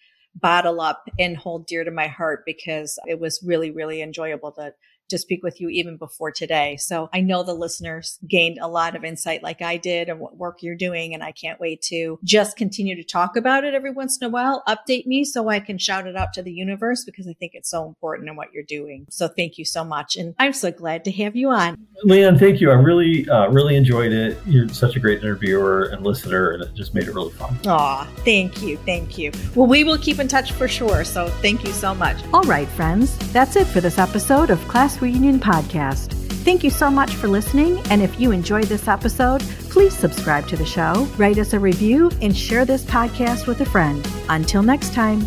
bottle 0.40 0.80
up 0.80 1.08
and 1.18 1.36
hold 1.36 1.66
dear 1.66 1.84
to 1.84 1.90
my 1.90 2.08
heart 2.08 2.42
because 2.46 2.98
it 3.06 3.20
was 3.20 3.42
really, 3.42 3.70
really 3.70 4.02
enjoyable 4.02 4.52
to 4.52 4.74
to 5.10 5.18
speak 5.18 5.42
with 5.42 5.60
you 5.60 5.68
even 5.68 5.96
before 5.96 6.30
today. 6.30 6.76
So 6.76 7.08
I 7.12 7.20
know 7.20 7.42
the 7.42 7.54
listeners 7.54 8.18
gained 8.26 8.58
a 8.60 8.68
lot 8.68 8.96
of 8.96 9.04
insight 9.04 9.42
like 9.42 9.62
I 9.62 9.76
did 9.76 10.08
and 10.08 10.18
what 10.18 10.36
work 10.36 10.62
you're 10.62 10.74
doing. 10.74 11.14
And 11.14 11.22
I 11.22 11.32
can't 11.32 11.60
wait 11.60 11.82
to 11.82 12.18
just 12.24 12.56
continue 12.56 12.96
to 12.96 13.04
talk 13.04 13.36
about 13.36 13.64
it 13.64 13.74
every 13.74 13.90
once 13.90 14.18
in 14.18 14.26
a 14.26 14.30
while. 14.30 14.62
Update 14.68 15.06
me 15.06 15.24
so 15.24 15.48
I 15.48 15.60
can 15.60 15.78
shout 15.78 16.06
it 16.06 16.16
out 16.16 16.32
to 16.34 16.42
the 16.42 16.52
universe 16.52 17.04
because 17.04 17.28
I 17.28 17.32
think 17.34 17.52
it's 17.54 17.70
so 17.70 17.86
important 17.86 18.28
in 18.28 18.36
what 18.36 18.52
you're 18.52 18.62
doing. 18.62 19.06
So 19.10 19.28
thank 19.28 19.58
you 19.58 19.64
so 19.64 19.84
much. 19.84 20.16
And 20.16 20.34
I'm 20.38 20.52
so 20.52 20.70
glad 20.70 21.04
to 21.04 21.12
have 21.12 21.36
you 21.36 21.50
on. 21.50 21.76
Lee 22.04 22.24
Ann, 22.24 22.38
thank 22.38 22.60
you. 22.60 22.70
I 22.70 22.74
really, 22.74 23.28
uh, 23.28 23.48
really 23.48 23.76
enjoyed 23.76 24.12
it. 24.12 24.38
You're 24.46 24.68
such 24.68 24.96
a 24.96 25.00
great 25.00 25.22
interviewer 25.22 25.84
and 25.84 26.04
listener, 26.04 26.50
and 26.52 26.62
it 26.62 26.74
just 26.74 26.94
made 26.94 27.08
it 27.08 27.14
really 27.14 27.32
fun. 27.32 27.58
Aw, 27.66 28.04
thank 28.24 28.62
you. 28.62 28.78
Thank 28.78 29.18
you. 29.18 29.32
Well, 29.54 29.66
we 29.66 29.84
will 29.84 29.98
keep 29.98 30.18
in 30.18 30.28
touch 30.28 30.52
for 30.52 30.66
sure. 30.66 31.04
So 31.04 31.28
thank 31.42 31.64
you 31.64 31.72
so 31.72 31.94
much. 31.94 32.16
All 32.32 32.42
right, 32.44 32.68
friends, 32.68 33.16
that's 33.32 33.56
it 33.56 33.66
for 33.66 33.80
this 33.80 33.98
episode 33.98 34.50
of 34.50 34.66
Reunion 35.00 35.40
Podcast. 35.40 36.14
Thank 36.44 36.64
you 36.64 36.70
so 36.70 36.90
much 36.90 37.14
for 37.14 37.28
listening. 37.28 37.78
And 37.90 38.02
if 38.02 38.18
you 38.18 38.30
enjoyed 38.32 38.64
this 38.64 38.88
episode, 38.88 39.42
please 39.68 39.94
subscribe 39.94 40.48
to 40.48 40.56
the 40.56 40.64
show, 40.64 41.06
write 41.16 41.38
us 41.38 41.52
a 41.52 41.58
review, 41.58 42.10
and 42.22 42.36
share 42.36 42.64
this 42.64 42.84
podcast 42.84 43.46
with 43.46 43.60
a 43.60 43.66
friend. 43.66 44.06
Until 44.28 44.62
next 44.62 44.94
time. 44.94 45.26